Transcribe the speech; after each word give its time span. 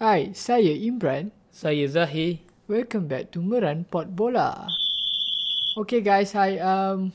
Hai, 0.00 0.32
saya 0.32 0.72
Imran. 0.72 1.28
Saya 1.52 1.84
Zahir. 1.84 2.40
Welcome 2.72 3.04
back 3.04 3.36
to 3.36 3.44
Meran 3.44 3.84
Pot 3.84 4.16
Bola. 4.16 4.64
Okay 5.76 6.00
guys, 6.00 6.32
hi. 6.32 6.56
Um, 6.56 7.12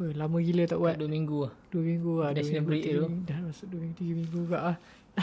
oh, 0.00 0.08
lama 0.16 0.40
gila 0.40 0.64
tak 0.64 0.80
buat. 0.80 0.96
Dua 0.96 1.12
minggu 1.12 1.44
lah. 1.44 1.52
Dua 1.68 1.84
minggu 1.84 2.24
lah. 2.24 2.32
National 2.32 2.64
minggu, 2.64 2.68
break 2.72 2.82
tu. 2.88 3.04
Dah 3.28 3.38
masuk 3.44 3.66
dua 3.68 3.84
minggu, 3.84 3.96
tiga 4.00 4.12
minggu 4.16 4.32
juga 4.32 4.58
lah. 4.64 4.76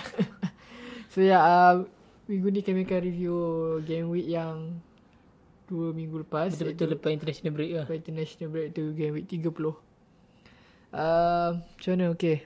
so 1.09 1.25
ya, 1.25 1.33
yeah, 1.33 1.41
um, 1.41 1.89
minggu 2.29 2.47
ni 2.53 2.61
kami 2.61 2.85
akan 2.85 2.99
review 3.09 3.35
game 3.81 4.07
week 4.13 4.29
yang 4.29 4.77
dua 5.65 5.97
minggu 5.97 6.21
lepas. 6.21 6.53
Betul-betul 6.53 6.93
lepas 6.93 7.09
international 7.09 7.57
break 7.57 7.71
lah. 7.73 7.85
Lepas 7.89 8.05
international 8.05 8.53
break 8.53 8.77
tu 8.77 8.93
game 8.93 9.17
week 9.17 9.25
30. 9.25 9.49
Uh, 9.49 9.73
macam 11.57 11.89
mana? 11.97 12.13
Okay. 12.13 12.45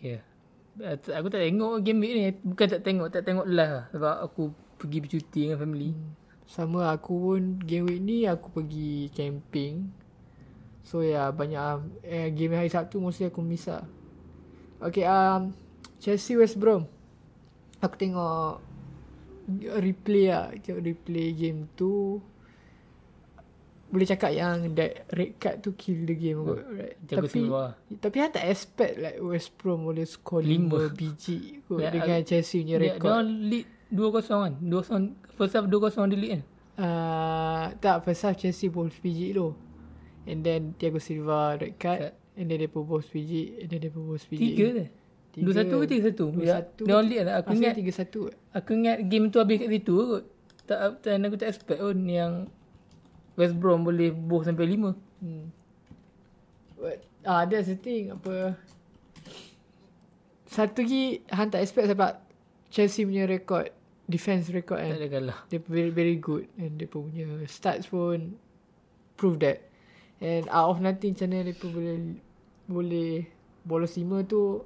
Okay. 0.00 0.32
Uh, 0.80 0.98
Aku 0.98 1.30
tak 1.30 1.42
tengok 1.42 1.82
game 1.86 2.00
week 2.02 2.14
ni. 2.14 2.22
Bukan 2.42 2.66
tak 2.66 2.82
tengok. 2.82 3.08
Tak 3.14 3.22
tengok 3.22 3.46
live 3.46 3.72
lah. 3.78 3.86
Sebab 3.94 4.14
aku 4.26 4.42
pergi 4.78 4.98
bercuti 4.98 5.40
dengan 5.46 5.58
family. 5.62 5.90
Sama 6.44 6.92
aku 6.92 7.12
pun 7.14 7.42
game 7.62 7.86
week 7.88 8.00
ni 8.02 8.18
aku 8.26 8.50
pergi 8.52 9.08
camping. 9.14 9.88
So 10.84 11.00
ya 11.00 11.08
yeah, 11.16 11.28
banyak 11.32 12.04
eh, 12.04 12.28
game 12.36 12.60
hari 12.60 12.68
Sabtu 12.68 13.00
mostly 13.00 13.32
aku 13.32 13.40
miss 13.40 13.64
lah. 13.64 13.88
Okay 14.84 15.08
um, 15.08 15.56
Chelsea 15.96 16.36
West 16.36 16.60
Brom. 16.60 16.84
Aku 17.80 17.96
tengok 17.96 18.60
replay 19.80 20.28
lah. 20.28 20.52
Replay 20.60 21.32
game 21.32 21.64
tu. 21.72 22.20
Boleh 23.94 24.10
cakap 24.10 24.34
yang 24.34 24.74
that 24.74 25.06
red 25.08 25.38
card 25.38 25.62
tu 25.62 25.70
kill 25.72 26.02
the 26.02 26.18
game 26.18 26.42
kot. 26.42 26.66
Right? 26.66 26.98
Jago 27.06 27.18
Tapi 27.22 27.28
Silva. 27.30 27.64
tapi 27.94 28.16
Han 28.18 28.30
tak 28.34 28.44
expect 28.44 28.94
like 28.98 29.18
West 29.22 29.54
Brom 29.54 29.86
boleh 29.86 30.02
score 30.02 30.42
Lima. 30.42 30.90
5 30.90 30.98
biji 30.98 31.62
kot 31.62 31.78
Ya, 31.78 31.94
dengan 31.94 32.18
Chelsea 32.26 32.66
punya 32.66 32.76
Dia, 32.76 32.98
dia 32.98 33.06
orang 33.06 33.30
lead 33.46 33.66
2-0 33.88 34.10
kan. 34.26 34.52
2-0. 34.58 35.38
First 35.38 35.54
half 35.54 35.66
2-0 35.70 36.10
dia 36.10 36.18
lead 36.18 36.30
kan. 36.34 36.42
Uh, 36.74 37.64
tak, 37.78 38.02
first 38.02 38.22
half 38.22 38.34
Chelsea 38.34 38.66
balls 38.66 38.98
PG 38.98 39.20
tu. 39.32 39.54
And 40.26 40.42
then 40.42 40.74
Thiago 40.74 40.98
Silva 40.98 41.54
red 41.54 41.78
card. 41.78 42.10
Cut. 42.10 42.12
And 42.34 42.50
then 42.50 42.58
dia 42.58 42.66
pun 42.66 42.82
balls 42.82 43.06
PG. 43.06 43.62
And 43.62 43.68
then 43.70 43.78
dia 43.78 43.94
pun 43.94 44.02
balls 44.04 44.26
PG. 44.26 44.42
Tiga. 44.42 44.66
Tiga. 45.30 45.50
2-1 45.54 45.70
ke 45.70 45.86
3-1? 46.18 46.42
Ya, 46.42 46.66
2-1. 46.66 46.82
Dia 46.82 46.92
orang 46.92 47.06
lead 47.06 47.20
lah. 47.22 47.34
Aku 47.38 47.50
ingat, 47.54 47.74
Tiga 47.74 47.92
satu. 47.92 48.20
aku 48.50 48.70
ingat 48.74 48.96
game 49.06 49.30
tu 49.30 49.38
habis 49.38 49.58
kat 49.58 49.70
situ 49.70 49.94
kot. 49.94 50.24
Tak, 50.64 50.78
tak, 50.98 51.20
aku 51.20 51.36
tak 51.36 51.48
expect 51.52 51.78
pun 51.78 51.98
yang 52.08 52.32
West 53.34 53.54
Brom 53.58 53.82
boleh 53.82 54.14
boh 54.14 54.42
sampai 54.42 54.70
5. 54.70 54.94
Hmm. 55.22 55.50
But, 56.78 57.02
ah, 57.24 57.42
that's 57.48 57.66
the 57.70 57.78
thing. 57.78 58.14
Apa. 58.14 58.54
Satu 60.46 60.86
lagi, 60.86 61.24
Han 61.34 61.50
tak 61.50 61.66
expect 61.66 61.90
sebab 61.90 62.22
Chelsea 62.70 63.02
punya 63.02 63.26
record. 63.26 63.74
Defense 64.04 64.52
record 64.52 64.84
Tak 64.84 64.86
kan. 64.86 65.00
ada 65.00 65.08
kalah. 65.08 65.38
Dia 65.48 65.58
very, 65.64 65.88
very 65.88 66.20
good. 66.20 66.44
And 66.60 66.76
dia 66.76 66.84
pun 66.84 67.08
punya 67.08 67.24
stats 67.48 67.88
pun 67.88 68.36
prove 69.16 69.40
that. 69.40 69.64
And 70.20 70.46
out 70.52 70.76
of 70.76 70.78
nothing 70.84 71.16
macam 71.16 71.32
mana 71.32 71.50
dia 71.50 71.56
pun 71.56 71.70
boleh 71.72 71.96
boleh 72.68 73.10
bolos 73.64 73.96
lima 73.96 74.20
tu 74.22 74.60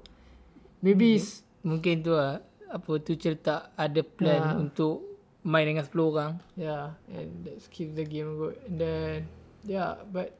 maybe 0.83 1.17
mm-hmm. 1.17 1.47
Mungkin 1.71 1.95
tu 2.03 2.13
lah. 2.13 2.43
Apa 2.69 3.01
Tuchel 3.01 3.41
tak 3.41 3.73
ada 3.79 4.01
plan 4.05 4.43
Ya. 4.45 4.55
untuk 4.61 5.08
main 5.49 5.65
dengan 5.65 5.81
10 5.89 5.97
orang. 5.97 6.33
yeah 6.61 6.93
and 7.09 7.33
that's 7.41 7.65
keep 7.73 7.97
the 7.97 8.05
game 8.05 8.37
good 8.37 8.61
and 8.69 8.77
then 8.77 9.17
yeah 9.65 9.97
but 10.13 10.37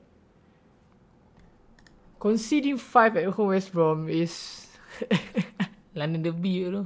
conceding 2.20 2.77
five 2.77 3.17
at 3.17 3.25
home 3.33 3.48
West 3.48 3.73
Brom 3.73 4.09
is 4.12 4.67
London 5.98 6.20
Derby 6.20 6.69
tu. 6.69 6.84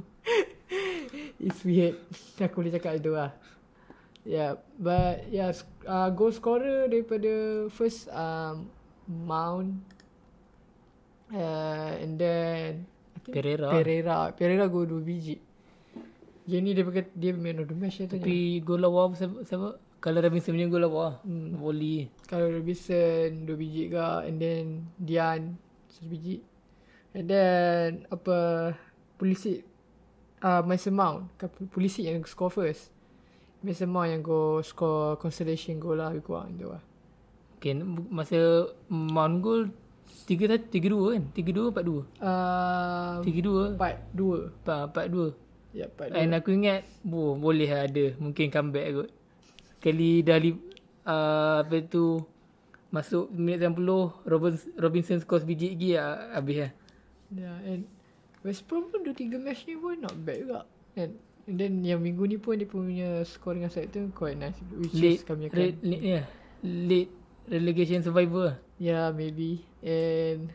is 1.43 1.59
weird 1.67 1.99
aku 2.39 2.63
boleh 2.63 2.71
cakap 2.71 3.03
itu 3.03 3.11
lah 3.11 3.35
yeah 4.23 4.55
but 4.79 5.27
yeah 5.27 5.51
sc- 5.51 5.83
uh, 5.83 6.07
goal 6.07 6.31
scorer 6.31 6.87
daripada 6.87 7.67
first 7.67 8.07
um, 8.15 8.71
Mount 9.03 9.83
uh, 11.35 11.91
and 11.99 12.15
then 12.15 12.87
Pereira. 13.27 13.67
Pereira 13.67 14.17
Pereira 14.31 14.65
gol 14.71 14.87
2 14.87 15.03
biji 15.03 15.35
Game 16.43 16.63
ni 16.67 16.71
dia 16.75 16.83
pakai 16.83 17.07
dia 17.15 17.31
man 17.31 17.63
of 17.63 17.71
the 17.71 17.75
match 17.75 18.03
dia 18.03 18.07
tanya. 18.11 18.23
Tapi 18.27 18.59
gol 18.59 18.83
lawa 18.83 19.11
siapa? 19.15 19.47
siapa? 19.47 19.79
Kalau 20.03 20.19
Robinson 20.19 20.51
punya 20.59 20.67
gol 20.67 20.83
lawa. 20.83 21.23
Hmm. 21.23 21.55
Volley. 21.55 22.11
Kalau 22.27 22.51
Robinson 22.51 23.47
2 23.47 23.55
biji 23.55 23.83
ke 23.87 24.07
and 24.27 24.37
then 24.43 24.65
Dian 24.99 25.55
1 25.87 26.11
biji. 26.11 26.43
And 27.15 27.31
then 27.31 28.03
apa 28.11 28.37
Pulisic 29.15 29.63
uh, 30.43 30.65
Mason 30.65 30.91
Mount 30.97 31.31
Pulisic 31.71 32.03
yang 32.03 32.19
score 32.27 32.51
first. 32.51 32.91
Mason 33.63 33.87
Mount 33.87 34.11
yang 34.11 34.19
go 34.19 34.59
score 34.59 35.15
consolation 35.15 35.79
goal 35.79 36.03
lah 36.03 36.11
lebih 36.11 36.27
kurang 36.27 36.59
tu 36.59 36.67
lah. 36.67 36.83
Okay, 37.63 37.79
masa 38.11 38.67
Mount 38.91 39.39
gol 39.39 39.71
3-1, 40.27 40.71
3-2 40.71 41.15
kan? 41.15 41.23
3-2 41.35 41.71
4-2? 41.71 42.03
Uh, 42.19 43.19
3-2. 43.23 43.79
4 43.79 44.15
2. 44.15 44.51
4-2. 44.67 45.42
Ya, 45.73 45.89
4 45.89 46.13
And 46.13 46.37
aku 46.37 46.53
ingat, 46.53 46.85
oh, 47.09 47.33
boleh 47.33 47.65
lah 47.65 47.89
ada. 47.89 48.13
Mungkin 48.21 48.53
comeback 48.53 48.87
kot. 48.93 49.09
Kali 49.81 50.21
dah 50.21 50.37
li, 50.37 50.53
uh, 51.03 51.65
apa 51.65 51.81
tu, 51.89 52.21
masuk 52.93 53.33
minit 53.33 53.65
90, 53.65 54.29
Robinson, 54.29 54.69
Robinson 54.77 55.17
score 55.17 55.41
sebiji 55.41 55.73
lagi 55.73 55.89
lah, 55.97 56.29
habis 56.37 56.57
lah. 56.61 56.71
Yeah, 57.33 57.57
and 57.65 57.81
West 58.45 58.69
Brom 58.69 58.93
pun 58.93 59.01
2-3 59.01 59.41
match 59.41 59.65
ni 59.65 59.73
pun 59.73 59.97
not 59.97 60.13
bad 60.13 60.37
juga. 60.45 60.59
And, 60.93 61.17
and 61.49 61.55
then 61.57 61.81
yang 61.81 62.05
minggu 62.05 62.29
ni 62.29 62.37
pun 62.37 62.61
dia 62.61 62.69
punya 62.69 63.25
score 63.25 63.57
dengan 63.57 63.73
side 63.73 63.89
tu 63.89 64.13
quite 64.13 64.37
nice. 64.37 64.61
Which 64.69 64.93
is 64.93 65.01
Late, 65.01 65.21
kami 65.25 65.49
akan 65.49 65.57
late, 65.57 65.79
late, 65.81 66.03
yeah. 66.05 66.25
late 66.61 67.11
relegation 67.49 68.05
survivor. 68.05 68.61
Yeah, 68.77 69.09
maybe. 69.09 69.65
And 69.81 70.53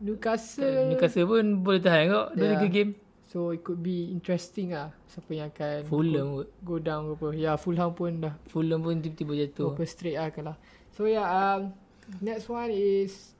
Newcastle. 0.00 0.88
Newcastle 0.88 1.28
pun 1.28 1.60
boleh 1.60 1.84
tahan 1.84 2.08
kot. 2.08 2.26
Dua 2.34 2.44
Yeah. 2.48 2.52
tiga 2.58 2.68
game. 2.72 2.92
So 3.32 3.48
it 3.48 3.64
could 3.64 3.80
be 3.80 4.12
interesting 4.12 4.76
lah. 4.76 4.92
Siapa 5.08 5.32
yang 5.32 5.48
akan 5.48 5.88
Fulham 5.88 6.26
go, 6.36 6.42
go 6.60 6.76
down 6.76 7.08
ke 7.08 7.12
apa. 7.16 7.28
Ya, 7.32 7.40
yeah, 7.40 7.56
Fulham 7.56 7.96
pun 7.96 8.20
dah 8.20 8.36
Fulham 8.52 8.84
pun 8.84 9.00
tiba-tiba 9.00 9.32
jatuh. 9.48 9.72
berapa 9.72 9.88
straight 9.88 10.20
lah 10.20 10.28
kalah. 10.28 10.56
So 10.92 11.08
yeah, 11.08 11.24
um, 11.24 11.72
next 12.20 12.52
one 12.52 12.68
is 12.68 13.32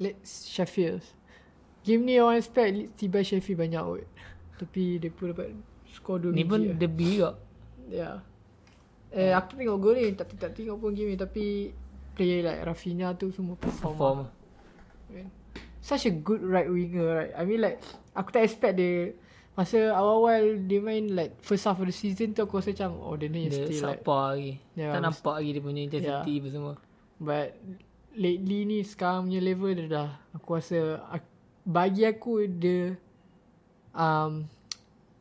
Let's 0.00 0.48
Sheffield. 0.48 1.04
Game 1.84 2.08
ni 2.08 2.16
orang 2.16 2.40
expect 2.40 2.96
tiba 2.96 3.20
Sheffield 3.20 3.68
banyak 3.68 3.84
kot. 3.84 4.08
Tapi 4.56 4.96
dia 4.96 5.12
pun 5.12 5.36
dapat 5.36 5.52
score 5.92 6.32
2 6.32 6.32
Ni 6.32 6.48
pun 6.48 6.72
lah. 6.72 6.76
derby 6.80 7.20
kot. 7.20 7.36
Yeah. 7.92 8.24
Eh, 9.12 9.36
aku 9.36 9.60
tengok 9.60 9.76
gol 9.76 9.94
ni. 10.00 10.16
Tak, 10.16 10.32
tak 10.40 10.56
tengok 10.56 10.80
pun 10.80 10.96
game 10.96 11.12
ni. 11.12 11.18
Tapi 11.20 11.68
player 12.16 12.40
like 12.48 12.64
Rafinha 12.64 13.12
tu 13.12 13.28
semua 13.28 13.60
perform. 13.60 13.96
Form. 14.00 14.18
Lah. 14.24 14.30
Such 15.82 16.06
a 16.06 16.14
good 16.14 16.46
right 16.46 16.70
winger 16.70 17.02
right. 17.10 17.32
I 17.34 17.42
mean 17.42 17.58
like 17.58 17.82
aku 18.14 18.30
tak 18.30 18.46
expect 18.46 18.78
dia 18.78 19.18
masa 19.52 19.92
awal-awal 19.92 20.64
dia 20.64 20.80
main 20.80 21.12
like 21.12 21.36
first 21.44 21.66
half 21.68 21.76
of 21.76 21.84
the 21.84 21.92
season 21.92 22.32
tu 22.32 22.40
aku 22.46 22.62
rasa 22.62 22.72
macam 22.72 22.96
oh 23.02 23.18
dia 23.18 23.28
ni 23.28 23.50
Dia 23.50 23.66
still 23.66 23.84
like 23.90 24.00
sapa 24.00 24.16
lagi. 24.32 24.52
Yeah, 24.72 24.94
tak 24.96 25.00
nampak 25.04 25.34
lagi 25.42 25.50
dia 25.52 25.62
punya 25.62 25.80
intensity 25.84 26.34
apa 26.40 26.48
semua. 26.48 26.74
but 27.20 27.48
lately 28.16 28.64
ni 28.64 28.78
sekarang 28.86 29.28
punya 29.28 29.40
level 29.44 29.70
dia 29.76 29.86
dah 29.90 30.10
aku 30.32 30.48
rasa 30.56 30.78
bagi 31.62 32.02
aku 32.08 32.48
dia 32.48 32.96
um 33.92 34.48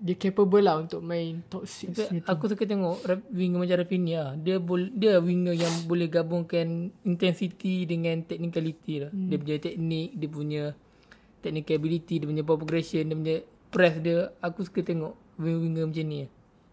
dia 0.02 0.18
capable 0.18 0.66
lah 0.66 0.82
untuk 0.82 1.06
main 1.06 1.46
top 1.46 1.70
6 1.70 1.94
Tapi 1.94 2.26
aku 2.26 2.50
suka 2.50 2.66
tengok 2.66 3.06
winger 3.30 3.62
macam 3.62 3.78
Rafinha. 3.86 4.34
Dia 4.34 4.58
bol, 4.58 4.90
dia 4.90 5.22
winger 5.22 5.54
yang 5.54 5.86
boleh 5.86 6.10
gabungkan 6.10 6.90
intensity 7.06 7.86
dengan 7.86 8.26
technicality 8.26 9.06
lah. 9.06 9.14
Hmm. 9.14 9.30
Dia 9.30 9.38
punya 9.38 9.58
teknik, 9.62 10.10
dia 10.18 10.30
punya 10.34 10.64
technical 11.46 11.76
ability, 11.78 12.14
dia 12.18 12.28
punya 12.28 12.42
progression, 12.42 13.04
dia 13.06 13.18
punya 13.18 13.38
press 13.70 13.96
dia. 14.02 14.34
Aku 14.42 14.66
suka 14.66 14.82
tengok 14.82 15.14
winger-winger 15.38 15.86
macam 15.86 16.06
ni. 16.10 16.26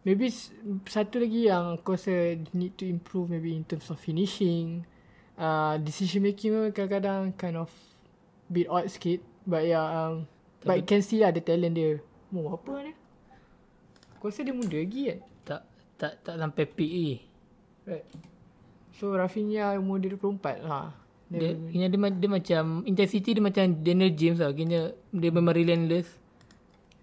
Maybe 0.08 0.32
satu 0.88 1.20
lagi 1.20 1.52
yang 1.52 1.76
aku 1.76 2.00
rasa 2.00 2.32
need 2.56 2.80
to 2.80 2.88
improve 2.88 3.28
maybe 3.28 3.52
in 3.52 3.68
terms 3.68 3.92
of 3.92 4.00
finishing. 4.00 4.88
Uh, 5.36 5.76
decision 5.84 6.24
making 6.24 6.56
pun 6.56 6.72
kadang-kadang 6.72 7.36
kind 7.36 7.60
of 7.60 7.68
bit 8.48 8.72
odd 8.72 8.88
sikit. 8.88 9.20
But 9.44 9.68
yeah, 9.68 9.84
um, 9.84 10.24
but 10.64 10.80
you 10.80 10.86
can 10.88 11.04
see 11.04 11.20
lah 11.20 11.28
the 11.28 11.44
talent 11.44 11.76
dia. 11.76 12.00
Mau 12.32 12.56
apa 12.56 12.88
ni? 12.88 12.92
Aku 14.18 14.34
rasa 14.34 14.42
dia 14.42 14.50
muda 14.50 14.74
lagi 14.74 15.14
kan? 15.14 15.18
Tak 15.46 15.60
tak 15.94 16.12
tak 16.26 16.34
sampai 16.42 16.64
peak 16.66 16.90
lagi. 16.90 17.16
Right. 17.86 18.06
So 18.98 19.14
Rafinha 19.14 19.78
umur 19.78 20.02
dia 20.02 20.10
24 20.10 20.66
lah. 20.66 20.90
Dia, 21.30 21.54
dia, 21.54 21.86
dia, 21.86 22.10
dia 22.10 22.30
macam 22.30 22.82
intensity 22.82 23.38
dia 23.38 23.44
macam 23.44 23.62
Daniel 23.78 24.10
James 24.10 24.42
lah. 24.42 24.50
Kena 24.50 24.90
dia 25.14 25.30
memang 25.30 25.54
relentless. 25.54 26.10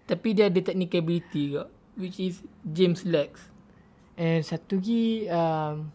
Tapi 0.04 0.36
dia 0.36 0.52
ada 0.52 0.60
technical 0.60 1.00
ability 1.00 1.56
juga. 1.56 1.72
Which 1.96 2.20
is 2.20 2.44
James 2.60 3.08
lacks. 3.08 3.48
And 4.20 4.44
satu 4.44 4.76
lagi 4.76 5.24
um, 5.32 5.88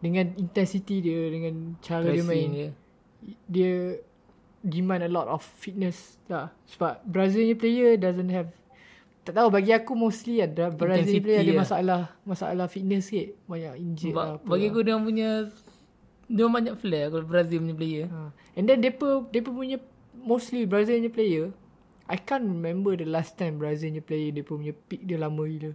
dengan 0.00 0.32
intensity 0.40 1.04
dia, 1.04 1.28
dengan 1.28 1.76
cara 1.84 2.08
dia 2.08 2.24
main. 2.24 2.24
Pressing 2.24 2.52
dia. 2.56 2.68
dia 3.52 3.74
demand 4.64 5.04
a 5.04 5.10
lot 5.12 5.28
of 5.28 5.44
fitness 5.44 6.16
lah. 6.32 6.56
Sebab 6.72 7.04
Brazil 7.04 7.52
punya 7.52 7.56
player 7.60 7.90
doesn't 8.00 8.32
have 8.32 8.48
Tak 9.24 9.32
tahu 9.32 9.48
bagi 9.48 9.72
aku 9.72 9.92
mostly 9.96 10.44
ada 10.44 10.68
Brazil 10.68 11.20
player 11.24 11.40
ada 11.40 11.52
lah. 11.52 11.60
masalah 11.64 12.00
masalah 12.28 12.66
fitness 12.68 13.08
sikit. 13.08 13.32
Banyak 13.48 13.72
injured 13.80 14.12
lah. 14.12 14.16
Ba- 14.16 14.32
apa 14.36 14.46
bagi 14.46 14.66
lah. 14.68 14.70
aku 14.70 14.78
dia 14.84 14.92
orang 14.92 15.04
punya 15.08 15.30
dia 16.24 16.44
banyak 16.48 16.76
flair 16.80 17.06
kalau 17.08 17.26
Brazil 17.26 17.58
punya 17.64 17.76
player. 17.76 18.06
Ha. 18.12 18.20
And 18.54 18.64
then 18.68 18.84
depa 18.84 19.24
depa 19.32 19.50
punya 19.50 19.80
mostly 20.12 20.68
Brazil 20.68 21.00
punya 21.00 21.12
player 21.12 21.46
I 22.04 22.20
can't 22.20 22.44
remember 22.44 22.92
the 22.92 23.08
last 23.08 23.40
time 23.40 23.56
Brazil 23.56 23.88
punya 23.96 24.04
player 24.04 24.30
depa 24.30 24.52
punya 24.52 24.74
peak 24.92 25.08
dia 25.08 25.16
lama 25.16 25.42
gila. 25.48 25.72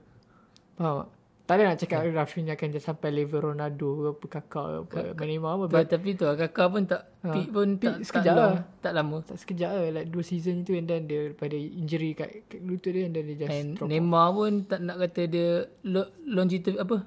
Faham 0.78 0.96
tak? 1.04 1.19
Tak 1.50 1.58
ada 1.58 1.74
nak 1.74 1.82
cakap 1.82 2.06
Rafinha 2.14 2.54
akan 2.54 2.68
dia 2.70 2.78
sampai 2.78 3.10
level 3.10 3.42
Ronaldo 3.42 3.90
ke 3.90 4.06
apa 4.14 4.26
kakak 4.38 4.66
ke 4.86 4.98
apa 5.18 5.24
Neymar 5.26 5.58
apa 5.58 5.66
But, 5.66 5.90
tapi 5.90 6.14
tu 6.14 6.30
lah, 6.30 6.38
kakak 6.38 6.68
pun 6.70 6.86
tak 6.86 7.02
Ha. 7.20 7.34
peak 7.36 7.50
pun 7.52 7.76
Peak 7.76 7.90
tak, 7.90 7.96
tak, 7.98 8.06
sekejap 8.06 8.34
lama, 8.38 8.46
lah. 8.48 8.62
tak 8.80 8.94
lama. 8.96 9.18
tak 9.26 9.38
sekejap 9.42 9.72
lah 9.76 9.84
like 9.92 10.08
dua 10.14 10.24
season 10.24 10.62
tu 10.62 10.72
and 10.78 10.86
then 10.86 11.10
dia 11.10 11.34
pada 11.36 11.58
injury 11.58 12.14
kat, 12.16 12.46
kat 12.48 12.62
lutut 12.64 12.94
dia 12.96 13.10
and 13.10 13.18
then 13.18 13.26
dia 13.28 13.44
just 13.44 13.50
And 13.50 13.68
drop 13.76 13.84
off. 13.84 13.90
Neymar 13.90 14.28
pun 14.32 14.52
tak 14.70 14.80
nak 14.86 14.96
kata 15.02 15.22
dia 15.26 15.50
lo, 15.84 16.02
longevity 16.24 16.78
apa 16.78 16.98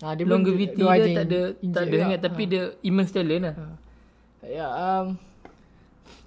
Ha, 0.00 0.16
dia 0.16 0.24
longevity 0.24 0.78
dua 0.80 0.96
dia 0.96 1.04
je 1.04 1.08
tak 1.12 1.26
ada 1.28 1.40
tak 1.68 1.82
ada 1.84 1.96
sangat 2.00 2.20
tapi 2.24 2.42
dia 2.48 2.62
immense 2.80 3.12
talent 3.12 3.42
lah. 3.44 3.54
Ha. 3.58 3.64
Yeah, 4.40 4.70
um, 4.72 5.06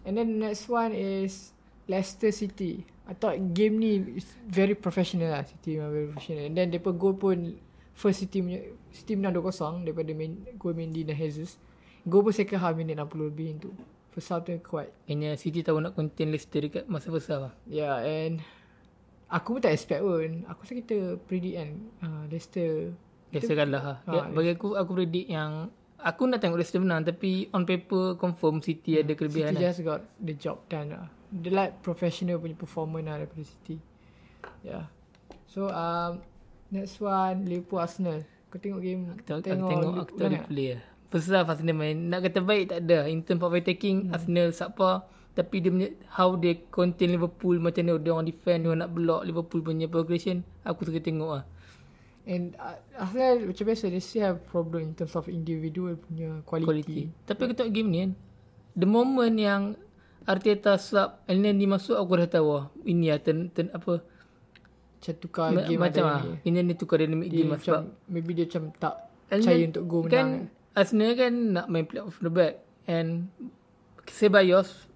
and 0.05 0.13
then 0.13 0.37
the 0.37 0.51
next 0.51 0.69
one 0.69 0.93
is 0.93 1.49
Leicester 1.89 2.29
City. 2.29 2.85
I 3.03 3.13
thought 3.13 3.35
game 3.51 3.83
ni 3.83 3.99
is 4.15 4.27
very 4.47 4.73
professional 4.73 5.27
lah. 5.27 5.43
City 5.43 5.75
memang 5.75 5.91
very 5.91 6.07
professional. 6.07 6.43
And 6.47 6.55
then 6.55 6.71
mereka 6.71 6.91
goal 6.95 7.15
pun 7.19 7.59
first 7.91 8.23
City 8.23 8.39
punya 8.39 8.59
City 8.95 9.19
menang 9.19 9.35
2-0 9.35 9.83
daripada 9.83 10.11
main, 10.15 10.39
goal 10.55 10.71
Mendy 10.71 11.03
dan 11.03 11.19
Jesus. 11.19 11.59
Goal 12.07 12.23
pun 12.23 12.31
second 12.31 12.59
half 12.63 12.73
minit 12.73 12.95
60 12.95 13.27
lebih 13.27 13.59
tu. 13.59 13.69
First 14.15 14.29
half 14.31 14.47
tu 14.47 14.55
kuat. 14.63 14.87
Kayaknya 15.03 15.35
City 15.35 15.59
tahu 15.61 15.83
nak 15.83 15.99
contain 15.99 16.31
Leicester 16.31 16.63
dekat 16.63 16.87
masa 16.87 17.11
besar 17.11 17.37
lah. 17.49 17.53
Yeah, 17.67 17.99
and 17.99 18.39
aku 19.27 19.57
pun 19.57 19.61
tak 19.61 19.75
expect 19.75 19.99
pun. 19.99 20.47
Aku 20.47 20.63
rasa 20.63 20.73
kita 20.77 20.97
predict 21.27 21.55
kan 21.59 21.69
uh, 22.05 22.23
Leicester 22.31 22.93
Leicester 23.33 23.57
kalah 23.57 23.83
lah. 23.83 23.97
Ha, 24.05 24.11
Ya, 24.13 24.21
bagi 24.29 24.53
aku 24.55 24.77
aku 24.77 24.91
predict 24.93 25.27
yang 25.27 25.67
aku 25.99 26.29
nak 26.29 26.39
tengok 26.39 26.55
Leicester 26.55 26.79
menang 26.79 27.03
tapi 27.03 27.49
on 27.51 27.67
paper 27.67 28.15
confirm 28.15 28.61
City 28.61 29.01
ada 29.01 29.11
kelebihan 29.11 29.51
City 29.51 29.59
lah. 29.59 29.63
just 29.67 29.79
got 29.83 30.01
the 30.21 30.35
job 30.37 30.61
done 30.69 30.93
lah. 30.93 31.07
Dia 31.33 31.49
like 31.49 31.81
professional 31.81 32.37
punya 32.37 32.53
performance 32.53 33.05
lah 33.09 33.15
daripada 33.17 33.41
City. 33.41 33.81
Yeah. 34.61 34.85
So 35.49 35.73
um, 35.73 36.21
next 36.69 37.01
one 37.01 37.49
Liverpool 37.49 37.81
Arsenal. 37.81 38.21
Kau 38.53 38.61
tengok 38.61 38.81
game 38.85 39.09
Aku 39.09 39.25
tengok, 39.25 39.37
aku 39.41 39.49
tengok, 39.49 39.69
tengok 39.69 39.93
aku 39.97 40.13
tengok 40.13 40.33
replay 40.45 40.67
lah. 40.77 40.81
First 41.09 41.29
half 41.33 41.49
Arsenal 41.49 41.73
main. 41.73 41.97
Nak 42.09 42.29
kata 42.29 42.39
baik 42.45 42.63
tak 42.69 42.79
ada. 42.85 43.09
In 43.09 43.25
terms 43.25 43.41
of 43.41 43.53
attacking, 43.53 44.09
hmm. 44.09 44.13
Arsenal 44.13 44.53
subpar. 44.53 45.09
Tapi 45.33 45.65
dia 45.65 45.69
punya, 45.73 45.89
how 46.13 46.37
they 46.37 46.61
contain 46.69 47.09
Liverpool. 47.09 47.57
Macam 47.57 47.81
mana 47.89 47.97
dia 47.97 48.11
orang 48.13 48.29
defend, 48.29 48.59
dia 48.61 48.69
orang 48.69 48.81
nak 48.85 48.91
block 48.93 49.21
Liverpool 49.25 49.61
punya 49.65 49.89
progression. 49.89 50.45
Aku 50.61 50.85
suka 50.85 51.01
tengok 51.01 51.41
lah. 51.41 51.45
And 52.29 52.53
uh, 52.61 52.77
Arsenal 52.93 53.49
macam 53.49 53.63
biasa 53.67 53.89
they 53.89 53.99
still 53.99 54.23
have 54.29 54.37
problem 54.47 54.89
in 54.89 54.93
terms 54.93 55.17
of 55.17 55.25
individual 55.25 55.97
punya 55.97 56.45
quality. 56.45 56.69
Quality. 56.69 57.01
Tapi 57.25 57.39
aku 57.49 57.53
tengok 57.57 57.73
game 57.73 57.89
ni 57.89 57.97
kan. 58.05 58.11
The 58.73 58.89
moment 58.89 59.35
yang 59.37 59.61
Arteta 60.23 60.79
sub 60.79 61.19
El 61.27 61.43
Nani 61.43 61.65
masuk 61.67 61.99
aku 61.99 62.15
dah 62.19 62.29
tahu 62.29 62.49
lah. 62.55 62.65
Ini 62.87 63.05
lah 63.15 63.19
turn, 63.19 63.51
turn 63.51 63.69
apa. 63.75 64.03
Macam 64.99 65.13
tukar 65.19 65.51
Ma- 65.51 65.67
game 65.67 65.81
macam 65.83 66.03
ni. 66.07 66.31
Ini 66.47 66.57
ni 66.63 66.73
tukar 66.79 67.03
dynamic 67.03 67.27
Dia 67.27 67.37
game 67.43 67.51
lah. 67.51 67.59
macam 67.59 67.73
Sebab 67.75 67.83
maybe 68.07 68.31
dia 68.31 68.45
macam 68.47 68.63
tak 68.79 68.95
percaya 69.27 69.63
untuk 69.67 69.83
go 69.89 69.97
menang. 70.05 70.11
kan, 70.11 70.27
Arsenal 70.73 71.11
kan 71.19 71.33
nak 71.51 71.65
main 71.67 71.83
play 71.83 71.99
off 71.99 72.17
the 72.23 72.31
back. 72.31 72.63
And 72.87 73.31
Ceballos 74.07 74.91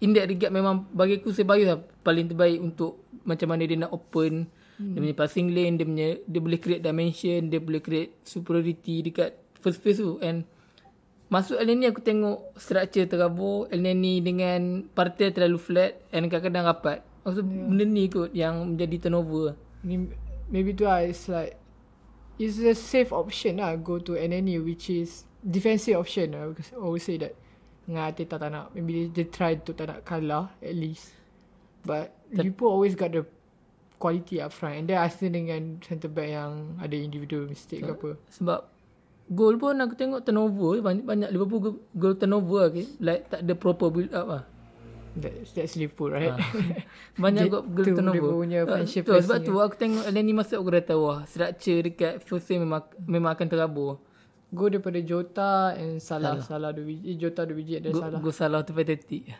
in 0.00 0.16
that 0.16 0.28
regard 0.28 0.52
memang 0.52 0.88
bagi 0.92 1.20
aku 1.20 1.32
Ceballos 1.32 1.68
lah 1.68 1.78
paling 2.00 2.32
terbaik 2.32 2.60
untuk 2.60 3.04
macam 3.24 3.52
mana 3.52 3.68
dia 3.68 3.76
nak 3.76 3.92
open 3.92 4.48
hmm. 4.80 4.92
dia 4.96 4.98
punya 5.00 5.16
passing 5.16 5.48
lane 5.52 5.76
dia 5.76 5.84
punya 5.84 6.08
dia 6.24 6.40
boleh 6.40 6.58
create 6.60 6.82
dimension 6.82 7.40
dia 7.52 7.60
boleh 7.60 7.80
create 7.84 8.16
superiority 8.24 9.04
dekat 9.04 9.36
first 9.60 9.80
phase 9.84 10.00
tu 10.00 10.16
and 10.24 10.48
masuk 11.30 11.56
El 11.62 11.70
Nani 11.70 11.86
aku 11.86 12.02
tengok 12.02 12.58
structure 12.58 13.06
terabur 13.06 13.70
El 13.70 13.86
Nani 13.86 14.18
dengan 14.18 14.82
partai 14.90 15.30
terlalu 15.30 15.62
flat 15.62 15.94
and 16.10 16.26
kadang-kadang 16.26 16.66
rapat. 16.66 16.98
Maksud 17.22 17.46
yeah. 17.46 17.66
benda 17.70 17.84
ni 17.86 18.04
kot 18.10 18.30
yang 18.34 18.74
menjadi 18.74 19.06
turnover. 19.06 19.54
Ni, 19.86 20.10
maybe 20.50 20.74
tu 20.74 20.84
lah 20.84 21.06
it's 21.06 21.30
like 21.30 21.54
it's 22.40 22.58
a 22.58 22.74
safe 22.74 23.14
option 23.14 23.62
lah 23.62 23.78
go 23.78 24.02
to 24.02 24.18
NNU 24.18 24.66
which 24.66 24.90
is 24.90 25.28
defensive 25.40 25.94
option 25.94 26.34
lah. 26.34 26.50
Because 26.50 26.74
I 26.74 26.82
always 26.82 27.06
say 27.06 27.16
that. 27.22 27.38
Dengan 27.86 28.10
Arteta 28.10 28.36
tak 28.36 28.50
nak. 28.50 28.74
Maybe 28.74 29.06
they, 29.08 29.22
they 29.22 29.26
try 29.30 29.54
untuk 29.54 29.78
tak 29.78 29.86
nak 29.86 30.00
kalah 30.02 30.50
at 30.58 30.74
least. 30.74 31.14
But 31.86 32.12
Liverpool 32.28 32.74
always 32.74 32.98
got 32.98 33.14
the 33.14 33.24
quality 34.00 34.40
up 34.40 34.50
front. 34.50 34.80
And 34.80 34.84
then 34.88 34.98
Arsenal 34.98 35.32
dengan 35.36 35.78
centre 35.84 36.10
back 36.10 36.28
yang 36.28 36.80
ada 36.80 36.96
individual 36.96 37.46
mistake 37.46 37.84
ke 37.84 37.92
apa. 37.92 38.10
Sebab 38.32 38.79
Gol 39.30 39.56
pun 39.56 39.78
aku 39.78 39.94
tengok 39.94 40.20
turnover 40.20 40.80
banyak 40.80 41.04
banyak 41.04 41.28
Liverpool 41.30 41.60
go- 41.60 41.82
gol 41.92 42.14
turnover 42.14 42.66
okay? 42.66 42.86
like 42.98 43.26
tak 43.26 43.40
ada 43.40 43.54
proper 43.54 43.86
build 43.88 44.10
up 44.10 44.26
lah. 44.26 44.42
that's, 45.12 45.50
that's 45.52 45.74
Liverpool 45.74 46.10
right 46.10 46.34
Banyak 47.16 47.46
Dia- 47.46 47.52
gol 47.52 47.62
gol 47.64 47.84
tu 47.84 47.94
turnover. 47.94 48.30
punya 48.36 48.58
Ah, 48.60 48.66
friendship 48.68 49.02
tu, 49.02 49.14
sebab 49.14 49.38
tu 49.40 49.54
aku 49.54 49.74
tengok 49.76 50.02
Eleni 50.04 50.32
masuk 50.32 50.58
aku 50.58 50.70
dah 50.72 50.84
tahu 50.84 51.02
lah 51.04 51.20
structure 51.24 51.78
dekat 51.80 52.18
first 52.20 52.44
game 52.44 52.62
memang 52.62 52.82
memang 53.00 53.30
akan 53.32 53.46
terabur. 53.46 53.92
go 54.48 54.66
daripada 54.66 54.98
Jota 55.00 55.52
and 55.74 55.98
Salah 55.98 56.42
Salah, 56.42 56.70
dua 56.70 56.82
biji 56.84 57.06
eh, 57.06 57.16
Jota 57.16 57.42
dua 57.42 57.54
biji 57.54 57.78
dan 57.78 57.90
Gol, 57.92 58.02
Salah 58.02 58.18
gol 58.18 58.34
salah 58.34 58.60
tu 58.60 58.72
pathetic. 58.72 59.30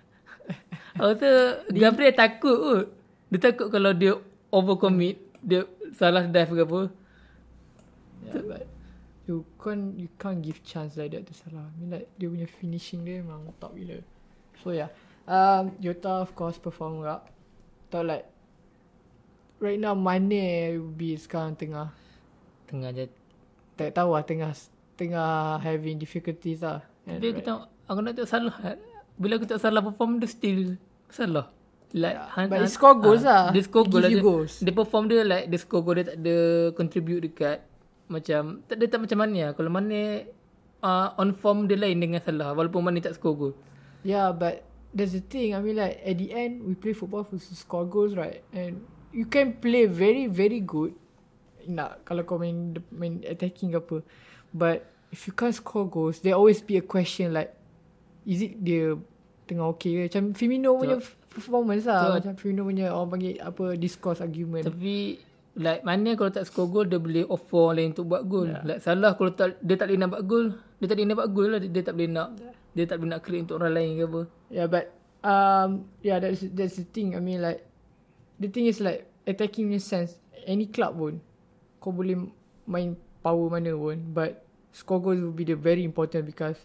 aku 0.97 1.13
tu 1.17 1.31
Gabriel 1.73 2.15
takut 2.15 2.57
kot. 2.57 2.85
Dia 3.29 3.39
takut 3.41 3.67
kalau 3.69 3.91
dia 3.93 4.15
overcommit 4.49 5.19
dia 5.41 5.67
salah 5.93 6.23
dive 6.25 6.53
ke 6.53 6.63
apa. 6.63 6.81
Yeah, 8.23 8.43
but 8.45 8.63
you 9.28 9.44
can't 9.61 9.99
you 9.99 10.08
can't 10.17 10.40
give 10.40 10.62
chance 10.64 10.96
like 10.96 11.12
that 11.12 11.26
to 11.28 11.34
Salah. 11.37 11.69
I 11.69 11.75
mean 11.76 11.90
like 11.93 12.08
dia 12.17 12.31
punya 12.31 12.49
finishing 12.49 13.05
dia 13.05 13.20
memang 13.20 13.52
top 13.61 13.76
gila. 13.76 14.00
So 14.62 14.72
yeah. 14.72 14.88
Um 15.28 15.76
Jota 15.82 16.25
of 16.25 16.32
course 16.32 16.56
perform 16.56 17.05
juga. 17.05 17.25
Tahu 17.93 18.02
like 18.06 18.26
right 19.61 19.78
now 19.78 19.93
Mane 19.93 20.78
will 20.78 20.94
be 20.94 21.19
sekarang 21.19 21.55
tengah 21.58 21.93
Tengah 22.70 22.94
je. 22.94 23.06
tak 23.75 23.96
tahu 23.96 24.12
lah 24.12 24.22
tengah 24.22 24.52
tengah 24.94 25.56
having 25.64 25.96
difficulties 25.96 26.61
lah. 26.61 26.84
Tapi 27.08 27.32
aku 27.32 27.40
tengok 27.40 27.64
aku 27.88 27.99
nak 28.05 28.12
tengok 28.12 28.31
salah. 28.31 28.56
Bila 29.17 29.32
aku 29.40 29.46
tengok 29.49 29.62
salah 29.62 29.81
perform 29.81 30.20
dia 30.20 30.28
still 30.28 30.76
salah. 31.08 31.49
Like 31.90 32.14
Yeah, 32.14 32.46
but 32.46 32.62
he 32.62 32.69
score 32.70 32.94
goals 33.02 33.26
lah. 33.26 33.50
Dia 33.50 33.62
score 33.67 33.82
dia, 33.90 34.22
goals. 34.22 34.62
dia 34.62 34.70
perform 34.70 35.11
dia 35.11 35.26
like 35.26 35.50
dia 35.50 35.58
score 35.58 35.82
goal 35.82 35.99
dia 35.99 36.06
tak 36.14 36.19
ada 36.22 36.37
contribute 36.78 37.27
dekat 37.27 37.67
macam 38.10 38.67
tak 38.67 38.76
ada 38.76 38.84
tak 38.90 39.00
macam 39.06 39.19
mana. 39.22 39.55
Kalau 39.55 39.70
mana 39.70 40.26
uh, 40.82 41.14
on 41.17 41.32
form 41.32 41.70
dia 41.70 41.79
lain 41.79 42.02
dengan 42.02 42.20
salah 42.20 42.52
walaupun 42.52 42.82
mana 42.82 42.98
tak 42.98 43.17
score 43.17 43.36
goal. 43.38 43.55
Yeah, 44.02 44.34
but 44.34 44.67
that's 44.90 45.14
the 45.14 45.22
thing. 45.22 45.55
I 45.55 45.62
mean, 45.62 45.79
like 45.79 46.02
at 46.02 46.19
the 46.19 46.34
end, 46.34 46.67
we 46.67 46.74
play 46.74 46.93
football 46.93 47.22
for 47.22 47.38
to 47.38 47.55
score 47.55 47.86
goals, 47.86 48.19
right? 48.19 48.43
And 48.50 48.82
you 49.14 49.29
can 49.29 49.60
play 49.62 49.86
very, 49.86 50.26
very 50.26 50.60
good. 50.60 50.96
Nak 51.69 52.02
kalau 52.08 52.24
kau 52.26 52.40
main 52.40 52.81
main 52.90 53.20
attacking 53.22 53.76
ke 53.76 53.79
apa, 53.79 53.96
but 54.50 54.88
if 55.12 55.29
you 55.29 55.34
can't 55.36 55.55
score 55.55 55.86
goals, 55.86 56.24
there 56.24 56.34
always 56.34 56.64
be 56.64 56.81
a 56.81 56.84
question 56.84 57.36
like, 57.36 57.52
is 58.24 58.40
it 58.40 58.58
dia 58.58 58.96
tengah 59.44 59.69
okay 59.76 59.94
ke? 59.94 60.00
Macam 60.10 60.32
Firmino 60.32 60.74
punya 60.81 60.96
performance 61.29 61.84
lah. 61.84 62.17
Macam 62.17 62.34
Firmino 62.34 62.64
punya 62.64 62.90
orang 62.90 63.10
panggil 63.12 63.34
apa 63.38 63.76
discourse 63.76 64.24
argument. 64.24 64.64
Tapi 64.64 65.20
like 65.59 65.83
mana 65.83 66.15
kalau 66.15 66.31
tak 66.31 66.47
score 66.47 66.71
goal 66.71 66.87
dia 66.87 67.03
boleh 67.03 67.27
offer 67.27 67.59
orang 67.59 67.77
lain 67.77 67.89
untuk 67.97 68.07
buat 68.07 68.23
gol. 68.29 68.49
Yeah. 68.51 68.63
Like 68.67 68.81
salah 68.85 69.19
kalau 69.19 69.35
tak 69.35 69.59
dia 69.59 69.75
tak 69.75 69.91
boleh 69.91 69.99
nak 69.99 70.11
buat 70.15 70.25
gol, 70.27 70.47
dia 70.79 70.87
tak 70.87 70.97
boleh 70.99 71.09
nak 71.11 71.19
buat 71.19 71.31
gol 71.35 71.49
lah 71.51 71.59
dia, 71.59 71.71
dia 71.71 71.83
tak 71.83 71.95
boleh 71.99 72.11
nak 72.11 72.29
dia 72.71 72.85
tak 72.87 72.97
boleh 73.03 73.11
nak 73.11 73.21
create 73.27 73.43
untuk 73.51 73.57
orang 73.59 73.75
lain 73.75 73.91
ke 73.99 74.05
apa. 74.07 74.21
Yeah, 74.51 74.67
but 74.71 74.85
um, 75.27 75.69
yeah, 76.07 76.19
that's 76.23 76.47
that's 76.55 76.79
the 76.79 76.87
thing. 76.87 77.19
I 77.19 77.21
mean, 77.21 77.43
like 77.43 77.67
the 78.39 78.47
thing 78.47 78.71
is 78.71 78.79
like 78.79 79.11
attacking 79.27 79.75
in 79.75 79.83
sense, 79.83 80.23
any 80.47 80.71
club 80.71 80.95
pun, 80.95 81.19
kau 81.83 81.91
boleh 81.91 82.15
main 82.71 82.95
power 83.21 83.47
mana 83.51 83.75
pun, 83.75 83.99
but 84.15 84.47
score 84.71 85.03
goals 85.03 85.19
will 85.19 85.35
be 85.35 85.43
the 85.43 85.59
very 85.59 85.83
important 85.83 86.31
because 86.31 86.57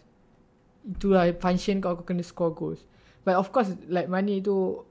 itulah 0.86 1.26
function 1.42 1.82
kau 1.82 1.98
kau 1.98 2.06
kena 2.06 2.22
score 2.22 2.54
goals. 2.54 2.86
But 3.26 3.34
of 3.34 3.50
course, 3.50 3.74
like 3.90 4.06
money 4.06 4.38
tu 4.38 4.86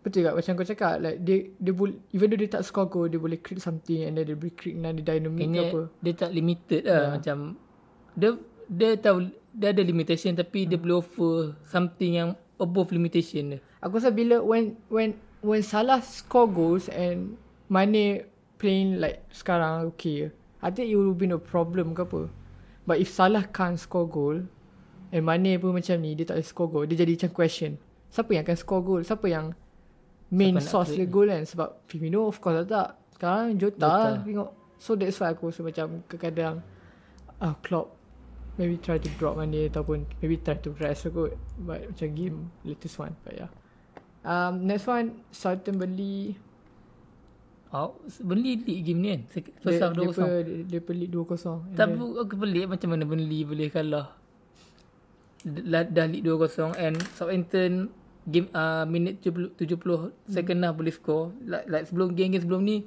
betul 0.00 0.24
tak 0.24 0.32
macam 0.32 0.52
kau 0.56 0.64
cakap 0.64 0.94
like 1.04 1.18
dia 1.20 1.36
dia 1.60 1.72
boleh 1.76 1.96
even 2.16 2.32
though 2.32 2.40
dia 2.40 2.48
tak 2.48 2.64
score 2.64 2.88
goal 2.88 3.04
dia 3.04 3.20
boleh 3.20 3.36
create 3.36 3.60
something 3.60 4.00
and 4.00 4.16
then 4.16 4.24
dia 4.24 4.36
boleh 4.36 4.54
create 4.56 4.80
another 4.80 5.04
dynamic 5.04 5.36
ke 5.36 5.44
Kayaknya 5.44 5.62
apa. 5.68 5.80
dia 6.00 6.12
tak 6.16 6.30
limited 6.32 6.82
lah 6.88 6.92
yeah. 6.96 7.10
macam 7.12 7.36
dia 8.16 8.30
dia 8.70 8.90
tahu 8.96 9.18
dia 9.50 9.68
ada 9.74 9.82
limitation 9.82 10.32
tapi 10.32 10.64
dia 10.64 10.78
boleh 10.80 11.02
offer 11.02 11.58
something 11.68 12.16
yang 12.16 12.30
above 12.56 12.94
limitation 12.94 13.56
dia. 13.56 13.60
Aku 13.84 14.00
rasa 14.00 14.08
bila 14.08 14.40
when 14.40 14.78
when 14.88 15.16
when 15.44 15.60
Salah 15.60 16.00
score 16.00 16.48
goals 16.48 16.86
and 16.88 17.36
Mane 17.68 18.24
playing 18.60 19.00
like 19.00 19.24
sekarang 19.32 19.90
okay 19.92 20.32
I 20.60 20.68
think 20.68 20.92
it 20.92 20.96
will 20.96 21.16
be 21.16 21.28
no 21.28 21.40
problem 21.40 21.96
ke 21.96 22.04
apa. 22.04 22.28
But 22.88 23.00
if 23.00 23.12
Salah 23.12 23.44
can't 23.48 23.76
score 23.76 24.08
goal 24.08 24.44
and 25.12 25.22
Mane 25.24 25.60
pun 25.60 25.76
macam 25.76 26.00
ni 26.00 26.16
dia 26.16 26.24
tak 26.24 26.40
boleh 26.40 26.48
score 26.48 26.70
goal 26.72 26.84
dia 26.88 26.96
jadi 26.96 27.20
macam 27.20 27.32
question. 27.36 27.76
Siapa 28.08 28.30
yang 28.32 28.42
akan 28.48 28.56
score 28.56 28.82
goal? 28.84 29.02
Siapa 29.02 29.26
yang 29.28 29.52
main 30.30 30.54
source 30.58 30.94
dia 30.94 31.06
goal 31.06 31.28
kan. 31.28 31.42
Sebab 31.42 31.86
Firmino 31.86 32.26
of 32.26 32.38
course 32.38 32.66
tak. 32.66 32.96
Sekarang 33.14 33.58
Jota, 33.58 33.76
Jota. 33.76 33.88
lah 33.90 34.22
tengok. 34.22 34.50
So 34.80 34.96
that's 34.96 35.20
why 35.20 35.34
aku 35.34 35.52
rasa 35.52 35.60
macam 35.60 36.00
kadang-kadang 36.08 36.64
ah 37.40 37.54
Klopp 37.60 37.96
maybe 38.56 38.76
try 38.76 39.00
to 39.00 39.08
drop 39.16 39.36
man 39.36 39.52
dia 39.52 39.68
ataupun 39.68 40.04
maybe 40.20 40.40
try 40.40 40.56
to 40.56 40.72
rest 40.80 41.04
kot. 41.12 41.36
But 41.60 41.92
macam 41.92 42.08
game 42.16 42.36
latest 42.64 42.96
one. 42.96 43.12
But 43.20 43.34
yeah. 43.36 43.50
Um, 44.20 44.64
next 44.68 44.84
one 44.84 45.24
Southampton 45.32 45.80
beli 45.80 46.36
Oh, 47.70 47.94
Burnley 48.26 48.58
lead 48.66 48.82
game 48.82 48.98
ni 48.98 49.08
kan. 49.14 49.20
First 49.62 49.78
half 49.78 49.94
dia, 49.94 50.10
2-0. 50.10 50.42
dia, 50.42 50.58
dia 50.66 50.80
pelik 50.82 51.06
2-0. 51.14 51.70
And 51.70 51.78
Tapi 51.78 51.94
then- 51.94 52.18
aku 52.18 52.34
pelik 52.34 52.66
macam 52.66 52.88
mana 52.90 53.04
Burnley 53.06 53.46
boleh 53.46 53.68
kalah. 53.70 54.06
Dah, 55.46 55.86
dah 55.86 56.06
lead 56.10 56.26
2-0 56.26 56.74
and 56.74 56.98
Southampton 57.14 57.94
game 58.28 58.48
uh, 58.52 58.84
minit 58.84 59.24
70, 59.24 59.56
70 59.56 60.12
second 60.28 60.58
half 60.64 60.74
boleh 60.76 60.92
score. 60.92 61.32
Like, 61.44 61.66
like 61.70 61.84
sebelum 61.88 62.12
game-game 62.12 62.42
sebelum 62.44 62.62
ni 62.66 62.84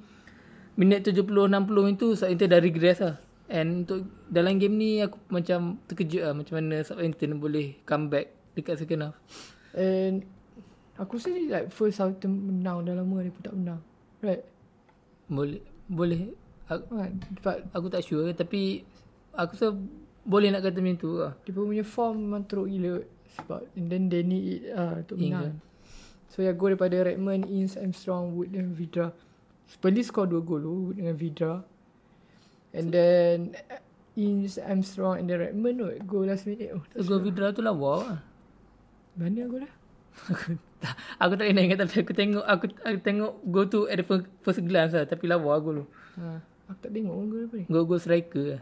minit 0.78 1.06
70 1.06 1.26
60 1.50 1.96
itu 1.98 2.08
Southampton 2.18 2.50
dah 2.50 2.62
regress 2.62 3.00
lah. 3.02 3.16
And 3.52 3.86
untuk 3.86 4.08
dalam 4.32 4.58
game 4.58 4.78
ni 4.78 5.04
aku 5.04 5.20
macam 5.30 5.78
terkejut 5.86 6.22
lah 6.26 6.34
macam 6.34 6.58
mana 6.58 6.82
Southampton 6.82 7.38
boleh 7.38 7.78
come 7.86 8.10
back 8.10 8.34
dekat 8.58 8.82
second 8.82 9.10
half. 9.10 9.16
And 9.74 10.26
aku 10.98 11.18
rasa 11.18 11.34
like 11.34 11.70
first 11.74 11.98
Southampton 11.98 12.34
menang 12.34 12.86
dah 12.86 12.98
lama 12.98 13.22
dia 13.22 13.34
pun 13.34 13.44
tak 13.46 13.56
menang. 13.58 13.82
Right? 14.22 14.44
Boleh 15.30 15.62
boleh 15.90 16.34
aku? 16.70 16.86
But 17.44 17.70
aku 17.74 17.88
tak 17.94 18.02
sure 18.06 18.30
tapi 18.34 18.82
aku 19.34 19.54
rasa 19.58 19.68
boleh 20.24 20.56
nak 20.56 20.64
kata 20.64 20.80
macam 20.80 20.98
tu 20.98 21.20
lah. 21.20 21.36
dia 21.44 21.52
pun 21.52 21.68
punya 21.68 21.84
form 21.84 22.16
memang 22.24 22.48
teruk 22.48 22.72
gila. 22.72 23.04
Sebab 23.34 23.66
and 23.74 23.90
then 23.90 24.14
they 24.14 24.22
need 24.22 24.62
it 24.62 24.78
uh, 24.78 25.02
untuk 25.02 25.18
menang. 25.18 25.58
So 26.34 26.42
ya 26.42 26.54
gol 26.54 26.74
daripada 26.74 27.06
Redmond, 27.06 27.46
Ins, 27.50 27.78
Armstrong, 27.78 28.34
Wood 28.34 28.54
dan 28.54 28.74
Vidra. 28.74 29.14
Burnley 29.82 30.06
score 30.06 30.30
dua 30.30 30.42
gol 30.42 30.62
tu 30.62 30.74
Wood 30.90 30.98
dengan 31.02 31.16
Vidra. 31.18 31.62
And 32.74 32.90
then 32.90 33.58
uh, 33.70 33.82
Ins, 34.18 34.58
Armstrong 34.58 35.22
and 35.22 35.30
then 35.30 35.42
Redmond 35.42 35.78
kot. 35.82 35.98
Gol 36.10 36.26
last 36.30 36.46
minute. 36.50 36.74
Oh, 36.74 36.82
tak 36.90 37.06
Gol 37.06 37.22
Vidra 37.22 37.54
tu 37.54 37.62
lawa 37.62 37.94
lah. 38.06 38.20
Mana 39.14 39.46
gol 39.46 39.66
lah? 39.66 39.74
aku 40.14 40.62
tak 40.78 40.94
aku 41.18 41.34
tak 41.38 41.48
ingat 41.50 41.78
tapi 41.82 41.96
aku 42.06 42.14
tengok 42.14 42.46
aku, 42.46 42.66
aku 42.86 43.00
tengok 43.02 43.32
go 43.50 43.62
to 43.66 43.90
at 43.90 43.98
the 43.98 44.06
first, 44.06 44.30
first 44.46 44.62
glance 44.62 44.94
lah 44.94 45.06
tapi 45.06 45.26
lawa 45.26 45.58
gol 45.62 45.82
tu. 45.82 45.86
Ha, 46.18 46.42
aku 46.70 46.80
tak 46.82 46.92
tengok 46.98 47.14
gol 47.30 47.42
apa 47.46 47.56
ni. 47.62 47.66
Gol 47.70 47.86
gol 47.86 48.02
striker 48.02 48.58
lah. 48.58 48.62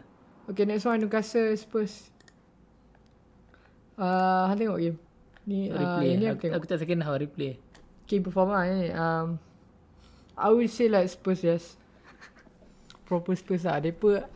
Okay, 0.52 0.68
next 0.68 0.84
one 0.84 1.00
Newcastle 1.00 1.56
Spurs. 1.56 2.11
Uh, 4.02 4.50
hang 4.50 4.58
tengok 4.58 4.78
game. 4.82 4.98
Ni 5.46 5.70
uh, 5.70 5.78
replay. 5.78 6.06
yang 6.10 6.18
ni 6.18 6.26
aku, 6.26 6.34
aku 6.34 6.42
tengok. 6.42 6.56
aku 6.58 6.64
tak 6.66 6.78
second 6.82 7.00
half 7.06 7.16
replay. 7.22 7.52
Game 8.10 8.22
performa 8.26 8.66
ni. 8.66 8.90
Um, 8.90 9.38
I 10.34 10.50
would 10.50 10.66
say 10.74 10.90
like 10.90 11.06
Spurs 11.06 11.46
yes. 11.46 11.78
Proper 13.06 13.38
Spurs 13.38 13.62
lah. 13.62 13.78
Mereka, 13.78 14.26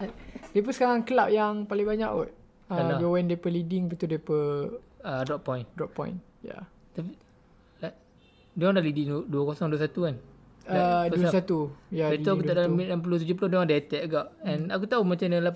mereka 0.55 0.71
sekarang 0.71 1.03
club 1.03 1.29
yang 1.35 1.67
paling 1.67 1.87
banyak 1.87 2.07
kot. 2.07 2.31
Uh, 2.71 2.79
Alah. 2.79 2.99
when 3.11 3.27
mereka 3.27 3.51
leading 3.51 3.91
betul 3.91 4.11
mereka 4.11 4.39
Uh, 5.07 5.23
drop 5.23 5.47
point. 5.47 5.67
drop 5.79 5.95
point. 5.95 6.19
Yeah. 6.43 6.67
Tapi 6.99 7.15
like, 7.79 7.95
dia 8.59 8.65
orang 8.67 8.83
dah 8.83 8.85
leading 8.85 9.07
2-0 9.31 9.31
2-1 9.31 9.71
kan. 10.03 10.17
Uh, 10.67 11.07
first 11.15 11.31
half. 11.31 11.47
2-1. 11.47 11.95
Ya, 11.95 12.11
Lepas 12.11 12.27
tu 12.27 12.31
aku 12.35 12.43
tak 12.43 12.55
dalam 12.59 12.71
minit 12.75 12.91
60 12.91 13.23
70 13.23 13.39
dia 13.39 13.55
orang 13.55 13.67
ada 13.71 13.77
attack 13.79 14.03
juga. 14.11 14.23
And 14.43 14.75
aku 14.75 14.91
tahu 14.91 15.07
macam 15.07 15.31
mana 15.31 15.39
lah 15.47 15.55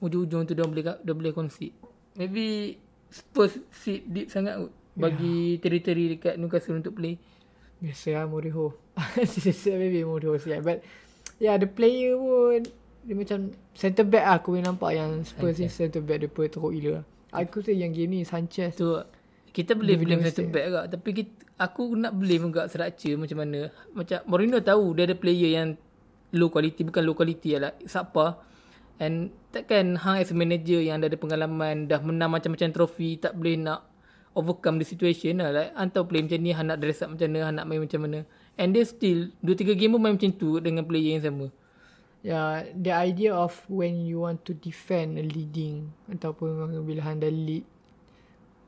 ujung-ujung 0.00 0.48
tu 0.48 0.56
dia 0.56 0.64
boleh 0.64 0.84
dia 0.96 1.12
boleh 1.12 1.32
concede. 1.36 1.76
Maybe 2.16 2.80
Spurs 3.16 3.56
sit 3.72 4.04
deep 4.04 4.28
sangat 4.28 4.60
kot 4.60 4.72
bagi 4.96 5.60
teritori 5.60 6.16
dekat 6.16 6.40
Newcastle 6.40 6.80
untuk 6.80 6.96
play. 6.96 7.20
Biasa 7.80 8.16
lah 8.16 8.24
Mourinho. 8.24 8.72
Biasa 9.44 9.76
maybe 9.76 10.04
Mourinho 10.08 10.40
siap. 10.40 10.64
But 10.64 10.80
yeah, 11.36 11.60
the 11.60 11.68
player 11.68 12.16
pun 12.16 12.64
dia 13.06 13.14
macam 13.14 13.54
center 13.76 14.02
back 14.02 14.24
lah 14.24 14.34
aku 14.40 14.56
boleh 14.56 14.64
nampak 14.66 14.90
yang 14.96 15.22
Spurs 15.22 15.62
ni 15.62 15.68
center 15.70 16.02
back 16.02 16.24
dia 16.24 16.28
pun 16.32 16.48
teruk 16.48 16.72
gila. 16.72 17.04
Aku 17.36 17.60
rasa 17.60 17.76
yang 17.76 17.92
game 17.92 18.16
ni 18.16 18.20
Sanchez 18.24 18.72
Tu 18.80 18.88
kita 19.52 19.72
boleh 19.76 19.96
blame 19.96 20.24
center 20.24 20.48
back 20.52 20.64
juga 20.68 20.82
tapi 20.88 21.08
kita, 21.16 21.32
aku 21.56 21.96
nak 21.96 22.12
blame 22.16 22.48
juga 22.48 22.68
structure 22.72 23.20
macam 23.20 23.38
mana. 23.44 23.68
Macam 23.92 24.18
Mourinho 24.24 24.58
tahu 24.64 24.96
dia 24.96 25.04
ada 25.04 25.16
player 25.16 25.50
yang 25.60 25.68
low 26.32 26.48
quality 26.48 26.82
bukan 26.88 27.02
low 27.04 27.14
quality 27.14 27.60
lah 27.60 27.76
subpar 27.84 28.40
and 28.96 29.32
takkan 29.52 29.96
hang 30.00 30.24
as 30.24 30.32
a 30.32 30.36
manager 30.36 30.80
yang 30.80 31.00
dah 31.00 31.08
ada 31.08 31.18
pengalaman 31.20 31.88
dah 31.88 32.00
menang 32.00 32.32
macam-macam 32.32 32.68
trofi 32.72 33.20
tak 33.20 33.36
boleh 33.36 33.56
nak 33.60 33.84
overcome 34.36 34.80
the 34.80 34.86
situation 34.86 35.40
lah. 35.40 35.52
Like 35.52 35.70
hang 35.76 35.90
tahu 35.92 36.04
play 36.08 36.20
macam 36.24 36.38
ni 36.40 36.52
hang 36.52 36.68
nak 36.68 36.78
dress 36.80 37.04
up 37.04 37.12
macam 37.12 37.28
mana 37.32 37.48
hang 37.48 37.56
nak 37.60 37.66
main 37.68 37.80
macam 37.80 38.00
mana. 38.04 38.18
And 38.56 38.72
they 38.72 38.84
still 38.88 39.32
2-3 39.44 39.76
game 39.76 39.92
pun 39.96 40.00
main 40.00 40.16
macam 40.16 40.32
tu 40.32 40.60
dengan 40.60 40.84
player 40.84 41.16
yang 41.16 41.24
sama. 41.24 41.46
Yeah, 42.26 42.66
the 42.74 42.90
idea 42.90 43.30
of 43.36 43.54
when 43.70 44.02
you 44.02 44.26
want 44.26 44.42
to 44.50 44.56
defend 44.56 45.14
a 45.14 45.22
leading 45.22 45.94
ataupun 46.10 46.74
bila 46.82 47.06
anda 47.06 47.30
lead 47.30 47.62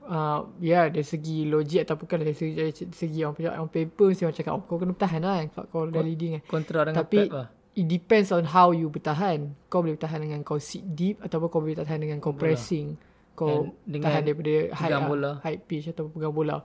uh, 0.06 0.46
ya 0.62 0.70
yeah, 0.70 0.84
dari 0.86 1.02
segi 1.02 1.42
logik 1.42 1.82
ataupun 1.82 2.06
kan 2.06 2.18
dari 2.22 2.38
segi, 2.38 2.54
dari 2.54 2.70
segi 2.72 3.20
on, 3.26 3.34
on 3.34 3.66
paper 3.66 4.14
mesti 4.14 4.24
orang 4.24 4.36
cakap 4.38 4.52
oh, 4.54 4.62
kau 4.62 4.78
kena 4.78 4.94
bertahan 4.94 5.22
lah 5.26 5.42
sebab 5.50 5.64
kau 5.74 5.90
dah 5.90 6.06
leading 6.06 6.38
kan. 6.38 6.42
kontra 6.46 6.86
dengan 6.86 7.02
Tapi 7.02 7.18
Pep 7.18 7.34
lah 7.34 7.48
it 7.78 7.86
depends 7.86 8.28
on 8.28 8.42
how 8.44 8.70
you 8.70 8.86
bertahan. 8.86 9.54
Kau 9.66 9.80
boleh 9.80 9.94
bertahan 9.94 10.18
dengan 10.20 10.42
kau 10.42 10.58
sit 10.58 10.82
deep 10.84 11.16
ataupun 11.20 11.46
kau 11.46 11.60
boleh 11.60 11.78
bertahan 11.78 12.00
dengan 12.00 12.18
kau 12.18 12.34
pressing. 12.34 12.98
Kau 13.32 13.64
And 13.64 13.78
dengan 13.86 14.10
tahan 14.10 14.22
daripada 14.24 14.52
high, 14.74 14.90
uh, 14.92 15.06
bola. 15.06 15.30
high 15.40 15.56
pitch 15.56 15.86
ataupun 15.88 16.10
pegang 16.12 16.34
bola. 16.34 16.56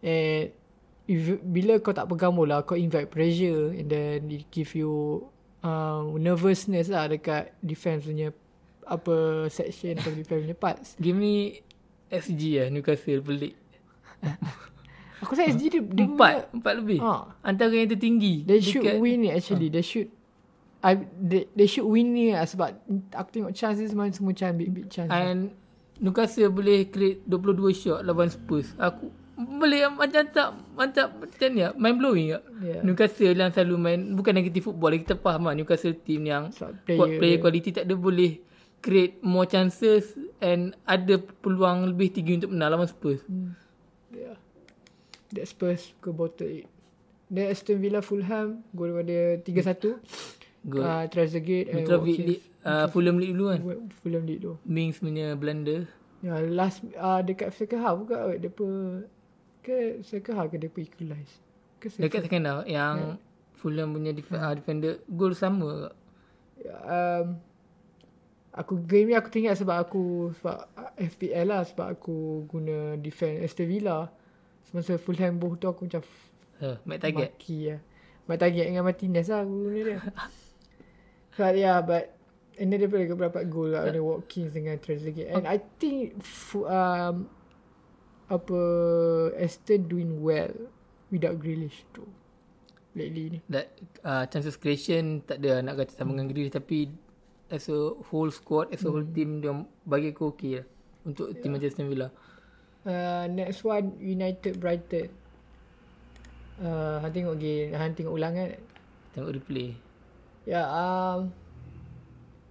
And 0.00 0.48
if, 1.04 1.20
bila 1.38 1.76
kau 1.78 1.92
tak 1.92 2.06
pegang 2.06 2.32
bola, 2.32 2.62
kau 2.62 2.74
invite 2.74 3.06
pressure 3.06 3.70
and 3.70 3.86
then 3.86 4.26
it 4.26 4.48
give 4.48 4.72
you 4.72 5.28
um, 5.60 6.16
nervousness 6.16 6.88
lah 6.88 7.04
dekat 7.06 7.52
defense 7.58 8.02
punya 8.02 8.32
apa 8.82 9.16
section 9.46 9.94
atau 9.94 10.14
defense 10.16 10.40
punya 10.42 10.56
parts. 10.56 10.88
game 10.96 11.18
ni 11.18 11.36
SG 12.06 12.40
lah 12.56 12.68
Newcastle 12.70 13.20
pelik 13.20 13.58
Aku 15.16 15.32
rasa 15.32 15.48
SG 15.48 15.62
dia, 15.68 15.80
dia 15.80 16.06
empat 16.06 16.52
empat 16.52 16.72
lebih 16.76 17.00
Ha. 17.00 17.34
antara 17.42 17.72
yang 17.72 17.88
tertinggi 17.88 18.44
They 18.44 18.60
should 18.60 18.84
dekat- 18.84 19.00
win 19.00 19.24
it 19.24 19.32
actually. 19.34 19.68
They 19.68 19.80
should 19.80 20.12
I 20.86 21.02
they, 21.18 21.50
they 21.50 21.66
should 21.66 21.90
win 21.90 22.14
ni 22.14 22.30
lah 22.30 22.46
sebab 22.46 22.78
aku 23.10 23.28
tengok 23.34 23.50
chances 23.58 23.90
semua 23.90 24.06
semua 24.14 24.30
chance 24.30 24.54
big 24.54 24.70
big 24.70 24.86
chance. 24.86 25.10
And 25.10 25.50
Newcastle 25.98 26.54
boleh 26.54 26.86
create 26.86 27.26
22 27.26 27.74
shot 27.74 28.06
lawan 28.06 28.30
Spurs. 28.30 28.70
Aku 28.78 29.10
boleh 29.34 29.90
macam 29.90 30.22
tak 30.30 30.48
mantap 30.78 31.10
macam 31.18 31.48
ni 31.50 31.66
lah. 31.66 31.74
Mind 31.74 31.96
blowing 31.98 32.26
tak? 32.38 32.42
Yeah. 32.62 32.80
Newcastle 32.86 33.34
yang 33.34 33.50
selalu 33.50 33.74
main 33.82 34.00
bukan 34.14 34.32
negatif 34.32 34.70
football 34.70 34.94
kita 34.94 35.18
faham 35.18 35.50
lah 35.50 35.58
Newcastle 35.58 35.98
team 35.98 36.22
yang 36.22 36.54
Sebab 36.54 36.86
player, 36.86 37.18
player 37.18 37.38
quality 37.42 37.70
tak 37.74 37.84
ada 37.90 37.98
boleh 37.98 38.38
create 38.78 39.18
more 39.26 39.50
chances 39.50 40.14
and 40.38 40.78
ada 40.86 41.18
peluang 41.18 41.90
lebih 41.90 42.14
tinggi 42.14 42.38
untuk 42.38 42.54
menang 42.54 42.78
lawan 42.78 42.86
Spurs. 42.86 43.26
Yeah. 44.14 44.38
That 45.34 45.50
Spurs 45.50 45.90
ke 45.98 46.14
bottle 46.14 46.62
8. 46.62 46.76
Then 47.26 47.50
Aston 47.50 47.82
Villa 47.82 47.98
Fulham 48.06 48.62
gol 48.70 48.94
daripada 48.94 49.42
3-1. 49.42 50.35
Good. 50.66 50.82
Uh, 50.82 51.04
Trezeguet 51.06 51.70
and 51.70 51.76
Mitrovic 51.78 52.10
Watkins. 52.12 52.26
lead, 52.28 52.40
uh, 52.62 52.86
Fulham 52.88 53.16
lead 53.16 53.30
dulu 53.30 53.44
kan. 53.48 53.60
Fulham 53.96 54.22
lead 54.22 54.38
tu. 54.40 54.52
Mings 54.62 54.98
punya 54.98 55.32
blunder. 55.32 55.86
Ya, 56.18 56.42
last 56.42 56.82
uh, 56.92 57.20
dekat 57.20 57.52
second 57.52 57.78
half 57.78 57.96
juga 57.96 58.26
kot 58.26 58.38
depa 58.40 58.68
ke 59.62 59.76
second 60.02 60.34
half 60.34 60.48
ke 60.48 60.58
depa 60.58 60.78
equalize. 60.80 61.38
Ke 61.76 61.86
second 61.86 62.02
Dekat 62.02 62.20
second 62.24 62.44
half 62.44 62.62
yang 62.66 62.96
Fulham 63.52 63.90
punya 63.90 64.10
def- 64.10 64.32
uh, 64.32 64.52
defender 64.52 64.98
gol 65.06 65.32
sama. 65.32 65.94
um, 66.82 67.38
aku 68.50 68.80
game 68.82 69.06
ni 69.06 69.14
aku 69.14 69.28
teringat 69.28 69.54
sebab 69.54 69.76
aku 69.78 70.02
sebab 70.34 70.66
uh, 70.72 70.90
FPL 70.98 71.46
lah 71.46 71.62
sebab 71.62 71.94
aku 71.94 72.16
guna 72.44 72.96
defend 72.96 73.38
Aston 73.38 73.68
Villa 73.68 74.08
semasa 74.64 74.96
Fulham 74.96 75.36
boh 75.36 75.54
tu 75.54 75.66
aku 75.66 75.86
macam 75.86 76.02
Uh, 76.56 76.80
make 76.82 76.96
target. 76.98 77.36
maki 77.36 77.68
lah 77.68 77.80
Mat 78.24 78.40
target 78.40 78.64
dengan 78.64 78.80
Martinez 78.80 79.28
lah 79.28 79.44
aku 79.44 79.54
guna 79.62 79.76
dia 79.78 79.98
but 81.36 81.54
yeah 81.56 81.78
but 81.84 82.12
and 82.56 82.72
then 82.72 82.80
dia 82.80 82.88
boleh 82.88 83.12
berapa 83.12 83.44
gol 83.48 83.76
lah 83.76 83.84
ada 83.84 84.00
Watkins 84.00 84.56
dengan 84.56 84.80
Trezeguet 84.80 85.32
and 85.32 85.44
I 85.44 85.60
think 85.78 86.16
um, 86.56 87.28
apa 88.26 88.60
Aston 89.36 89.86
doing 89.86 90.24
well 90.24 90.52
without 91.12 91.38
Grealish 91.38 91.84
tu 91.92 92.08
lately 92.96 93.36
ni 93.36 93.38
that 93.52 93.70
uh, 94.02 94.24
chances 94.26 94.56
creation 94.56 95.20
tak 95.22 95.44
ada 95.44 95.60
nak 95.60 95.84
kata 95.84 95.92
sama 96.00 96.16
dengan 96.16 96.32
Grealish 96.32 96.56
tapi 96.56 96.90
as 97.52 97.68
a 97.70 97.94
whole 98.10 98.32
squad 98.32 98.72
as 98.72 98.82
a 98.82 98.90
whole 98.90 99.04
team 99.04 99.44
dia 99.44 99.52
bagi 99.86 100.10
aku 100.10 100.34
okey 100.34 100.58
lah 100.58 100.66
untuk 101.06 101.30
team 101.38 101.54
Manchester 101.54 101.86
Villa. 101.86 102.10
Uh, 102.82 103.30
next 103.30 103.62
one 103.62 103.94
United 104.02 104.58
Brighton. 104.58 105.08
Uh, 106.58 106.98
Han 106.98 107.10
tengok 107.14 107.38
game, 107.38 107.70
Han 107.78 107.94
tengok 107.94 108.18
ulangan. 108.18 108.58
Tengok 109.14 109.30
replay. 109.38 109.78
Yeah, 110.46 110.70
um, 110.70 111.34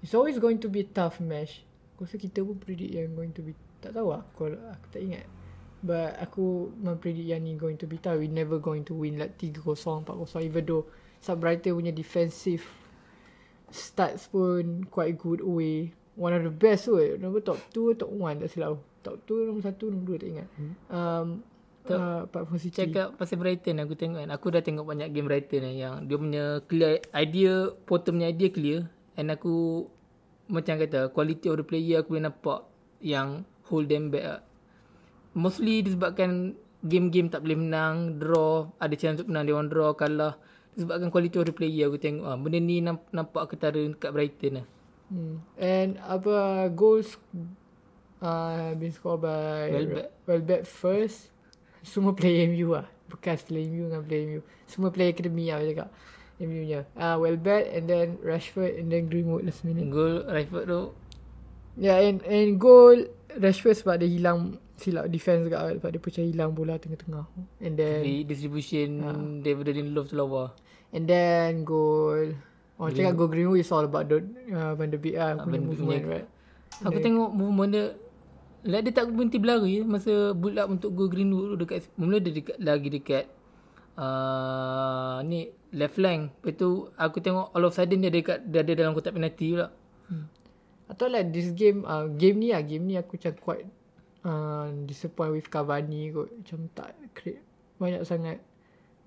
it's 0.03 0.13
always 0.13 0.35
going 0.37 0.59
to 0.59 0.67
be 0.67 0.83
a 0.83 0.89
tough 0.91 1.23
match. 1.23 1.63
Aku 1.95 2.03
rasa 2.03 2.19
kita 2.19 2.43
pun 2.43 2.59
predict 2.59 2.91
yang 2.91 3.15
going 3.15 3.31
to 3.31 3.39
be, 3.39 3.55
tak 3.79 3.95
tahu 3.95 4.11
lah, 4.11 4.19
aku, 4.19 4.51
aku 4.51 4.87
tak 4.91 5.01
ingat. 5.01 5.25
But 5.79 6.19
aku 6.19 6.75
mempredict 6.75 7.23
yang 7.23 7.47
ni 7.47 7.55
going 7.55 7.79
to 7.79 7.87
be 7.87 7.95
tough. 7.95 8.19
We 8.19 8.27
never 8.27 8.59
going 8.59 8.83
to 8.91 8.93
win 8.97 9.15
like 9.15 9.39
3-0, 9.39 9.63
4-0 9.63 10.27
even 10.43 10.63
though 10.67 10.89
Sub 11.23 11.39
Brighton 11.39 11.77
punya 11.77 11.93
defensive 11.95 12.67
stats 13.69 14.27
pun 14.27 14.83
quite 14.91 15.15
good 15.15 15.39
away. 15.39 15.95
One 16.19 16.33
of 16.33 16.43
the 16.43 16.51
best 16.51 16.91
tu. 16.91 16.99
Nombor 17.21 17.45
top 17.45 17.59
2 17.71 17.95
top 18.01 18.11
1 18.11 18.43
tak 18.43 18.49
silap. 18.49 18.81
Top 19.05 19.21
2 19.29 19.47
nombor 19.47 19.61
1 19.61 19.77
nombor 19.93 20.17
2 20.17 20.21
tak 20.25 20.29
ingat. 20.35 20.47
Um, 20.89 21.27
Top- 21.85 22.01
uh, 22.01 22.23
platform 22.27 22.59
City. 22.59 22.77
Cakap 22.81 23.13
pasal 23.15 23.37
Brighton 23.37 23.77
aku 23.77 23.93
tengok 23.93 24.25
kan. 24.25 24.31
Aku 24.33 24.49
dah 24.49 24.61
tengok 24.65 24.85
banyak 24.89 25.13
game 25.13 25.29
Brighton 25.29 25.61
kan 25.61 25.73
yang 25.73 25.95
dia 26.09 26.17
punya 26.17 26.43
clear 26.65 26.91
idea, 27.13 27.69
Potter 27.85 28.11
punya 28.11 28.33
idea 28.33 28.49
clear 28.49 28.79
and 29.15 29.29
aku 29.29 29.85
macam 30.45 30.77
kata 30.77 31.09
quality 31.09 31.49
of 31.49 31.61
the 31.61 31.65
player 31.65 32.01
aku 32.01 32.17
boleh 32.17 32.29
nampak 32.29 32.65
yang 33.01 33.45
hold 33.69 33.89
them 33.89 34.09
back 34.13 34.25
lah. 34.25 34.41
Mostly 35.35 35.83
disebabkan 35.83 36.55
game-game 36.85 37.33
tak 37.33 37.43
boleh 37.43 37.57
menang, 37.59 38.21
draw, 38.21 38.69
ada 38.77 38.93
chance 38.93 39.19
untuk 39.19 39.33
menang 39.33 39.43
dia 39.49 39.53
orang 39.57 39.69
draw, 39.73 39.91
kalah. 39.97 40.37
Disebabkan 40.77 41.09
quality 41.11 41.35
of 41.39 41.47
the 41.49 41.55
player 41.55 41.89
aku 41.89 41.97
tengok 41.97 42.25
ah. 42.29 42.37
Benda 42.37 42.59
ni 42.61 42.79
namp- 42.79 43.09
nampak 43.11 43.51
ketara 43.51 43.79
dekat 43.79 44.11
Brighton 44.15 44.63
lah. 44.63 44.67
Hmm. 45.05 45.35
And 45.61 46.01
apa 46.01 46.65
goals 46.73 47.19
uh, 48.25 48.73
been 48.73 48.89
scored 48.89 49.21
by 49.21 49.69
Welbeck. 49.69 50.09
Welbeck 50.25 50.63
first. 50.65 51.34
Semua 51.85 52.17
player 52.17 52.49
MU 52.49 52.73
lah. 52.73 52.89
Bekas 53.05 53.45
player 53.45 53.69
MU 53.69 53.87
dengan 53.87 54.03
player 54.03 54.23
MU. 54.27 54.41
Semua 54.65 54.89
player 54.89 55.13
akademi 55.13 55.53
lah 55.53 55.61
cakap. 55.61 55.89
MU 56.35 56.61
nya. 56.65 56.83
Uh, 56.97 57.15
Welbeck 57.15 57.71
and 57.71 57.85
then 57.87 58.07
Rashford 58.19 58.75
and 58.75 58.91
then 58.91 59.07
Greenwood 59.07 59.47
last 59.47 59.63
minute. 59.63 59.87
Gol 59.87 60.25
Rashford 60.27 60.65
tu 60.67 60.81
Yeah, 61.75 61.99
and 61.99 62.23
and 62.23 62.55
goal 62.57 63.07
Rashford 63.35 63.79
sebab 63.79 64.03
dia 64.03 64.09
hilang 64.09 64.59
silap 64.75 65.07
defense 65.07 65.47
dekat 65.47 65.59
awal 65.59 65.75
sebab 65.79 65.91
dia 65.91 66.01
pecah 66.03 66.25
hilang 66.25 66.51
bola 66.51 66.75
tengah-tengah. 66.75 67.23
And 67.63 67.79
then 67.79 68.03
Di 68.03 68.27
distribution 68.27 68.99
daripada 69.39 69.71
Lindelof 69.71 70.11
tu 70.11 70.19
lawa. 70.19 70.51
and 70.95 71.07
then 71.07 71.67
goal 71.67 72.31
Oh, 72.75 72.91
cakap 72.91 73.15
goal 73.15 73.31
Greenwood 73.31 73.63
is 73.63 73.71
all 73.71 73.87
about 73.87 74.11
the 74.11 74.19
uh, 74.51 74.75
Van 74.75 74.91
de 74.91 74.99
Beek. 74.99 75.15
Ah, 75.15 75.31
punya 75.39 75.63
movement, 75.63 76.03
right? 76.11 76.27
Aku 76.83 76.99
tengok 76.99 77.31
movement 77.31 77.71
dia 77.71 77.85
Like 78.65 78.89
dia 78.89 78.93
tak 78.97 79.13
berhenti 79.13 79.37
berlari 79.37 79.85
Masa 79.85 80.33
build 80.33 80.57
up 80.57 80.73
untuk 80.73 80.97
go 80.97 81.05
Greenwood 81.05 81.53
tu 81.53 81.57
dekat 81.61 81.85
Mula 82.01 82.17
dia 82.17 82.33
dekat, 82.33 82.57
lagi 82.57 82.89
dekat 82.89 83.25
uh, 83.93 85.21
Ni 85.21 85.53
Left 85.69 85.93
flank 85.93 86.33
Lepas 86.41 86.53
tu 86.57 86.89
Aku 86.97 87.21
tengok 87.21 87.53
all 87.53 87.69
of 87.69 87.77
sudden 87.77 88.01
dia 88.01 88.09
dekat 88.09 88.41
Dia 88.49 88.65
ada 88.65 88.73
dalam 88.73 88.97
kotak 88.97 89.13
penalti 89.13 89.53
pula. 89.53 89.69
I 90.89 90.93
thought 90.97 91.13
like 91.13 91.29
this 91.29 91.53
game 91.53 91.85
uh, 91.85 92.09
Game 92.09 92.41
ni 92.41 92.49
lah 92.57 92.65
Game 92.65 92.89
ni 92.89 92.97
aku 92.97 93.21
macam 93.21 93.33
quite 93.37 93.65
uh, 94.25 94.73
Disappoint 94.89 95.37
with 95.37 95.47
Cavani 95.53 96.09
kot. 96.09 96.33
Macam 96.33 96.59
tak 96.73 96.97
create 97.13 97.45
Banyak 97.77 98.01
sangat 98.01 98.41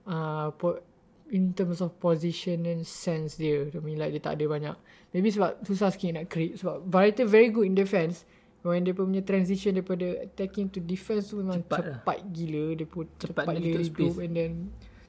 uh, 0.06 0.54
po- 0.54 0.86
In 1.34 1.50
terms 1.52 1.82
of 1.84 1.92
position 2.00 2.64
and 2.64 2.88
sense 2.88 3.36
dia. 3.36 3.66
I 3.68 3.82
mean 3.84 4.00
like 4.00 4.16
dia 4.16 4.22
tak 4.22 4.40
ada 4.40 4.48
banyak. 4.48 4.76
Maybe 5.12 5.28
sebab 5.34 5.60
Susah 5.66 5.90
sikit 5.92 6.14
nak 6.14 6.30
create 6.32 6.56
Sebab 6.56 6.86
Brighton 6.88 7.26
very 7.26 7.50
good 7.50 7.66
in 7.68 7.74
defense 7.74 8.22
When 8.66 8.82
dia 8.82 8.94
punya 8.94 9.22
transition 9.22 9.78
Daripada 9.78 10.26
attacking 10.26 10.66
to 10.74 10.82
defense 10.82 11.30
tu 11.30 11.38
Memang 11.38 11.62
Cepat 11.62 11.78
cepat, 11.78 11.84
lah. 11.86 11.98
cepat 12.02 12.18
gila. 12.34 12.64
Dia 12.74 12.86
pun 12.90 13.04
Cepat 13.16 13.44
cepat, 13.44 13.44
tutup 13.54 13.64
hidup 13.64 13.86
space. 13.86 14.16
And 14.18 14.34
then 14.34 14.52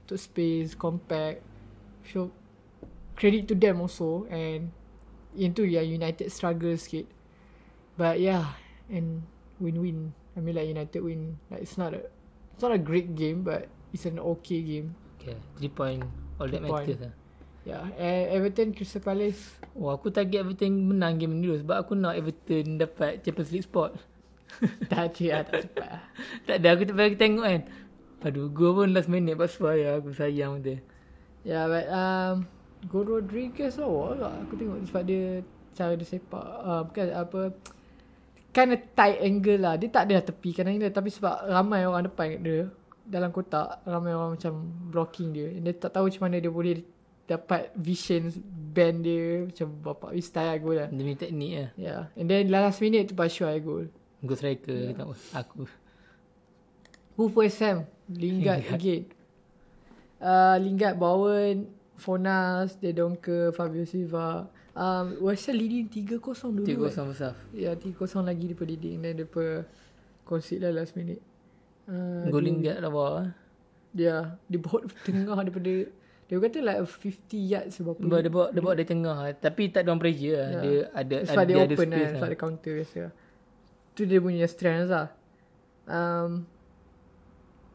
Tutup 0.06 0.20
space 0.22 0.70
Compact. 0.78 1.38
So 2.06 2.30
Credit 3.18 3.44
to 3.50 3.56
them 3.58 3.82
also 3.82 4.30
And 4.30 4.70
Yang 5.34 5.52
tu 5.58 5.64
yang 5.66 5.86
United 5.90 6.28
struggle 6.30 6.74
sikit. 6.78 7.10
But 7.98 8.22
yeah 8.22 8.54
And 8.90 9.26
Win-win. 9.60 10.14
I 10.38 10.40
mean 10.40 10.56
like 10.56 10.70
United 10.70 11.02
win. 11.04 11.36
Like 11.52 11.66
it's 11.66 11.76
not 11.76 11.92
a 11.92 12.06
It's 12.56 12.64
not 12.64 12.72
a 12.72 12.82
great 12.82 13.18
game 13.18 13.44
But 13.44 13.68
It's 13.92 14.06
an 14.06 14.22
okay 14.38 14.62
game. 14.62 14.94
Okay 15.20 15.36
3 15.58 15.68
point 15.74 16.02
All 16.40 16.48
that 16.48 16.64
matters 16.64 17.02
lah 17.02 17.19
Yeah 17.70 17.86
and 18.02 18.34
Everton 18.34 18.74
Crystal 18.74 18.98
Palace. 18.98 19.62
Oh 19.78 19.94
aku 19.94 20.10
target 20.10 20.42
Everton 20.42 20.90
menang 20.90 21.22
game 21.22 21.38
ni 21.38 21.46
dulu 21.46 21.62
Sebab 21.62 21.78
aku 21.86 21.94
nak 21.94 22.18
Everton 22.18 22.82
dapat 22.82 23.22
Champions 23.22 23.54
League 23.54 23.68
spot. 23.70 23.94
Tak 24.90 25.14
ada 25.14 25.26
lah 25.30 25.42
Tak 25.46 25.60
cepat 25.70 25.88
lah 25.94 26.04
Tak 26.50 26.56
ada 26.58 26.68
aku 26.74 26.84
tak 26.90 26.96
bagi 26.98 27.20
tengok 27.22 27.46
kan. 27.46 27.62
Aduh 28.26 28.50
gol 28.50 28.74
pun 28.74 28.90
last 28.92 29.06
minute 29.08 29.38
Pas 29.38 29.54
ya 29.78 30.02
Aku 30.02 30.10
sayang 30.10 30.66
dia 30.66 30.82
Yeah 31.46 31.70
but 31.70 31.86
um 31.94 32.50
Gol 32.90 33.06
Rodriguez 33.06 33.78
lawa 33.78 34.18
lah 34.18 34.34
Aku 34.44 34.58
tengok 34.58 34.90
sebab 34.90 35.04
dia 35.06 35.46
Cara 35.78 35.94
dia 35.94 36.08
sepak. 36.10 36.48
Uh, 36.66 36.82
Bukan 36.90 37.06
apa 37.14 37.42
Kind 38.50 38.74
of 38.74 38.82
tight 38.98 39.22
angle 39.22 39.62
lah. 39.62 39.78
Dia 39.78 39.94
tak 39.94 40.10
ada 40.10 40.26
tepi 40.26 40.58
kanan 40.58 40.82
dia 40.82 40.90
Tapi 40.90 41.14
sebab 41.14 41.46
ramai 41.46 41.86
orang 41.86 42.10
depan 42.10 42.42
dia 42.42 42.68
Dalam 43.06 43.30
kotak 43.30 43.86
Ramai 43.86 44.18
orang 44.18 44.34
macam 44.36 44.66
Blocking 44.90 45.30
dia. 45.32 45.54
Dia 45.62 45.78
tak 45.78 45.94
tahu 45.94 46.10
macam 46.10 46.26
mana 46.26 46.42
dia 46.42 46.50
boleh 46.50 46.82
Dapat 47.30 47.78
vision 47.78 48.34
Band 48.74 49.06
dia 49.06 49.46
Macam 49.46 49.68
bapak 49.86 50.18
style 50.18 50.50
lah 50.50 50.58
gol 50.58 50.76
lah 50.82 50.88
punya 50.90 51.14
teknik 51.22 51.52
lah 51.54 51.70
Yeah 51.78 52.02
And 52.18 52.26
then 52.26 52.50
last 52.50 52.82
minute 52.82 53.06
tu 53.06 53.14
Bashua 53.14 53.54
gol 53.62 53.94
Gol 54.26 54.34
striker 54.34 54.74
yeah. 54.74 55.38
Aku 55.38 55.70
Who 57.20 57.28
for 57.28 57.44
Sam? 57.52 57.84
Lingard 58.08 58.64
again. 58.72 59.12
Uh, 60.24 60.56
Lingard, 60.56 60.96
Bowen, 60.96 61.68
Fornas, 62.00 62.80
De 62.80 62.96
Donker, 62.96 63.52
Fabio 63.52 63.84
Silva. 63.84 64.48
Um, 64.72 65.20
Ham 65.20 65.36
leading 65.52 65.92
3-0 65.92 66.16
dulu. 66.16 66.88
3-0 66.88 66.96
kan? 66.96 67.12
besar 67.12 67.36
Ya, 67.52 67.76
3-0 67.76 68.24
lagi 68.24 68.48
dia 68.48 68.56
leading. 68.56 69.04
Dan 69.04 69.20
dia 69.20 69.28
per 69.28 69.68
concede 70.24 70.64
lah 70.64 70.72
last 70.72 70.96
minute. 70.96 71.20
Uh, 71.92 72.24
Gol 72.32 72.48
Lingard 72.48 72.80
lah 72.80 72.88
bawah 72.88 73.28
dia, 73.92 74.40
dia 74.48 74.60
bawa 74.64 74.88
tengah 75.04 75.44
daripada, 75.44 75.92
dia 76.30 76.38
kata 76.38 76.58
like 76.62 76.80
50 76.86 77.42
yards 77.42 77.76
berapa. 77.82 77.98
Sebab 78.06 78.20
dia 78.22 78.30
bawa, 78.30 78.48
dia 78.54 78.62
bawa 78.62 78.74
dari 78.78 78.86
tengah 78.86 79.18
lah. 79.18 79.34
Tapi 79.34 79.74
tak 79.74 79.82
ada 79.82 79.90
orang 79.90 80.02
pressure 80.06 80.38
lah. 80.38 80.50
Ya. 80.50 80.62
Dia 80.62 80.78
ada, 80.94 81.16
Sebab 81.26 81.42
ada, 81.42 81.50
dia, 81.50 81.56
dia 81.58 81.66
ada 81.66 81.74
open 81.74 81.90
space 81.90 81.98
lah. 81.98 82.14
Sebab 82.14 82.30
dia 82.30 82.38
counter 82.38 82.74
biasa. 82.78 83.00
Tu 83.98 84.02
dia 84.06 84.20
punya 84.22 84.46
strength 84.46 84.90
lah. 84.94 85.08
Um, 85.90 86.32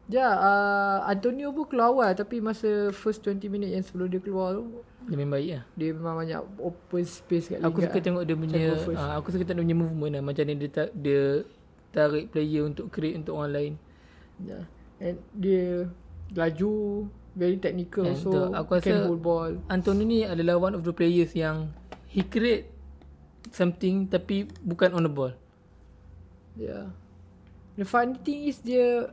ya, 0.07 0.27
uh, 0.31 0.97
Antonio 1.03 1.51
pun 1.51 1.67
keluar 1.67 1.91
awal. 1.91 2.15
Tapi 2.15 2.39
masa 2.39 2.95
first 2.95 3.27
20 3.27 3.43
minit 3.51 3.75
yang 3.75 3.83
sebelum 3.83 4.07
dia 4.07 4.23
keluar 4.23 4.55
tu, 4.55 4.63
Dia 5.05 5.19
main 5.19 5.29
baik 5.29 5.49
lah. 5.51 5.63
dia 5.75 5.89
memang 5.91 6.15
banyak 6.17 6.39
open 6.57 7.03
space 7.05 7.53
kat 7.53 7.59
Aku 7.59 7.77
suka 7.77 7.99
lah. 7.99 8.05
tengok 8.07 8.23
dia 8.25 8.33
punya 8.33 8.63
uh, 8.73 9.13
aku 9.21 9.29
suka 9.29 9.45
tengok 9.45 9.61
dia 9.61 9.67
punya 9.69 9.77
movement 9.77 10.11
lah 10.17 10.23
macam 10.25 10.43
ni 10.49 10.57
dia 10.57 10.69
ta- 10.73 10.93
dia 10.97 11.45
tarik 11.93 12.33
player 12.33 12.65
untuk 12.65 12.87
create 12.87 13.19
untuk 13.19 13.35
orang 13.35 13.51
lain. 13.53 13.73
Ya. 14.41 14.59
And 15.03 15.19
dia 15.35 15.91
laju, 16.31 17.05
very 17.35 17.59
technical 17.59 18.07
And 18.07 18.15
tu, 18.15 18.31
aku 18.31 18.79
can 18.79 18.95
rasa- 18.95 19.05
hold 19.05 19.21
ball. 19.21 19.51
Antonio 19.67 20.03
ni 20.07 20.23
adalah 20.23 20.55
one 20.57 20.73
of 20.73 20.81
the 20.81 20.95
players 20.95 21.35
yang 21.35 21.69
he 22.07 22.23
create 22.23 22.71
something 23.51 24.07
tapi 24.07 24.47
bukan 24.63 24.95
on 24.95 25.03
the 25.03 25.11
ball. 25.11 25.35
Yeah. 26.55 26.95
The 27.75 27.83
funny 27.83 28.15
thing 28.23 28.47
is 28.47 28.63
dia 28.63 29.11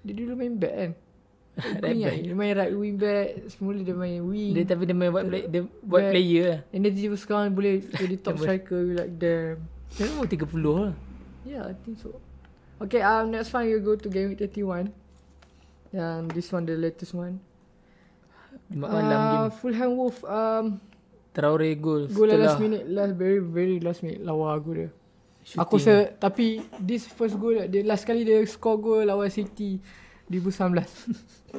dia 0.00 0.14
dulu 0.14 0.38
main 0.38 0.56
back 0.56 0.74
kan. 0.74 0.92
Right 1.84 2.00
back. 2.00 2.16
dia 2.24 2.32
main 2.32 2.54
right 2.56 2.72
wing 2.72 2.96
back, 2.96 3.52
semula 3.52 3.84
dia 3.84 3.92
main 3.92 4.24
wing. 4.24 4.56
Dia 4.56 4.64
tapi 4.64 4.88
dia 4.88 4.96
main 4.96 5.12
buat 5.12 5.26
play, 5.28 5.44
dia 5.50 5.68
buat 5.84 6.08
Back. 6.08 6.12
player 6.16 6.42
lah. 6.48 6.60
And 6.72 6.80
then 6.80 6.94
tiba 6.96 7.16
sekarang 7.18 7.52
boleh 7.52 7.82
jadi 8.00 8.14
top 8.16 8.40
striker 8.40 8.78
we 8.80 8.96
like 8.96 9.12
damn. 9.20 9.60
Dia 9.92 10.08
umur 10.08 10.24
30 10.24 10.48
lah. 10.64 10.94
Yeah, 11.44 11.68
I 11.68 11.74
think 11.76 12.00
so. 12.00 12.16
Okay, 12.80 13.04
um, 13.04 13.34
next 13.34 13.52
one 13.52 13.68
you 13.68 13.82
go 13.84 13.98
to 13.98 14.08
game 14.08 14.32
week 14.32 14.40
31. 14.40 14.94
Yang 15.92 16.20
this 16.32 16.48
one 16.48 16.64
the 16.64 16.74
latest 16.74 17.12
one. 17.12 17.36
Malam 18.72 19.04
Uh, 19.04 19.48
game. 19.48 19.52
Fulham 19.60 19.90
Wolf 19.94 20.18
um 20.24 20.80
Traore 21.32 21.72
goal. 21.76 22.08
goal 22.08 22.28
last 22.28 22.60
minute 22.60 22.84
last 22.88 23.12
very 23.14 23.40
very 23.40 23.76
last 23.80 24.00
minute 24.00 24.20
lawa 24.20 24.56
aku 24.56 24.70
dia. 24.72 24.88
shooting. 25.44 25.60
Aku 25.60 25.74
rasa 25.76 25.94
tapi 26.16 26.62
this 26.78 27.04
first 27.04 27.36
goal 27.36 27.56
dia 27.68 27.82
last 27.84 28.04
kali 28.04 28.22
dia 28.22 28.40
score 28.46 28.78
goal 28.78 29.04
lawan 29.04 29.28
City 29.28 29.80
2019. 30.30 30.80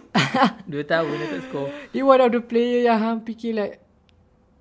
Dua 0.71 0.83
tahun 0.87 1.13
dia 1.13 1.27
tak 1.29 1.41
score. 1.45 1.69
Dia 1.91 2.01
one 2.01 2.21
of 2.21 2.31
the 2.31 2.41
player 2.41 2.81
yang 2.89 2.97
hang 2.97 3.19
fikir 3.21 3.53
like 3.53 3.82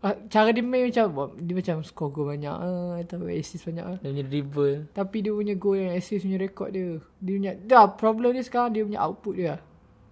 cara 0.03 0.51
dia 0.51 0.67
main 0.67 0.91
macam 0.91 1.31
dia 1.39 1.55
macam 1.55 1.77
score 1.87 2.11
goal 2.11 2.27
banyak 2.27 2.51
ah 2.51 2.99
atau 2.99 3.23
assist 3.31 3.71
banyak 3.71 3.87
ah. 3.87 3.97
Dia 4.03 4.11
punya 4.11 4.25
dribble. 4.27 4.77
Tapi 4.91 5.17
dia 5.23 5.31
punya 5.31 5.55
goal 5.55 5.79
yang 5.79 5.95
assist 5.95 6.27
punya 6.27 6.43
rekod 6.43 6.75
dia. 6.75 6.99
Dia 7.23 7.33
punya 7.39 7.53
dah 7.63 7.87
problem 7.87 8.35
dia 8.35 8.43
sekarang 8.43 8.75
dia 8.75 8.83
punya 8.83 8.99
output 8.99 9.35
dia. 9.39 9.63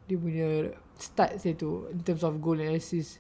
Dia 0.07 0.17
punya 0.17 0.49
stats 0.95 1.43
dia 1.43 1.59
tu 1.59 1.91
in 1.91 1.99
terms 2.07 2.23
of 2.23 2.39
goal 2.39 2.55
and 2.63 2.79
assist. 2.79 3.19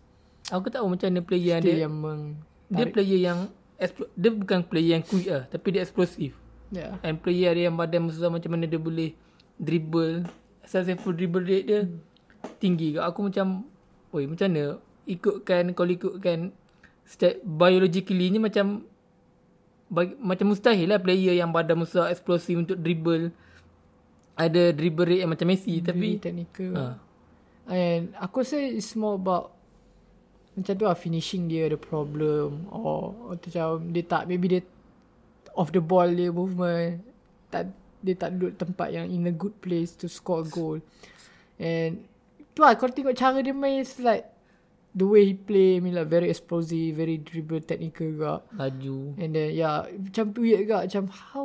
Aku 0.54 0.70
tak 0.70 0.78
tahu 0.78 0.94
macam 0.94 1.10
mana 1.10 1.26
player 1.26 1.58
yang 1.58 1.62
Dia 1.66 1.76
yang 1.90 1.94
meng 1.94 2.22
dia 2.70 2.86
player 2.86 3.18
yang 3.18 3.38
explo- 3.82 4.10
dia 4.14 4.30
bukan 4.30 4.62
player 4.62 4.94
yang 4.94 5.02
quick 5.02 5.26
lah 5.26 5.42
tapi 5.50 5.74
dia 5.74 5.82
explosive. 5.82 6.38
yeah. 6.70 7.02
And 7.02 7.18
player 7.18 7.50
dia 7.50 7.66
yang 7.66 7.74
badan 7.74 8.06
besar 8.06 8.30
macam 8.30 8.54
mana 8.54 8.70
dia 8.70 8.78
boleh 8.78 9.18
dribble 9.58 10.22
successful 10.62 11.10
dribble 11.18 11.42
rate 11.42 11.66
dia 11.66 11.80
tinggi 12.62 12.94
ke. 12.94 13.02
Aku 13.02 13.26
macam 13.26 13.66
oi 14.14 14.30
macam 14.30 14.46
mana 14.46 14.78
ikutkan 15.10 15.74
kalau 15.74 15.90
ikutkan 15.90 16.54
biologically 17.42 18.30
ni 18.30 18.38
macam 18.38 18.86
bagi, 19.90 20.14
macam 20.22 20.54
mustahil 20.54 20.86
lah 20.86 21.02
player 21.02 21.34
yang 21.34 21.50
badan 21.50 21.82
besar 21.82 22.14
explosive 22.14 22.62
untuk 22.62 22.78
dribble 22.78 23.34
ada 24.38 24.70
dribble 24.70 25.04
rate 25.04 25.22
yang 25.26 25.32
macam 25.34 25.50
Messi 25.50 25.82
Very 25.82 25.84
tapi 25.84 26.08
technical. 26.22 26.72
ha, 26.78 26.84
And 27.70 28.14
aku 28.16 28.42
rasa 28.46 28.56
it's 28.56 28.94
more 28.94 29.18
about 29.18 29.52
macam 30.54 30.74
tu 30.74 30.84
lah 30.86 30.98
finishing 30.98 31.46
dia 31.46 31.70
ada 31.70 31.78
problem 31.78 32.66
or, 32.70 33.14
or 33.14 33.34
macam 33.38 33.94
dia 33.94 34.04
tak 34.06 34.26
maybe 34.26 34.58
dia 34.58 34.62
off 35.54 35.70
the 35.70 35.82
ball 35.82 36.08
dia 36.08 36.34
movement 36.34 37.02
tak 37.50 37.70
dia 38.00 38.14
tak 38.16 38.38
duduk 38.38 38.56
tempat 38.56 38.88
yang 38.90 39.06
in 39.12 39.28
a 39.28 39.34
good 39.34 39.52
place 39.60 39.92
to 39.92 40.08
score 40.08 40.46
goal. 40.46 40.80
And 41.60 42.06
tu 42.56 42.64
lah 42.64 42.74
kalau 42.78 42.94
tengok 42.94 43.14
cara 43.14 43.38
dia 43.44 43.52
main 43.52 43.84
it's 43.84 44.00
like 44.00 44.24
the 44.92 45.04
way 45.04 45.22
he 45.24 45.34
play 45.34 45.76
I 45.76 45.80
mean 45.80 45.94
like 45.94 46.06
very 46.06 46.28
explosive, 46.28 46.94
very 46.94 47.16
dribble 47.16 47.62
technical 47.62 48.06
juga. 48.08 48.32
laju. 48.52 49.14
And 49.16 49.30
then 49.30 49.52
yeah 49.52 49.86
macam 49.86 50.34
weird 50.34 50.64
juga 50.64 50.84
macam 50.84 51.04
how 51.08 51.44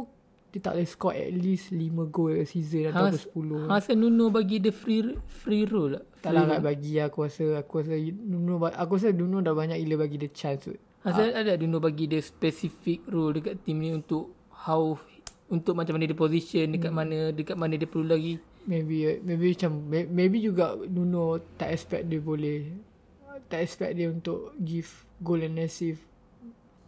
dia 0.49 0.63
tak 0.63 0.73
boleh 0.73 0.87
score 0.87 1.11
at 1.13 1.31
least 1.31 1.67
5 1.69 1.83
goal 2.07 2.31
a 2.31 2.43
season 2.43 2.87
atau 2.87 3.11
Has- 3.11 3.27
10. 3.27 3.67
Rasa 3.67 3.91
Nuno 3.91 4.31
bagi 4.31 4.57
dia 4.57 4.71
free 4.71 5.03
free 5.27 5.67
roll 5.67 5.99
lah. 5.99 6.03
Tak 6.19 6.31
lah 6.31 6.47
nak 6.47 6.63
bagi 6.63 6.95
aku 6.97 7.23
rasa 7.23 7.59
aku 7.59 7.83
rasa 7.83 7.93
Nuno 7.99 8.63
aku 8.63 8.91
rasa 8.95 9.11
Nuno 9.11 9.39
dah 9.39 9.51
banyak 9.51 9.77
gila 9.77 9.95
bagi 10.01 10.15
dia 10.17 10.31
chance 10.31 10.63
tu. 10.63 10.73
Rasa 11.03 11.27
ada 11.29 11.53
Nuno 11.55 11.77
bagi 11.77 12.07
dia 12.07 12.17
specific 12.17 13.03
role 13.05 13.35
dekat 13.35 13.61
team 13.61 13.77
ni 13.77 13.91
untuk 13.91 14.31
how 14.49 14.95
untuk 15.45 15.75
macam 15.75 15.93
mana 15.93 16.07
dia 16.07 16.17
position 16.17 16.71
dekat 16.71 16.89
Hmm. 16.89 16.97
mana 16.97 17.17
dekat 17.29 17.53
mana 17.53 17.75
dia 17.75 17.85
perlu 17.85 18.07
lagi 18.07 18.41
Maybe 18.65 19.21
maybe 19.21 19.53
macam 19.53 19.71
may- 19.85 20.09
maybe 20.09 20.41
juga 20.41 20.73
Nuno 20.81 21.37
tak 21.53 21.69
expect 21.69 22.09
dia 22.09 22.17
boleh 22.17 22.73
tak 23.45 23.59
expect 23.61 23.93
dia 23.93 24.07
untuk 24.07 24.53
give 24.57 24.87
goal 25.19 25.39
and 25.39 25.57
assist 25.57 26.01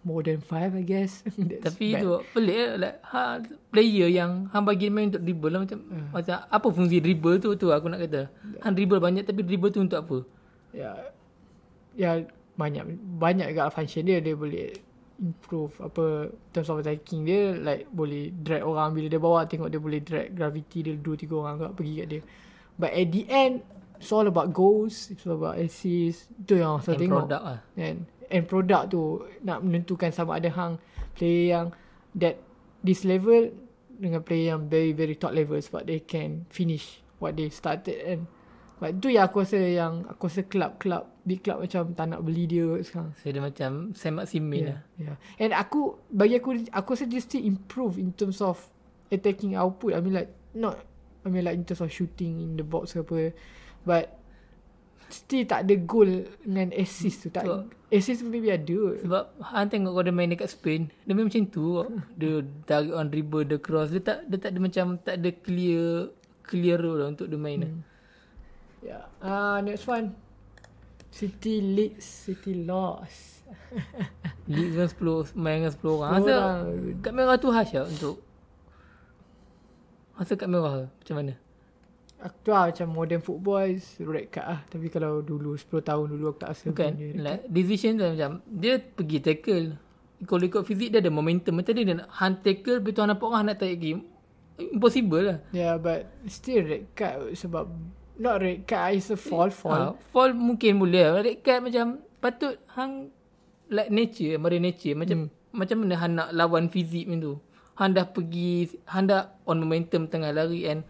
more 0.02 0.22
than 0.22 0.40
5 0.40 0.72
I 0.72 0.84
guess. 0.84 1.20
Tapi 1.66 1.94
bad. 1.94 2.00
tu 2.00 2.10
pelik 2.32 2.56
lah 2.56 2.72
like, 2.78 2.98
ha, 3.04 3.22
player 3.68 4.08
yang 4.08 4.48
hang 4.48 4.64
bagi 4.64 4.88
main 4.88 5.10
untuk 5.10 5.20
dribble 5.22 5.52
lah 5.52 5.62
macam 5.62 5.80
Hmm. 5.84 6.08
macam 6.12 6.36
apa 6.42 6.68
fungsi 6.70 6.98
dribble 6.98 7.38
tu 7.38 7.52
tu 7.54 7.68
aku 7.70 7.88
nak 7.88 8.00
kata. 8.02 8.32
Hang 8.62 8.74
dribble 8.74 8.98
banyak 8.98 9.24
tapi 9.24 9.42
dribble 9.42 9.70
tu 9.70 9.80
untuk 9.80 10.00
apa? 10.00 10.18
ya 10.72 10.94
ya 11.94 12.22
banyak 12.54 12.84
banyak 13.18 13.50
juga 13.50 13.68
function 13.68 14.04
dia 14.04 14.20
dia 14.20 14.34
boleh 14.34 14.70
improve 15.18 15.74
apa 15.80 16.30
terms 16.52 16.70
of 16.70 16.78
attacking 16.78 17.26
dia 17.26 17.58
like 17.58 17.90
boleh 17.90 18.30
drag 18.32 18.62
orang 18.62 18.94
bila 18.94 19.08
dia 19.08 19.18
bawa 19.18 19.44
tengok 19.44 19.68
dia 19.68 19.82
boleh 19.82 19.98
drag 20.00 20.30
gravity 20.30 20.86
dia 20.86 20.94
dua 20.94 21.18
tiga 21.18 21.34
orang 21.36 21.58
agak 21.58 21.74
pergi 21.74 21.94
kat 21.98 22.08
dia 22.08 22.22
but 22.78 22.92
at 22.94 23.08
the 23.10 23.24
end 23.26 23.66
it's 23.98 24.12
all 24.14 24.26
about 24.26 24.54
goals 24.54 25.10
it's 25.10 25.26
all 25.26 25.38
about 25.38 25.58
assist 25.58 26.30
tu 26.46 26.58
yang 26.58 26.80
saya 26.82 26.96
And 26.98 27.02
tengok 27.02 27.22
product 27.26 27.44
lah. 27.44 27.60
and 27.78 27.98
and 28.28 28.44
product 28.46 28.84
tu 28.92 29.02
nak 29.42 29.60
menentukan 29.64 30.10
sama 30.14 30.38
ada 30.38 30.50
hang 30.52 30.78
player 31.18 31.46
yang 31.58 31.66
that 32.14 32.38
this 32.82 33.02
level 33.04 33.50
dengan 33.98 34.22
player 34.22 34.54
yang 34.54 34.70
very 34.70 34.94
very 34.94 35.18
top 35.18 35.34
level 35.34 35.58
sebab 35.58 35.90
they 35.90 36.06
can 36.06 36.46
finish 36.54 37.02
what 37.18 37.34
they 37.34 37.50
started 37.50 37.98
and 38.06 38.30
but 38.78 38.94
tu 39.02 39.10
yang 39.10 39.26
aku 39.26 39.42
rasa 39.42 39.58
yang 39.58 40.06
aku 40.06 40.30
rasa 40.30 40.46
club-club 40.46 41.04
big 41.26 41.42
club 41.42 41.66
macam 41.66 41.98
tak 41.98 42.06
nak 42.14 42.22
beli 42.22 42.46
dia 42.46 42.70
sekarang 42.86 43.10
So 43.18 43.34
dia 43.34 43.42
macam 43.42 43.98
Sam 43.98 44.22
Maximin 44.22 44.70
lah. 44.70 44.80
yeah. 45.02 45.18
and 45.42 45.50
aku 45.50 45.98
bagi 46.14 46.38
aku 46.38 46.62
aku 46.70 46.94
rasa 46.94 47.10
dia 47.10 47.18
still 47.18 47.42
improve 47.42 47.98
in 47.98 48.14
terms 48.14 48.38
of 48.38 48.62
attacking 49.10 49.58
output 49.58 49.98
I 49.98 50.00
mean 50.00 50.14
like 50.14 50.30
not 50.54 50.78
I 51.26 51.34
mean 51.34 51.42
like 51.42 51.58
in 51.58 51.66
terms 51.66 51.82
of 51.82 51.90
shooting 51.90 52.38
in 52.38 52.52
the 52.54 52.64
box 52.64 52.94
ke 52.94 53.02
apa 53.02 53.34
but 53.88 54.12
still 55.08 55.48
tak 55.48 55.64
ada 55.64 55.76
goal 55.80 56.28
dengan 56.44 56.76
assist 56.76 57.24
tu 57.24 57.30
tak 57.32 57.48
Betul. 57.48 57.72
assist 57.96 58.20
tu 58.20 58.28
maybe 58.28 58.52
ada 58.52 59.00
Sebab 59.00 59.24
hang 59.40 59.72
tengok 59.72 59.92
kalau 59.96 60.04
dia 60.04 60.16
main 60.16 60.28
dekat 60.28 60.52
Spain, 60.52 60.92
dia 61.08 61.16
main 61.16 61.32
macam 61.32 61.48
tu. 61.48 61.80
kau. 61.80 61.88
Dia 62.20 62.44
tarik 62.68 62.92
on 62.92 63.08
dribble, 63.08 63.48
dia 63.48 63.58
cross. 63.58 63.96
Dia 63.96 64.04
tak 64.04 64.28
dia 64.28 64.38
tak 64.38 64.52
ada 64.52 64.60
macam 64.60 64.86
tak 65.00 65.16
ada 65.24 65.30
clear 65.32 66.12
clear 66.44 66.76
role 66.76 67.00
lah 67.00 67.08
untuk 67.16 67.32
dia 67.32 67.40
main. 67.40 67.64
Hmm. 67.64 67.82
Yeah. 68.84 69.08
Uh, 69.24 69.64
next 69.64 69.88
one. 69.88 70.12
City 71.08 71.64
leads, 71.64 72.04
City 72.04 72.68
lost. 72.68 73.48
League 74.52 74.76
dengan 74.76 74.92
10 74.92 75.40
main 75.40 75.64
dengan 75.64 75.72
10 75.72 75.88
orang. 75.88 76.12
Rasa 76.20 76.36
kat 77.00 77.12
merah 77.16 77.36
tu 77.40 77.48
khas 77.52 77.68
tak 77.72 77.88
untuk 77.88 78.16
Rasa 80.18 80.34
kat 80.34 80.50
merah 80.50 80.90
macam 80.90 81.16
mana? 81.16 81.34
Aku 82.18 82.38
tu 82.42 82.50
lah 82.50 82.74
macam 82.74 82.88
modern 82.90 83.22
football 83.22 83.62
is 83.70 83.86
red 84.02 84.34
card 84.34 84.48
lah. 84.50 84.60
Tapi 84.66 84.90
kalau 84.90 85.22
dulu 85.22 85.54
10 85.54 85.70
tahun 85.86 86.06
dulu 86.10 86.34
aku 86.34 86.40
tak 86.42 86.50
rasa 86.58 86.66
Bukan. 86.74 86.92
dia 86.98 87.14
Like, 87.14 87.46
decision 87.46 88.02
tu 88.02 88.10
macam 88.10 88.42
dia 88.50 88.82
pergi 88.82 89.18
tackle. 89.22 89.66
Kalau 90.26 90.44
ikut 90.50 90.64
fizik 90.66 90.90
dia 90.90 91.00
ada 91.00 91.14
momentum. 91.14 91.62
Macam 91.62 91.78
dia 91.78 91.94
nak 91.94 92.10
hand 92.10 92.42
tackle 92.42 92.82
betul 92.82 93.06
nampak 93.06 93.30
orang 93.30 93.54
nak 93.54 93.62
tarik 93.62 93.78
game. 93.78 94.02
Impossible 94.58 95.22
lah. 95.22 95.38
Yeah, 95.54 95.78
but 95.78 96.10
still 96.26 96.66
red 96.66 96.90
card 96.98 97.38
sebab 97.38 97.70
not 98.18 98.42
red 98.42 98.66
card, 98.66 98.98
it's 98.98 99.14
a 99.14 99.18
fall 99.18 99.54
fall. 99.54 99.94
Ha, 99.94 99.94
fall 100.10 100.34
mungkin 100.34 100.82
boleh 100.82 101.06
lah. 101.06 101.22
Red 101.22 101.46
card 101.46 101.70
macam 101.70 102.02
patut 102.18 102.58
hang 102.74 103.14
like 103.70 103.94
nature, 103.94 104.42
mari 104.42 104.58
nature. 104.58 104.98
Macam 104.98 105.30
hmm. 105.30 105.54
macam 105.54 105.86
mana 105.86 105.96
hang 106.02 106.14
nak 106.18 106.30
lawan 106.34 106.66
fizik 106.74 107.06
macam 107.06 107.22
tu. 107.22 107.34
Hang 107.78 107.94
dah 107.94 108.10
pergi, 108.10 108.74
hang 108.90 109.06
dah 109.06 109.38
on 109.46 109.62
momentum 109.62 110.10
tengah 110.10 110.34
lari 110.34 110.66
and 110.66 110.82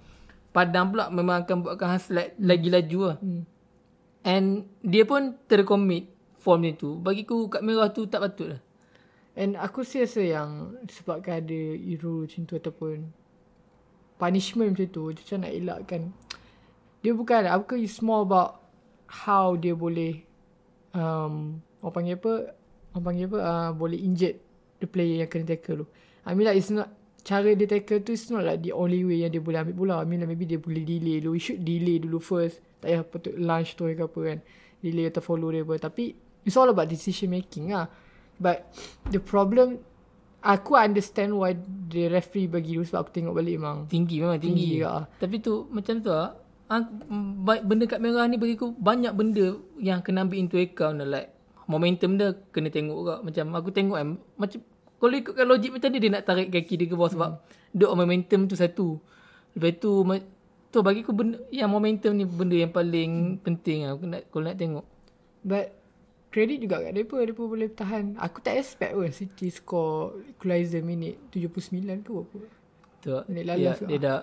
padang 0.58 0.90
pula 0.90 1.14
memang 1.14 1.46
akan 1.46 1.62
buatkan 1.62 1.88
hang 1.94 2.02
slide 2.02 2.34
lagi 2.42 2.68
laju 2.74 3.00
lah. 3.14 3.18
Hmm. 3.22 3.46
And 4.26 4.66
dia 4.82 5.06
pun 5.06 5.38
tercommit 5.46 6.10
form 6.42 6.66
dia 6.66 6.74
tu. 6.74 6.98
Bagiku 6.98 7.46
kat 7.46 7.62
merah 7.62 7.94
tu 7.94 8.10
tak 8.10 8.26
patut 8.26 8.58
lah. 8.58 8.62
And 9.38 9.54
aku 9.54 9.86
rasa 9.86 10.26
yang 10.26 10.82
sebabkan 10.90 11.46
ada 11.46 11.60
hero 11.78 12.26
macam 12.26 12.42
tu 12.50 12.58
ataupun 12.58 13.14
punishment 14.18 14.74
macam 14.74 14.90
tu, 14.90 15.14
dia 15.14 15.22
macam 15.22 15.38
nak 15.46 15.54
elakkan. 15.54 16.02
Dia 17.06 17.14
bukan, 17.14 17.46
aku 17.46 17.78
it's 17.78 18.02
more 18.02 18.26
about 18.26 18.66
how 19.06 19.54
dia 19.54 19.78
boleh 19.78 20.26
um, 20.98 21.62
orang 21.86 21.94
panggil 21.94 22.18
apa, 22.18 22.34
orang 22.98 23.06
panggil 23.06 23.26
apa, 23.30 23.40
uh, 23.46 23.70
boleh 23.78 24.02
injured 24.02 24.42
the 24.82 24.90
player 24.90 25.22
yang 25.22 25.30
kena 25.30 25.54
tackle 25.54 25.86
tu. 25.86 25.88
I 26.26 26.34
mean 26.34 26.50
like 26.50 26.58
it's 26.58 26.74
not, 26.74 26.90
cara 27.28 27.52
dia 27.52 27.68
tackle 27.68 28.00
tu 28.08 28.16
it's 28.16 28.32
not 28.32 28.48
like 28.48 28.64
the 28.64 28.72
only 28.72 29.04
way 29.04 29.28
yang 29.28 29.36
dia 29.36 29.44
boleh 29.44 29.60
ambil 29.60 29.76
bola. 29.76 29.96
I 30.00 30.08
mean 30.08 30.24
like 30.24 30.32
maybe 30.32 30.48
dia 30.48 30.56
boleh 30.56 30.88
delay 30.88 31.20
dulu. 31.20 31.36
We 31.36 31.44
should 31.44 31.60
delay 31.60 32.00
dulu 32.00 32.24
first. 32.24 32.64
Tak 32.80 32.88
payah 32.88 33.02
patut 33.04 33.36
launch 33.36 33.76
tu 33.76 33.84
ke 33.84 34.00
apa 34.00 34.20
kan. 34.24 34.38
Delay 34.80 35.12
atau 35.12 35.20
follow 35.20 35.52
dia 35.52 35.68
apa. 35.68 35.76
Tapi 35.76 36.16
it's 36.48 36.56
all 36.56 36.72
about 36.72 36.88
decision 36.88 37.36
making 37.36 37.76
lah. 37.76 37.92
But 38.40 38.72
the 39.12 39.20
problem 39.20 39.84
Aku 40.38 40.78
understand 40.78 41.34
why 41.34 41.58
the 41.90 42.08
referee 42.08 42.48
bagi 42.48 42.78
dulu 42.78 42.86
sebab 42.86 43.10
aku 43.10 43.12
tengok 43.12 43.34
balik 43.36 43.58
memang 43.58 43.90
Tinggi 43.90 44.22
memang 44.22 44.38
tinggi. 44.38 44.80
Tinggi 44.80 44.86
lah. 44.86 45.04
Tapi 45.18 45.42
tu 45.42 45.66
macam 45.74 45.98
tu 46.00 46.08
lah. 46.14 46.38
Ba- 47.42 47.64
Benda 47.66 47.84
kat 47.90 48.00
merah 48.00 48.24
ni 48.30 48.38
bagiku 48.38 48.72
banyak 48.72 49.12
benda 49.18 49.58
yang 49.82 50.00
kena 50.06 50.24
ambil 50.24 50.38
into 50.38 50.56
account 50.56 51.02
lah. 51.04 51.10
Like 51.10 51.34
momentum 51.66 52.22
dia 52.22 52.38
kena 52.54 52.70
tengok 52.70 52.96
juga. 52.96 53.16
Macam 53.26 53.46
aku 53.58 53.70
tengok 53.74 53.98
kan. 53.98 54.10
Macam 54.38 54.60
kalau 54.98 55.14
ikutkan 55.14 55.46
logik 55.46 55.72
macam 55.78 55.90
ni 55.94 56.00
dia 56.02 56.12
nak 56.14 56.26
tarik 56.26 56.50
kaki 56.50 56.74
dia 56.78 56.88
ke 56.90 56.96
bawah 56.98 57.12
sebab 57.12 57.30
dia 57.74 57.86
on 57.86 57.98
momentum 57.98 58.50
tu 58.50 58.58
satu. 58.58 58.98
Lepas 59.54 59.78
tu 59.78 59.92
tu 60.68 60.78
bagi 60.84 61.02
aku 61.02 61.14
benda 61.16 61.38
yang 61.54 61.72
momentum 61.72 62.12
ni 62.14 62.26
benda 62.26 62.58
yang 62.58 62.74
paling 62.74 63.42
penting 63.42 63.88
lah. 63.88 63.96
Aku 63.96 64.06
nak, 64.10 64.22
kalau 64.30 64.44
nak 64.46 64.58
tengok. 64.58 64.86
But 65.46 65.78
Credit 66.28 66.60
juga 66.60 66.84
kat 66.84 66.92
mereka 66.92 67.16
Mereka 67.24 67.40
boleh 67.40 67.72
tahan 67.72 68.20
Aku 68.20 68.44
tak 68.44 68.60
expect 68.60 68.92
pun 69.00 69.08
City 69.16 69.48
score 69.48 70.12
Equalizer 70.36 70.84
minit 70.84 71.16
79 71.32 72.04
tu 72.04 72.20
apa 72.20 72.36
lah. 72.44 73.24
Minit 73.32 73.44
dia, 73.48 73.56
lalas 73.56 73.78
dia 73.80 73.98
dah 73.98 74.20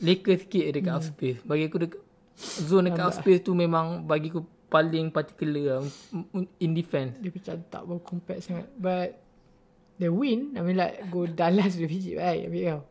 leka 0.00 0.32
sikit 0.32 0.64
dekat 0.72 0.92
half 0.96 1.04
space. 1.06 1.38
Bagi 1.44 1.68
aku 1.68 1.78
dekat 1.84 2.00
zone 2.40 2.88
dekat 2.88 3.20
space 3.20 3.44
tu 3.44 3.52
memang 3.52 4.02
bagi 4.08 4.32
aku 4.32 4.42
paling 4.72 5.12
particular 5.12 5.78
lah 5.78 5.84
in 6.56 6.72
defense. 6.72 7.20
Dia 7.20 7.30
macam 7.30 7.54
tak 7.68 7.82
berapa 7.84 8.02
compact 8.02 8.40
sangat 8.48 8.66
But 8.80 9.20
The 10.00 10.08
win 10.08 10.56
I 10.56 10.64
mean 10.64 10.80
like 10.80 11.12
Go 11.12 11.28
Dallas 11.28 11.76
Dia 11.76 11.84
biji 11.84 12.16
baik 12.16 12.48
Ambil 12.48 12.62
kau 12.64 12.82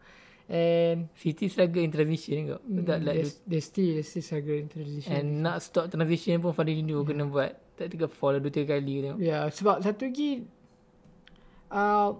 And 0.49 0.97
City 1.17 1.45
struggle 1.49 1.81
in 1.81 1.89
transition 1.89 2.53
kau. 2.53 2.61
mm, 2.61 2.85
Tak 2.85 2.99
like 3.01 3.17
they, 3.17 3.57
they 3.57 3.61
still 3.65 3.97
They 3.97 4.05
still 4.05 4.21
struggle 4.21 4.57
in 4.57 4.69
transition 4.69 5.09
And 5.09 5.41
nak 5.41 5.65
stop 5.65 5.89
transition 5.89 6.37
pun 6.37 6.53
Fadilino 6.53 7.01
kena 7.01 7.25
buat. 7.25 7.57
Tak 7.77 7.89
tiga 7.89 8.05
fall 8.05 8.37
lah, 8.37 8.39
dua 8.43 8.51
tiga 8.53 8.77
kali 8.77 9.01
tengok. 9.01 9.17
Ya 9.17 9.25
yeah, 9.25 9.43
sebab 9.49 9.81
satu 9.81 10.05
lagi 10.09 10.45
uh, 11.73 12.13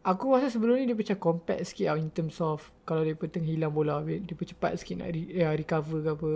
Aku 0.00 0.32
rasa 0.32 0.48
sebelum 0.48 0.80
ni 0.80 0.88
dia 0.88 0.96
macam 0.96 1.16
compact 1.20 1.60
sikit 1.68 1.92
lah 1.92 2.00
in 2.00 2.08
terms 2.08 2.40
of 2.40 2.72
Kalau 2.88 3.04
dia 3.04 3.12
pun 3.12 3.28
tengah 3.28 3.52
hilang 3.52 3.72
bola 3.72 4.00
Dia 4.00 4.16
dia 4.16 4.32
pun 4.32 4.48
cepat 4.48 4.80
sikit 4.80 5.04
nak 5.04 5.12
re, 5.12 5.28
ya, 5.28 5.52
recover 5.52 6.00
ke 6.00 6.10
apa 6.16 6.32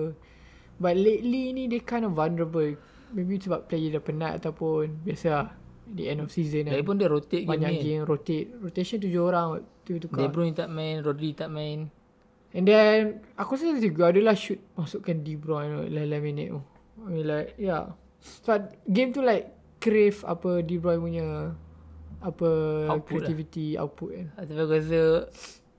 But 0.77 1.01
lately 1.01 1.57
ni 1.57 1.69
dia 1.73 1.81
kind 1.81 2.05
of 2.05 2.13
vulnerable 2.13 2.77
Maybe 3.15 3.41
sebab 3.41 3.71
player 3.71 3.97
dah 3.97 4.03
penat 4.05 4.33
ataupun 4.45 5.01
Biasa 5.05 5.29
lah 5.33 5.49
Di 5.85 6.09
end 6.09 6.25
of 6.25 6.33
season 6.33 6.67
kan. 6.67 6.73
Lagipun 6.81 6.97
dia 6.97 7.09
rotate 7.13 7.45
game 7.45 7.51
Banyak 7.53 7.73
ni. 7.77 7.81
game 7.85 8.03
rotate. 8.09 8.49
Rotation 8.57 8.99
tujuh 9.05 9.23
orang 9.23 9.61
tu 9.85 9.97
De 9.97 10.01
tukar 10.01 10.33
Bruyne 10.33 10.57
tak 10.57 10.73
main, 10.73 11.05
Rodri 11.05 11.37
tak 11.37 11.53
main. 11.53 11.93
And 12.55 12.65
then 12.65 13.21
Aku 13.35 13.59
rasa 13.59 13.75
juga 13.83 14.15
adalah 14.15 14.39
shoot 14.39 14.63
Masukkan 14.79 15.27
De 15.27 15.35
Bruyne 15.35 15.91
Lain-lain 15.91 16.23
minit 16.23 16.47
tu. 16.55 16.61
I 17.03 17.09
mean 17.11 17.27
like 17.27 17.59
Yeah 17.59 17.93
Sebab 18.47 18.73
game 18.87 19.11
tu 19.11 19.21
like 19.21 19.51
Crave 19.83 20.23
apa 20.25 20.63
De 20.63 20.79
Bruyne 20.79 21.03
punya 21.03 21.27
Apa 22.23 22.49
Output 22.95 22.95
lah. 22.95 23.29
Creativity 23.29 23.75
Output 23.77 24.09
kan. 24.15 24.27
Ah, 24.39 24.43
Tapi 24.47 24.61
aku 24.63 24.73
rasa 24.79 25.03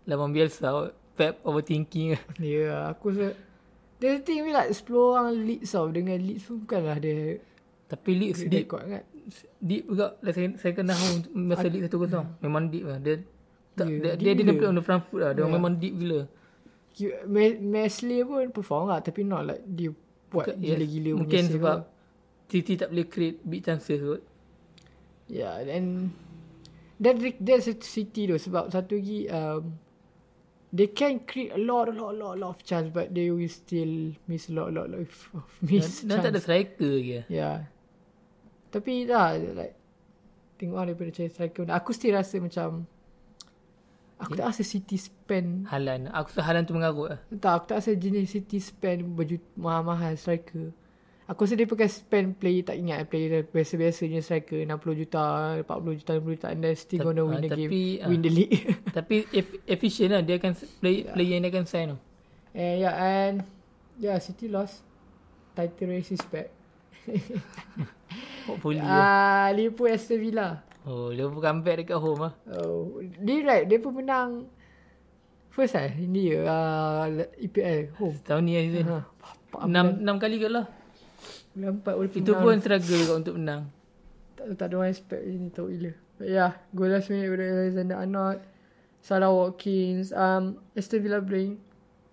Lawan 0.05 0.29
Bielsa 0.35 0.91
Pep 1.15 1.39
overthinking 1.47 2.19
Ya 2.43 2.43
yeah, 2.43 2.79
aku 2.91 3.15
rasa 3.15 3.33
the 4.03 4.19
thing 4.21 4.43
we 4.43 4.51
like 4.51 4.69
10 4.69 4.91
orang 4.91 5.31
Leeds 5.31 5.71
tau. 5.71 5.87
Dengan 5.87 6.19
Leeds 6.19 6.43
pun 6.45 6.67
bukanlah 6.67 6.99
dia 6.99 7.39
Tapi 7.87 8.11
Leeds 8.13 8.43
Dia 8.51 8.67
kuat 8.67 8.83
kan 8.83 9.03
Deep 9.57 9.83
juga 9.85 10.17
like, 10.21 10.33
Saya, 10.33 10.47
saya 10.55 10.71
kena 10.71 10.93
tahu 10.93 11.33
Masa 11.33 11.65
Leeds 11.65 11.89
1-0 11.89 12.41
Memang 12.41 12.69
deep 12.69 12.85
lah 12.85 12.97
Dia 12.97 13.15
tak, 13.73 13.89
Ya, 13.89 14.13
dia, 14.13 14.31
dia 14.31 14.53
play 14.53 14.65
on 14.65 14.77
the 14.77 14.81
front 14.81 15.01
foot 15.03 15.21
lah 15.21 15.31
Dia 15.33 15.43
Ya. 15.43 15.49
memang 15.49 15.73
deep 15.75 15.93
gila 15.95 16.29
Mesley 17.59 18.21
pun 18.21 18.49
perform 18.49 18.89
lah 18.89 19.01
Tapi 19.01 19.21
not 19.21 19.43
like 19.43 19.63
Dia 19.65 19.91
buat 20.29 20.45
Bukan- 20.47 20.57
yes. 20.59 20.67
gila-gila 20.77 21.09
punya 21.09 21.19
Mungkin 21.21 21.43
sebab. 21.49 21.77
City 22.45 22.73
tak 22.75 22.89
boleh 22.89 23.07
create 23.07 23.37
Big 23.41 23.61
chances 23.61 23.97
kot 23.97 24.21
Yeah 25.25 25.57
and 25.65 26.13
that 26.95 27.17
that's 27.41 27.65
a 27.65 27.75
city 27.81 28.23
tu 28.23 28.37
sebab 28.37 28.69
satu 28.69 28.95
lagi 28.95 29.25
um, 29.27 29.73
they 30.69 30.87
can 30.87 31.17
create 31.25 31.49
a 31.49 31.57
lot, 31.57 31.89
a 31.89 31.91
lot, 31.91 32.13
a 32.13 32.15
lot, 32.15 32.31
a 32.31 32.39
lot 32.39 32.51
of 32.53 32.61
chance 32.61 32.87
but 32.87 33.09
they 33.09 33.27
will 33.27 33.49
still 33.49 34.13
miss 34.29 34.47
a 34.47 34.53
lot, 34.53 34.69
a 34.69 34.73
lot, 34.77 34.87
lot 34.87 35.01
of 35.01 35.11
of 35.33 35.49
miss 35.59 36.05
Dan, 36.05 36.13
dan 36.13 36.17
tak 36.19 36.29
ada 36.29 36.31
chance. 36.31 36.45
striker 36.45 36.87
lagi 36.93 37.11
lah. 37.17 37.25
Yeah. 37.27 37.57
Tapi 38.75 39.07
dah 39.07 39.39
like 39.55 39.75
tengok 40.59 40.75
lah 40.75 40.85
daripada 40.91 41.11
cari 41.15 41.31
striker. 41.31 41.63
Aku 41.71 41.95
still 41.95 42.11
rasa 42.11 42.43
macam 42.43 42.83
aku 44.19 44.35
tak 44.35 44.51
rasa 44.51 44.63
City 44.63 44.95
spend 44.95 45.67
Halan 45.67 46.07
Aku 46.11 46.31
rasa 46.31 46.43
Halan 46.43 46.63
tu 46.63 46.71
mengarut 46.71 47.15
lah 47.15 47.19
tak 47.35 47.51
aku 47.51 47.65
tak 47.71 47.77
rasa 47.83 47.91
jenis 47.95 48.31
City 48.31 48.59
spend 48.59 49.15
baju 49.15 49.39
mahal-mahal 49.55 50.19
striker. 50.19 50.75
Aku 51.25 51.47
rasa 51.47 51.55
dia 51.57 51.65
pakai 51.65 51.87
spend 51.87 52.37
player 52.37 52.61
tak 52.67 52.77
ingat 52.77 53.07
player 53.07 53.47
biasa-biasa 53.47 54.05
je 54.05 54.19
striker 54.19 54.59
60 54.61 55.01
juta, 55.01 55.23
40 55.63 55.99
juta, 55.99 56.11
50 56.19 56.35
juta 56.35 56.47
and 56.51 56.59
then 56.61 56.75
still 56.75 56.99
Tapi- 56.99 57.07
gonna 57.15 57.23
ah, 57.23 57.27
win 57.31 57.39
the 57.41 57.49
tapi, 57.49 57.63
game, 57.63 58.03
ah. 58.03 58.07
win 58.11 58.21
the 58.21 58.31
league. 58.31 58.55
Tapi 58.97 59.15
eff- 59.33 59.59
efficient 59.65 60.11
lah 60.13 60.21
Dia 60.21 60.35
akan 60.37 60.53
play, 60.83 61.07
Player 61.07 61.31
yang 61.39 61.43
dia 61.47 61.51
akan 61.55 61.65
sign 61.65 61.87
tu 61.95 61.97
and 62.55 62.75
yeah 62.79 62.95
and 62.95 63.35
yeah 63.99 64.15
City 64.19 64.47
lost 64.47 64.83
title 65.55 65.91
race 65.91 66.11
is 66.11 66.23
back. 66.27 66.51
Hopefully 68.45 68.81
lah 68.81 68.89
Ah 68.89 69.47
Liverpool 69.53 69.89
Aston 69.89 70.19
Villa. 70.21 70.61
Oh 70.85 71.09
Liverpool 71.09 71.41
comeback 71.41 71.75
dekat 71.81 71.97
home 71.97 72.29
lah 72.29 72.33
Oh, 72.55 73.01
dia 73.01 73.41
right, 73.41 73.65
dia 73.65 73.77
pun 73.81 73.93
menang 73.97 74.49
first 75.49 75.73
eh 75.79 75.95
India 75.97 76.45
uh, 76.45 77.05
EPL 77.39 77.95
home. 77.97 78.17
Tahun 78.21 78.41
ni 78.43 78.53
lah 78.57 78.63
season. 78.69 78.85
Apa, 78.91 79.57
Enam, 79.65 79.85
enam 80.03 80.15
kali 80.19 80.37
ke 80.37 80.51
lah 80.51 80.67
boleh 81.55 82.11
Itu 82.11 82.35
pun 82.35 82.59
struggle 82.59 82.99
juga 82.99 83.13
untuk 83.15 83.39
menang 83.39 83.71
tak, 84.45 84.61
tak 84.61 84.65
ada 84.69 84.75
orang 84.77 84.91
expect 84.93 85.23
ni 85.25 85.49
tahu 85.49 85.73
gila. 85.73 85.91
But 86.15 86.27
yeah, 86.29 86.51
goal 86.71 86.91
last 86.91 87.09
minute 87.09 87.33
dari 87.33 87.51
Alexander 87.51 87.97
Arnold, 87.99 88.39
Salah 89.01 89.31
Watkins, 89.33 90.13
um, 90.13 90.61
Aston 90.77 91.01
Villa 91.01 91.19
playing 91.19 91.57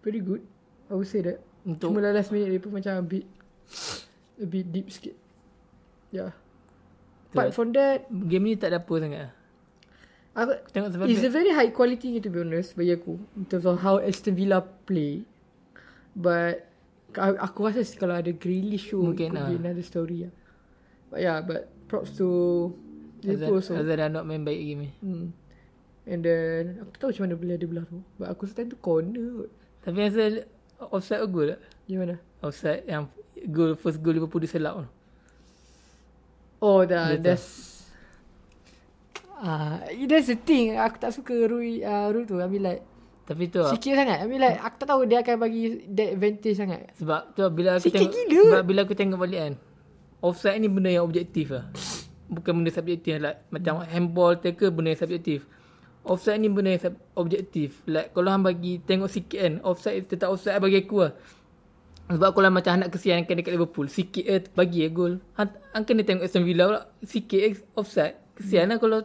very 0.01 0.25
good. 0.25 0.43
I 0.89 0.97
would 0.97 1.07
say 1.09 1.21
that. 1.23 1.39
Untuk 1.63 1.95
Cuma 1.95 2.03
lah 2.03 2.11
last 2.11 2.33
minute 2.35 2.51
dia 2.51 2.63
pun 2.63 2.73
macam 2.75 2.99
a 2.99 3.05
bit 3.05 3.27
a 4.41 4.47
bit 4.49 4.67
deep 4.73 4.89
sikit. 4.91 5.15
Yeah. 6.13 6.37
Apart 7.33 7.57
from 7.57 7.73
that, 7.73 8.07
Game 8.13 8.45
ni 8.45 8.61
tak 8.61 8.77
ada 8.77 8.85
apa 8.85 8.95
sangat 9.01 9.21
lah 9.25 9.33
aku, 10.37 10.53
Tengok 10.73 10.91
sebab 10.97 11.05
It's 11.09 11.25
a 11.25 11.33
very 11.33 11.53
high 11.53 11.73
quality 11.73 12.21
to 12.21 12.29
be 12.33 12.41
honest 12.41 12.75
bagi 12.77 12.97
aku 12.97 13.21
in 13.37 13.45
terms 13.49 13.69
of 13.69 13.81
how 13.85 14.01
Aston 14.01 14.35
Villa 14.37 14.65
play. 14.65 15.25
But 16.13 16.69
aku 17.17 17.69
rasa 17.69 17.85
kalau 17.97 18.17
ada 18.17 18.33
Grealish 18.33 18.93
show 18.93 19.05
Mungkin, 19.05 19.33
could 19.33 19.49
be 19.49 19.57
ah. 19.57 19.61
another 19.61 19.85
story 19.85 20.29
lah. 20.29 20.33
But 21.13 21.21
yeah, 21.21 21.39
but 21.45 21.69
props 21.89 22.17
to 22.21 22.29
Liverpool 23.21 23.61
also. 23.61 23.77
Azhar 23.77 23.97
dah 24.01 24.09
nak 24.09 24.25
main 24.25 24.45
baik 24.45 24.61
game 24.61 24.81
ni 24.89 24.93
Hmm. 25.05 25.27
And 26.03 26.21
then 26.27 26.83
aku 26.83 26.99
tahu 26.99 27.09
macam 27.15 27.23
mana 27.31 27.35
boleh 27.39 27.55
ada 27.55 27.67
belah 27.69 27.85
tu. 27.87 27.99
But 28.19 28.29
aku 28.33 28.41
rasa 28.49 28.55
time 28.59 28.71
tu 28.73 28.79
corner. 28.81 29.47
Tapi 29.85 29.97
rasa 30.03 30.23
offside 30.91 31.23
ke 31.23 31.29
goal 31.31 31.49
tak? 31.55 31.61
Gimana? 31.87 32.15
Offside 32.43 32.83
yang 32.91 33.07
goal 33.53 33.79
first 33.79 34.03
goal 34.03 34.17
Liverpool 34.17 34.43
diselap 34.43 34.83
tu. 34.83 34.87
Oh, 36.63 36.87
dah, 36.87 37.19
that's 37.19 37.75
Ah, 39.37 39.83
uh, 39.83 40.07
that's 40.07 40.31
the 40.31 40.39
thing. 40.39 40.79
Aku 40.79 40.97
tak 40.97 41.11
suka 41.11 41.35
Rui 41.51 41.83
uh, 41.83 42.15
Rui 42.15 42.23
tu. 42.23 42.39
I 42.39 42.47
mean 42.47 42.63
like 42.63 42.87
Tapi 43.23 43.51
tu 43.51 43.59
lah, 43.59 43.75
sikit 43.75 43.99
sangat. 43.99 44.23
I 44.23 44.31
mean 44.31 44.39
like 44.39 44.55
aku 44.57 44.77
tak 44.79 44.89
tahu 44.89 45.03
dia 45.03 45.19
akan 45.19 45.35
bagi 45.37 45.63
that 45.91 46.15
advantage 46.15 46.55
sangat. 46.55 46.81
sebab 46.95 47.35
tu 47.35 47.43
lah, 47.43 47.51
bila 47.51 47.69
aku 47.75 47.91
Sikit 47.91 48.07
tengok 48.07 48.15
gila. 48.15 48.45
sebab 48.47 48.63
bila 48.63 48.81
aku 48.83 48.95
tengok 48.95 49.19
balik 49.19 49.41
kan. 49.41 49.55
Offside 50.23 50.63
ni 50.63 50.71
benda 50.71 50.89
yang 50.89 51.03
objektif 51.03 51.51
lah. 51.51 51.67
Bukan 52.31 52.53
benda 52.55 52.71
subjektif 52.71 53.19
like 53.19 53.43
macam 53.51 53.83
handball 53.83 54.39
tackle 54.39 54.71
benda 54.71 54.95
yang 54.95 55.03
subjektif. 55.03 55.43
Offside 56.03 56.39
ni 56.39 56.47
benda 56.47 56.71
yang 56.71 56.83
sub- 56.85 57.03
objektif. 57.17 57.83
Like 57.85 58.15
kalau 58.15 58.31
hang 58.31 58.47
bagi 58.47 58.79
tengok 58.79 59.11
sikit 59.11 59.39
kan, 59.39 59.55
offside 59.61 60.07
tetap 60.07 60.31
offside 60.31 60.63
bagi 60.63 60.87
aku 60.87 61.03
lah. 61.03 61.19
Sebab 62.13 62.37
kalau 62.37 62.53
macam 62.53 62.77
anak 62.77 62.93
kesian 62.93 63.25
kan 63.25 63.41
dekat 63.41 63.57
Liverpool, 63.57 63.89
sikit 63.89 64.25
eh 64.29 64.45
bagi 64.53 64.85
eh 64.85 64.93
gol. 64.93 65.17
Hang, 65.39 65.85
kena 65.89 66.05
tengok 66.05 66.29
Aston 66.29 66.45
Villa 66.45 66.69
pula, 66.69 66.83
sikit 67.01 67.41
eh 67.41 67.53
offside. 67.73 68.21
Kesian 68.37 68.69
lah 68.69 68.77
kalau 68.77 69.01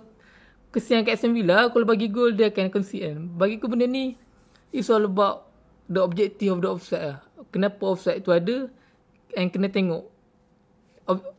kesian 0.75 1.07
kat 1.07 1.15
Aston 1.15 1.31
Villa, 1.31 1.71
kalau 1.71 1.87
bagi 1.87 2.11
gol 2.11 2.35
dia 2.35 2.51
akan 2.51 2.67
concede 2.67 3.15
kan. 3.15 3.17
Bagi 3.39 3.55
aku 3.63 3.67
benda 3.71 3.87
ni, 3.87 4.19
it's 4.75 4.91
all 4.91 5.07
about 5.07 5.47
the 5.87 6.03
objective 6.03 6.51
of 6.51 6.59
the 6.59 6.67
offside 6.67 7.05
lah. 7.15 7.19
Kenapa 7.47 7.81
offside 7.87 8.19
tu 8.19 8.35
ada, 8.35 8.67
and 9.39 9.47
kena 9.53 9.71
tengok. 9.71 10.03
Ob- 11.07 11.31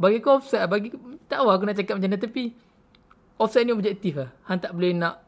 bagi 0.00 0.24
aku 0.24 0.40
offside, 0.40 0.64
bagi 0.72 0.88
tak 1.28 1.44
tahu 1.44 1.48
aku 1.52 1.64
nak 1.68 1.76
cakap 1.76 2.00
macam 2.00 2.10
mana 2.10 2.24
tapi 2.24 2.42
offside 3.36 3.68
ni 3.68 3.76
objektif 3.76 4.16
lah. 4.16 4.30
Hang 4.48 4.64
tak 4.64 4.72
boleh 4.72 4.96
nak 4.96 5.20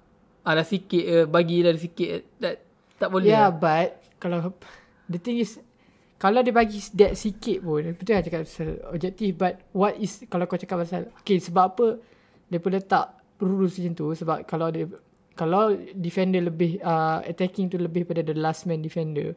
ala 0.42 0.64
sikit 0.64 1.05
eh, 1.05 1.24
bagi 1.28 1.62
dah 1.62 1.76
sikit 1.76 2.09
eh. 2.09 2.22
tak, 2.40 2.55
tak 2.96 3.09
boleh. 3.12 3.31
Yeah, 3.31 3.52
lah. 3.52 3.61
but 3.61 3.88
kalau 4.18 4.57
the 5.07 5.20
thing 5.20 5.38
is 5.38 5.61
kalau 6.22 6.38
dia 6.46 6.54
bagi 6.54 6.78
that 6.94 7.18
sikit 7.18 7.66
pun 7.66 7.82
betul 7.98 8.14
lah 8.14 8.22
cakap 8.22 8.46
pasal 8.46 8.78
objektif 8.94 9.35
but 9.35 9.58
what 9.74 9.98
is 9.98 10.22
kalau 10.30 10.46
kau 10.46 10.54
cakap 10.54 10.87
pasal 10.87 11.11
okay 11.18 11.42
sebab 11.42 11.64
apa 11.74 11.87
dia 12.46 12.62
pun 12.62 12.70
letak 12.70 13.06
rules 13.42 13.74
macam 13.74 13.92
tu 13.98 14.06
sebab 14.14 14.46
kalau 14.46 14.70
dia 14.70 14.87
kalau 15.35 15.74
defender 15.98 16.46
lebih 16.46 16.78
uh, 16.85 17.24
attacking 17.26 17.66
tu 17.66 17.80
lebih 17.80 18.06
pada 18.06 18.22
the 18.22 18.37
last 18.38 18.70
man 18.70 18.78
defender 18.78 19.35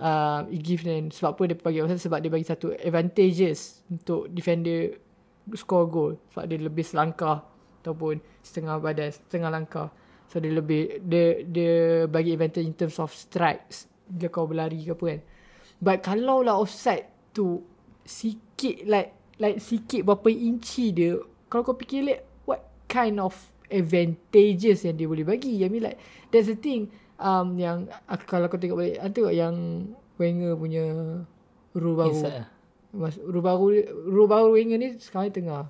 uh, 0.00 0.42
it 0.50 0.66
give 0.66 0.82
them 0.82 1.14
sebab 1.14 1.36
apa 1.36 1.42
dia 1.52 1.56
bagi 1.62 1.78
offside 1.84 2.02
sebab 2.02 2.18
dia 2.18 2.30
bagi 2.32 2.46
satu 2.48 2.66
advantages 2.74 3.86
untuk 3.86 4.26
defender 4.32 5.06
score 5.54 5.86
goal. 5.86 6.12
Sebab 6.34 6.44
dia 6.50 6.58
lebih 6.58 6.82
selangkah 6.82 7.44
ataupun 7.82 8.18
setengah 8.42 8.82
badan 8.82 9.14
setengah 9.14 9.50
langkah. 9.52 9.88
So 10.26 10.42
dia 10.42 10.50
lebih 10.50 11.06
dia 11.06 11.46
dia 11.46 11.74
bagi 12.10 12.34
advantage 12.34 12.66
in 12.66 12.74
terms 12.74 12.98
of 12.98 13.14
strikes. 13.14 13.86
Bila 14.06 14.26
kau 14.30 14.46
berlari 14.50 14.82
ke 14.82 14.94
apa 14.94 15.04
kan 15.06 15.20
but 15.80 16.00
kalau 16.00 16.40
lah 16.40 16.56
offside 16.56 17.08
tu 17.36 17.60
sikit 18.06 18.86
like 18.88 19.12
like 19.36 19.60
sikit 19.60 20.06
berapa 20.06 20.28
inci 20.32 20.94
dia 20.94 21.20
kalau 21.52 21.62
kau 21.62 21.76
fikir 21.76 22.02
like 22.06 22.22
what 22.48 22.64
kind 22.88 23.20
of 23.20 23.34
advantages 23.70 24.86
yang 24.86 24.94
dia 24.94 25.10
boleh 25.10 25.26
bagi? 25.26 25.62
I 25.62 25.68
mean 25.70 25.82
like 25.82 25.98
that's 26.30 26.46
the 26.50 26.58
thing 26.58 26.90
um 27.18 27.58
yang 27.58 27.90
uh, 28.06 28.20
kalau 28.24 28.46
kau 28.46 28.58
tengok 28.58 28.78
balik 28.78 28.96
uh, 29.02 29.10
tengok 29.10 29.34
yang 29.34 29.54
Wenger 30.16 30.56
punya 30.56 30.84
rule 31.76 31.96
baru. 31.98 32.40
Mas, 32.96 33.20
rule 33.20 33.44
baru 33.44 33.66
rule 34.08 34.28
baru 34.30 34.48
Wenger 34.56 34.78
ni 34.80 34.88
sekarang 34.96 35.28
tengah. 35.34 35.68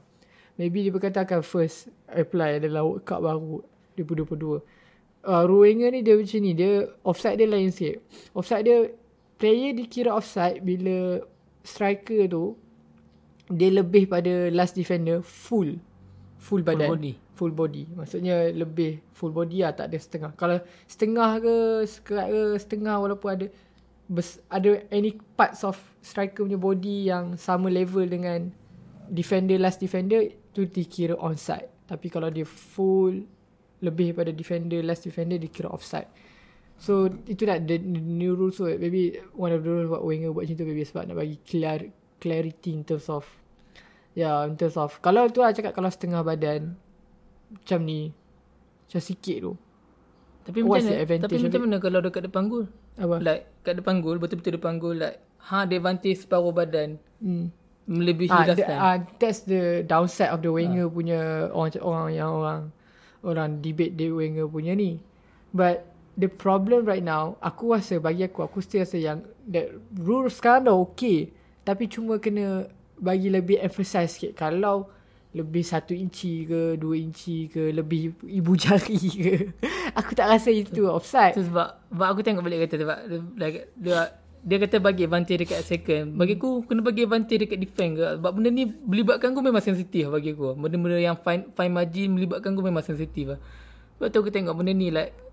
Maybe 0.56 0.86
dia 0.86 0.94
berkata 0.94 1.26
akan 1.26 1.42
first 1.42 1.90
apply 2.08 2.62
adalah 2.62 2.86
World 2.86 3.04
Cup 3.04 3.20
baru 3.26 3.60
2022 3.98 4.62
uh, 5.26 5.42
rule 5.44 5.66
Wenger 5.66 5.90
ni 5.90 6.00
dia 6.06 6.14
macam 6.14 6.40
ni 6.40 6.52
dia 6.54 6.86
offside 7.02 7.36
dia 7.42 7.50
lain 7.50 7.74
sikit. 7.74 8.00
Offside 8.32 8.64
dia 8.64 8.78
player 9.36 9.76
dikira 9.76 10.16
offside 10.16 10.64
bila 10.64 11.20
striker 11.64 12.28
tu 12.28 12.56
dia 13.52 13.70
lebih 13.70 14.10
pada 14.10 14.50
last 14.50 14.74
defender 14.74 15.22
full. 15.22 15.78
Full 16.42 16.62
badan. 16.62 16.94
body. 16.94 17.14
full 17.36 17.52
body. 17.52 17.84
Maksudnya 17.92 18.48
lebih 18.50 19.04
full 19.12 19.30
body 19.30 19.60
lah 19.60 19.76
tak 19.76 19.92
ada 19.92 19.98
setengah. 20.00 20.30
Kalau 20.40 20.56
setengah 20.88 21.30
ke 21.38 21.56
sekerat 21.84 22.26
ke 22.32 22.42
setengah 22.56 22.96
walaupun 22.96 23.28
ada 23.28 23.46
bes, 24.08 24.40
ada 24.48 24.80
any 24.88 25.20
parts 25.36 25.60
of 25.60 25.76
striker 26.00 26.48
punya 26.48 26.56
body 26.56 27.12
yang 27.12 27.36
sama 27.36 27.68
level 27.68 28.08
dengan 28.08 28.48
defender 29.12 29.60
last 29.60 29.84
defender 29.84 30.32
tu 30.56 30.64
dikira 30.64 31.14
onside. 31.20 31.68
Tapi 31.86 32.08
kalau 32.08 32.32
dia 32.32 32.48
full 32.48 33.22
lebih 33.84 34.16
pada 34.16 34.32
defender 34.32 34.80
last 34.80 35.04
defender 35.04 35.36
dikira 35.36 35.68
offside 35.68 36.08
so 36.76 37.08
itu 37.24 37.48
dah 37.48 37.56
the, 37.60 37.80
the 37.80 38.00
new 38.00 38.36
rules 38.36 38.60
so 38.60 38.68
maybe 38.68 39.16
one 39.32 39.50
of 39.50 39.64
the 39.64 39.70
rules 39.70 39.88
buat 39.88 40.04
Wenger 40.04 40.30
buat 40.32 40.44
macam 40.44 40.56
tu 40.60 40.64
maybe 40.68 40.84
sebab 40.84 41.08
nak 41.08 41.16
bagi 41.16 41.36
clear 41.44 41.88
clarity 42.20 42.70
in 42.76 42.84
terms 42.84 43.08
of 43.08 43.24
ya 44.16 44.44
yeah, 44.44 44.48
in 44.48 44.56
terms 44.56 44.76
of 44.76 44.96
kalau 45.00 45.28
tu 45.32 45.40
lah 45.40 45.52
cakap 45.52 45.72
kalau 45.76 45.88
setengah 45.88 46.20
badan 46.24 46.76
macam 47.52 47.80
ni 47.84 48.12
macam 48.86 49.02
sikit 49.02 49.38
tu 49.42 49.52
Tapi 50.46 50.62
macam 50.62 50.78
What's 50.78 50.86
the 50.86 50.94
mana, 50.94 51.26
tapi 51.26 51.36
macam 51.42 51.60
mana 51.66 51.76
kalau 51.82 51.98
dekat 52.06 52.22
depan 52.30 52.46
gol? 52.46 52.70
apa 52.96 53.16
Like 53.18 53.42
kat 53.66 53.74
depan 53.82 53.98
gol, 53.98 54.16
betul-betul 54.22 54.62
depan 54.62 54.78
gol 54.78 54.94
like 54.94 55.18
ha 55.42 55.66
advantage 55.66 56.22
separuh 56.22 56.54
badan 56.54 57.02
hmm. 57.18 57.50
melebihi 57.90 58.30
Ah, 58.30 58.46
last 58.46 58.58
the, 58.58 58.64
time. 58.66 58.78
ah, 58.78 58.96
that's 59.18 59.42
the 59.46 59.82
downside 59.86 60.30
of 60.30 60.42
the 60.42 60.50
Wenger 60.50 60.86
punya 60.86 61.50
orang 61.50 61.70
orang 61.82 62.08
yang 62.14 62.30
orang 62.30 62.60
orang 63.26 63.48
debate 63.58 63.98
dia 63.98 64.14
Wenger 64.14 64.46
punya 64.46 64.78
ni. 64.78 65.02
But 65.50 65.82
the 66.16 66.26
problem 66.32 66.88
right 66.88 67.04
now, 67.04 67.36
aku 67.44 67.76
rasa 67.76 68.00
bagi 68.00 68.24
aku, 68.24 68.42
aku 68.42 68.64
still 68.64 68.82
rasa 68.82 68.96
yang 68.96 69.20
that 69.52 69.68
rule 70.00 70.26
sekarang 70.32 70.66
dah 70.66 70.76
okay. 70.76 71.30
Tapi 71.62 71.86
cuma 71.86 72.16
kena 72.16 72.66
bagi 72.96 73.28
lebih 73.28 73.60
emphasize 73.60 74.16
sikit. 74.16 74.32
Kalau 74.34 74.88
lebih 75.36 75.60
satu 75.60 75.92
inci 75.92 76.48
ke, 76.48 76.80
dua 76.80 76.96
inci 76.96 77.52
ke, 77.52 77.68
lebih 77.68 78.16
ibu 78.24 78.52
jari 78.62 78.96
ke. 78.96 79.34
aku 79.92 80.16
tak 80.16 80.32
rasa 80.32 80.48
itu 80.48 80.88
offside. 80.88 81.36
So 81.36 81.44
sebab, 81.44 81.76
sebab 81.92 82.06
aku 82.08 82.20
tengok 82.24 82.40
balik 82.40 82.64
kata 82.66 82.80
sebab 82.80 82.98
dia, 83.04 83.20
dia, 83.36 83.48
dia, 83.76 83.98
dia 84.46 84.56
kata 84.62 84.76
bagi 84.80 85.04
advantage 85.04 85.44
dekat 85.44 85.60
second. 85.66 86.16
Bagi 86.16 86.40
aku 86.40 86.64
kena 86.64 86.80
bagi 86.80 87.04
advantage 87.04 87.40
dekat 87.44 87.58
defend 87.60 88.00
ke. 88.00 88.06
Sebab 88.16 88.30
benda 88.32 88.48
ni 88.48 88.64
melibatkan 88.64 89.36
aku 89.36 89.42
memang 89.44 89.60
sensitif 89.60 90.08
bagi 90.08 90.32
aku. 90.32 90.56
Benda-benda 90.56 90.96
yang 90.96 91.18
fine, 91.20 91.52
fine 91.52 91.72
margin 91.74 92.16
melibatkan 92.16 92.56
aku 92.56 92.62
memang 92.64 92.86
sensitif 92.86 93.36
lah. 93.36 93.40
Sebab 94.00 94.08
tu 94.08 94.18
aku 94.24 94.30
tengok 94.32 94.54
benda 94.56 94.72
ni 94.72 94.88
like 94.88 95.25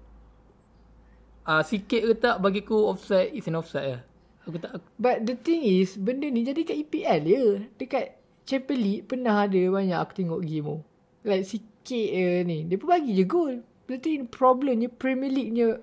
uh, 1.48 1.64
sikit 1.64 2.02
ke 2.04 2.14
tak 2.18 2.40
bagi 2.40 2.64
aku 2.64 2.92
offside 2.92 3.32
is 3.36 3.48
an 3.48 3.60
offside 3.60 4.00
lah. 4.00 4.02
Aku 4.44 4.60
tak 4.60 4.76
aku, 4.76 4.86
But 5.00 5.24
the 5.24 5.40
thing 5.40 5.64
is, 5.64 5.96
benda 5.96 6.28
ni 6.28 6.44
jadi 6.44 6.68
kat 6.68 6.78
EPL 6.88 7.20
je. 7.24 7.44
Dekat 7.80 8.20
Champions 8.44 8.84
League 8.84 9.06
pernah 9.08 9.48
ada 9.48 9.56
banyak 9.56 9.96
aku 9.96 10.14
tengok 10.20 10.42
game 10.44 10.68
tu. 10.68 10.78
Like 11.24 11.48
sikit 11.48 12.08
je 12.12 12.44
ni. 12.44 12.68
Dia 12.68 12.76
pun 12.76 12.92
bagi 12.92 13.16
je 13.16 13.24
gol. 13.24 13.64
Berarti 13.88 14.20
problemnya 14.28 14.92
Premier 14.92 15.32
League 15.32 15.56
punya 15.56 15.80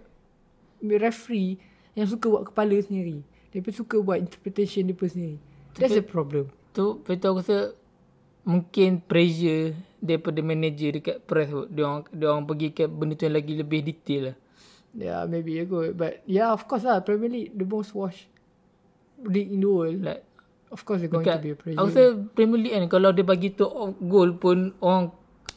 referee 1.01 1.61
yang 1.97 2.09
suka 2.09 2.29
buat 2.29 2.45
kepala 2.53 2.77
sendiri. 2.81 3.25
Dia 3.51 3.65
pun 3.65 3.73
suka 3.73 3.97
buat 4.01 4.21
interpretation 4.21 4.89
dia 4.89 4.97
pun 4.97 5.09
sendiri. 5.09 5.39
That's 5.77 5.97
the 5.97 6.05
problem. 6.05 6.53
tu 6.71 7.03
betul 7.03 7.35
aku 7.35 7.41
rasa 7.43 7.59
mungkin 8.47 9.03
pressure 9.03 9.75
daripada 9.99 10.39
manager 10.39 11.01
dekat 11.01 11.17
press 11.27 11.49
tu. 11.51 11.67
Dia 11.73 11.83
orang 11.89 12.03
dia 12.13 12.27
orang 12.31 12.45
pergi 12.47 12.69
ke 12.77 12.85
benda 12.87 13.17
tu 13.17 13.25
yang 13.27 13.37
lagi 13.37 13.53
lebih 13.57 13.81
detail 13.83 14.23
lah. 14.33 14.37
Yeah, 14.91 15.23
maybe 15.27 15.59
a 15.59 15.65
good. 15.65 15.95
But 15.95 16.27
yeah, 16.27 16.51
of 16.51 16.67
course 16.67 16.83
lah. 16.83 16.99
Premier 17.01 17.31
League, 17.31 17.55
the 17.55 17.63
most 17.63 17.95
watched 17.95 18.27
league 19.23 19.51
in 19.51 19.63
the 19.63 19.71
world. 19.71 20.01
Like 20.01 20.27
Of 20.71 20.87
course, 20.87 21.03
there's 21.03 21.11
going 21.11 21.27
dekat, 21.27 21.39
to 21.39 21.47
be 21.47 21.51
a 21.51 21.59
pressure. 21.59 21.79
aku 21.83 21.87
rasa 21.91 22.03
Premier 22.31 22.59
League 22.59 22.75
kan 22.75 22.87
kalau 22.87 23.11
dia 23.11 23.27
bagi 23.27 23.51
tu 23.51 23.67
off 23.67 23.95
goal 23.99 24.39
pun 24.39 24.71
orang 24.79 25.11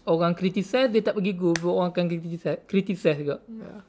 orang 0.10 0.34
criticize 0.34 0.90
dia 0.90 1.06
tak 1.06 1.14
bagi 1.14 1.38
goal 1.38 1.54
pun 1.54 1.70
orang 1.70 1.94
akan 1.94 2.06
criticize 2.10 2.66
criticize 2.66 3.22
juga. 3.22 3.38
Yeah. 3.46 3.86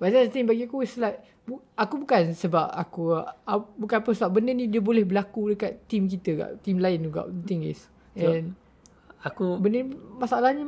But 0.00 0.08
that's 0.12 0.28
the 0.28 0.32
thing 0.32 0.48
bagi 0.48 0.64
aku 0.64 0.80
is 0.80 0.96
like 0.96 1.20
bu- 1.44 1.60
aku 1.76 2.00
bukan 2.00 2.32
sebab 2.32 2.72
aku 2.72 3.12
uh, 3.12 3.60
bukan 3.76 3.96
apa 4.00 4.10
sebab 4.16 4.40
benda 4.40 4.56
ni 4.56 4.64
dia 4.66 4.80
boleh 4.80 5.04
berlaku 5.04 5.52
dekat 5.52 5.84
team 5.84 6.08
kita 6.08 6.30
kat 6.32 6.50
team 6.64 6.80
lain 6.80 7.04
juga 7.04 7.28
the 7.28 7.44
thing 7.44 7.60
is. 7.64 7.84
And 8.16 8.56
Aku 9.20 9.56
benda 9.56 9.84
ni 9.84 9.92
masalahnya 10.16 10.64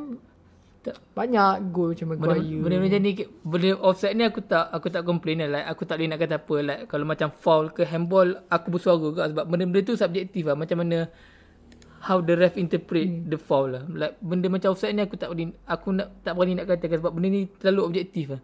Tak- 0.87 1.03
banyak 1.11 1.53
gol 1.75 1.91
macam 1.91 2.07
Maguire. 2.15 2.63
benda 2.63 2.77
macam 2.79 2.99
ni 3.03 3.11
benda 3.43 3.69
offside 3.83 4.15
ni 4.15 4.23
aku 4.23 4.39
tak 4.39 4.71
aku 4.71 4.87
tak 4.87 5.03
complain 5.03 5.43
lah. 5.43 5.49
Like 5.59 5.67
aku 5.67 5.83
tak 5.83 5.99
boleh 5.99 6.09
nak 6.15 6.19
kata 6.23 6.35
apa. 6.39 6.55
Like 6.63 6.81
kalau 6.87 7.03
macam 7.03 7.27
foul 7.35 7.65
ke 7.75 7.83
handball 7.83 8.39
aku 8.47 8.67
bersuara 8.71 8.95
juga 8.95 9.27
sebab 9.27 9.43
benda-benda 9.51 9.83
tu 9.83 9.99
subjektif 9.99 10.47
lah. 10.47 10.55
Macam 10.55 10.79
mana 10.79 11.11
how 12.07 12.23
the 12.23 12.39
ref 12.39 12.55
interpret 12.55 13.03
hmm. 13.03 13.27
the 13.27 13.35
foul 13.35 13.67
lah. 13.67 13.83
Like 13.91 14.15
benda 14.23 14.47
macam 14.47 14.71
offside 14.71 14.95
ni 14.95 15.03
aku 15.03 15.19
tak 15.19 15.27
boleh 15.27 15.51
aku 15.67 15.91
nak 15.91 16.07
tak 16.23 16.31
berani 16.39 16.55
nak 16.55 16.71
katakan 16.71 17.03
sebab 17.03 17.11
benda 17.11 17.27
ni 17.27 17.41
terlalu 17.59 17.81
objektif 17.83 18.25
lah. 18.31 18.41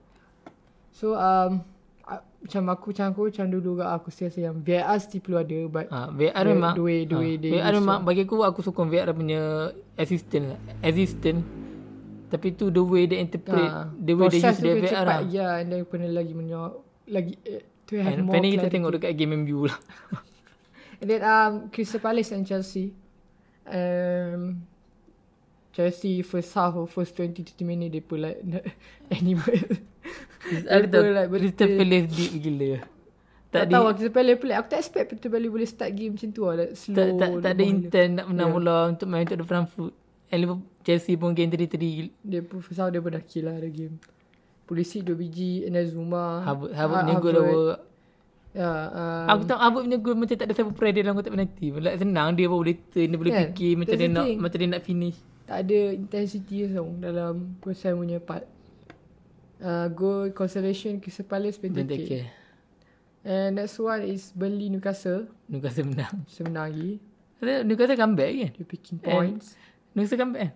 So 0.92 1.16
um 1.16 1.64
macam 2.44 2.68
aku 2.76 2.92
macam 2.92 3.06
aku 3.16 3.22
macam 3.32 3.46
dulu 3.48 3.64
juga 3.64 3.96
aku 3.96 4.12
rasa 4.12 4.36
yang 4.36 4.60
VAR 4.60 5.00
still 5.00 5.24
perlu 5.24 5.40
ada 5.40 5.60
but 5.72 5.88
ha, 5.88 6.12
VR 6.12 6.44
The- 6.44 6.52
memang 6.52 6.74
the 6.76 6.84
way- 6.84 7.08
the 7.08 7.16
way 7.16 7.34
ha, 7.34 7.40
they 7.40 7.52
VR 7.56 7.74
memang 7.80 8.00
bagi 8.04 8.28
aku 8.28 8.44
aku 8.44 8.60
sokong 8.60 8.92
VR 8.92 9.16
punya 9.16 9.72
assistant 9.96 10.52
lah. 10.52 10.60
Assistant 10.84 11.63
tapi 12.34 12.58
tu 12.58 12.74
the 12.74 12.82
way 12.82 13.06
they 13.06 13.22
interpret 13.22 13.70
uh, 13.70 13.86
the 13.94 14.18
way 14.18 14.26
they 14.34 14.42
use 14.42 14.58
kena 14.58 14.74
VR 14.74 14.90
cepat 14.90 15.06
lah 15.06 15.20
ya 15.30 15.48
and 15.62 15.68
then 15.70 15.86
kena 15.86 16.10
lagi 16.10 16.34
menyo 16.34 16.82
lagi 17.06 17.38
eh, 17.46 17.62
to 17.86 18.02
have 18.02 18.18
and 18.18 18.26
more 18.26 18.34
finally 18.34 18.58
kita 18.58 18.74
tengok 18.74 18.92
dekat 18.98 19.14
game 19.14 19.38
MU 19.46 19.70
lah 19.70 19.78
And 21.04 21.12
then 21.12 21.24
um, 21.28 21.68
Crystal 21.68 22.00
Palace 22.00 22.32
and 22.32 22.48
Chelsea. 22.48 22.96
Um, 23.68 24.64
Chelsea 25.76 26.24
first 26.24 26.56
half 26.56 26.80
or 26.80 26.88
first 26.88 27.20
20-30 27.20 27.60
minit 27.68 27.92
dia 27.92 28.00
pun 28.00 28.24
like 28.24 28.40
animal. 29.20 29.52
Aku 30.48 30.86
tahu 30.88 31.12
like 31.12 31.28
Crystal. 31.28 31.68
Palace 31.76 32.08
deep 32.08 32.32
gila 32.40 32.88
tak, 33.52 33.68
Tak 33.68 33.76
tahu 33.76 33.84
lah 33.84 33.94
Crystal 34.00 34.16
Palace 34.16 34.40
pelik. 34.40 34.56
Aku 34.56 34.68
tak 34.72 34.80
expect 34.80 35.06
Crystal 35.12 35.28
Palace 35.28 35.52
boleh 35.52 35.68
start 35.68 35.92
game 35.92 36.16
macam 36.16 36.30
tu 36.32 36.42
lah. 36.48 36.56
Like 36.56 36.74
slow. 36.80 36.96
tak, 36.96 37.08
tak, 37.20 37.30
tak 37.44 37.52
ada 37.52 37.64
intent 37.68 38.12
nak 38.16 38.26
menang 38.32 38.48
Yeah. 38.48 38.56
bola 38.56 38.78
untuk 38.88 39.08
main 39.12 39.24
untuk 39.28 39.40
the 39.44 39.48
front 39.52 39.68
foot. 39.76 39.94
And 40.34 40.42
Liverpool, 40.42 40.66
Chelsea 40.82 41.14
pun 41.14 41.32
game 41.32 41.48
3-3. 41.48 41.78
dia. 41.78 42.10
Dia 42.20 42.42
pun 42.42 42.58
first 42.60 42.76
half 42.76 42.90
dia 42.90 42.98
pun 42.98 43.14
dah 43.14 43.22
kill 43.22 43.46
lah 43.46 43.56
the 43.56 43.70
game. 43.70 44.02
Polisi 44.66 45.00
2 45.00 45.14
biji. 45.14 45.64
And 45.64 45.78
then 45.78 45.86
Zuma. 45.86 46.42
Harvard, 46.42 46.74
Harvard 46.74 46.98
Ha- 46.98 47.06
punya 47.06 47.22
gol 47.22 47.36
apa. 47.38 47.58
Ya. 48.52 48.70
Um, 48.90 49.26
Aku 49.30 49.42
tahu 49.46 49.60
Harvard 49.60 49.84
punya 49.84 49.98
gol 49.98 50.16
macam 50.16 50.34
tak 50.34 50.46
ada 50.46 50.54
siapa 50.54 50.72
pressure 50.72 51.00
dalam 51.00 51.14
kotak 51.14 51.32
penalti. 51.32 51.68
Like 51.70 51.98
senang 51.98 52.34
dia 52.34 52.46
pun 52.46 52.58
boleh 52.60 52.78
turn, 52.88 53.08
dia 53.08 53.18
boleh 53.18 53.32
Kan? 53.32 53.42
fikir 53.48 53.72
macam 53.76 53.94
That's 53.94 54.02
dia 54.04 54.10
nak 54.12 54.26
macam 54.40 54.58
dia 54.58 54.70
nak 54.70 54.84
finish. 54.84 55.18
tak 55.44 55.58
ada 55.60 55.80
intensity 55.92 56.58
tau 56.68 56.88
dalam 56.98 57.34
Ham 57.60 57.96
punya 57.96 58.18
part. 58.18 58.46
Uh, 59.58 59.88
goal 59.90 60.28
consolation 60.32 61.00
Crystal 61.00 61.24
Palace 61.24 61.56
Benteke. 61.56 62.04
care. 62.04 62.28
And 63.24 63.56
next 63.56 63.80
one 63.80 64.04
is 64.04 64.32
Burnley 64.32 64.68
Newcastle. 64.68 65.32
Newcastle 65.48 65.88
menang. 65.88 66.28
Semenang 66.28 66.68
lagi. 66.68 66.92
Kata 67.40 67.64
Newcastle 67.64 67.96
comeback 67.96 68.32
kan? 68.34 68.50
Dia 68.52 68.66
picking 68.66 69.00
And- 69.00 69.08
points. 69.08 69.48
Newcastle 69.56 69.73
comeback 69.94 70.42
kan? 70.42 70.52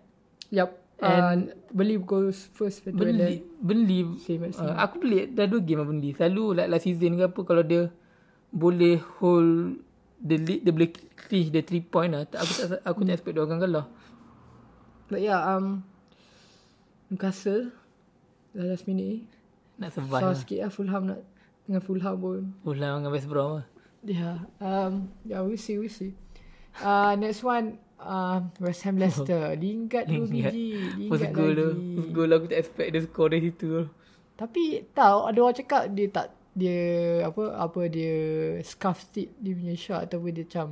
Yup. 0.52 0.72
And 0.98 1.54
Burnley 1.70 2.02
goes 2.02 2.50
first 2.58 2.82
for 2.82 2.90
Burnley, 2.90 3.46
Burnley 3.62 4.18
Same 4.18 4.50
as 4.50 4.58
uh, 4.58 4.74
aku 4.82 5.06
pelik 5.06 5.38
dah 5.38 5.46
dua 5.46 5.62
game 5.62 5.78
lah 5.78 5.86
Burnley. 5.86 6.12
Selalu 6.18 6.58
like 6.58 6.70
last 6.74 6.90
season 6.90 7.22
ke 7.22 7.30
apa 7.30 7.42
kalau 7.46 7.62
dia 7.62 7.94
boleh 8.50 8.98
hold 9.22 9.78
the 10.18 10.42
lead 10.42 10.66
dia 10.66 10.74
boleh 10.74 10.90
clinch 11.30 11.54
the 11.54 11.62
3 11.62 11.94
point 11.94 12.10
lah. 12.10 12.26
Aku 12.26 12.52
tak 12.58 12.82
aku 12.82 13.00
tak 13.06 13.14
expect 13.14 13.38
dia 13.38 13.46
akan 13.46 13.60
kalah. 13.62 13.86
But 15.08 15.22
yeah, 15.22 15.40
um, 15.40 15.86
Newcastle. 17.14 17.72
Dah 18.58 18.66
last 18.66 18.90
minute 18.90 19.06
ni. 19.06 19.20
Nak 19.78 19.94
survive 19.94 20.22
Susah 20.26 20.34
lah. 20.34 20.40
sikit 20.42 20.58
lah 20.66 20.72
Fulham 20.74 21.04
nak. 21.14 21.22
Dengan 21.70 21.82
Fulham 21.86 22.16
pun. 22.18 22.42
Ulang 22.66 23.06
dengan 23.06 23.12
West 23.14 23.30
Brom 23.30 23.62
lah. 23.62 23.66
Yeah. 24.02 24.50
Um, 24.58 25.14
yeah, 25.28 25.46
we 25.46 25.60
see, 25.60 25.78
we 25.78 25.92
see. 25.92 26.18
Uh, 26.82 27.14
next 27.20 27.46
one. 27.46 27.78
Uh, 27.98 28.46
West 28.62 28.86
Ham 28.86 28.96
Leicester. 28.96 29.58
Lingard 29.58 30.06
dua 30.06 30.22
Lingard. 30.24 30.54
biji. 30.54 30.70
First 31.10 31.24
Lingard 31.28 31.34
goal 31.34 31.52
tu. 31.52 31.68
lagi. 31.68 31.90
First 31.98 32.12
goal 32.14 32.30
aku 32.32 32.46
tak 32.48 32.60
expect 32.62 32.90
dia 32.90 33.02
score 33.02 33.30
dari 33.30 33.42
situ. 33.44 33.70
Tapi 34.34 34.64
tahu 34.94 35.20
ada 35.26 35.38
orang 35.42 35.58
cakap 35.58 35.82
dia 35.90 36.08
tak 36.08 36.28
dia 36.54 36.78
apa 37.22 37.44
apa 37.54 37.82
dia 37.86 38.14
scuff 38.62 39.02
stick 39.02 39.34
dia 39.38 39.54
punya 39.54 39.74
shot 39.74 40.06
ataupun 40.06 40.30
dia 40.32 40.46
macam 40.46 40.68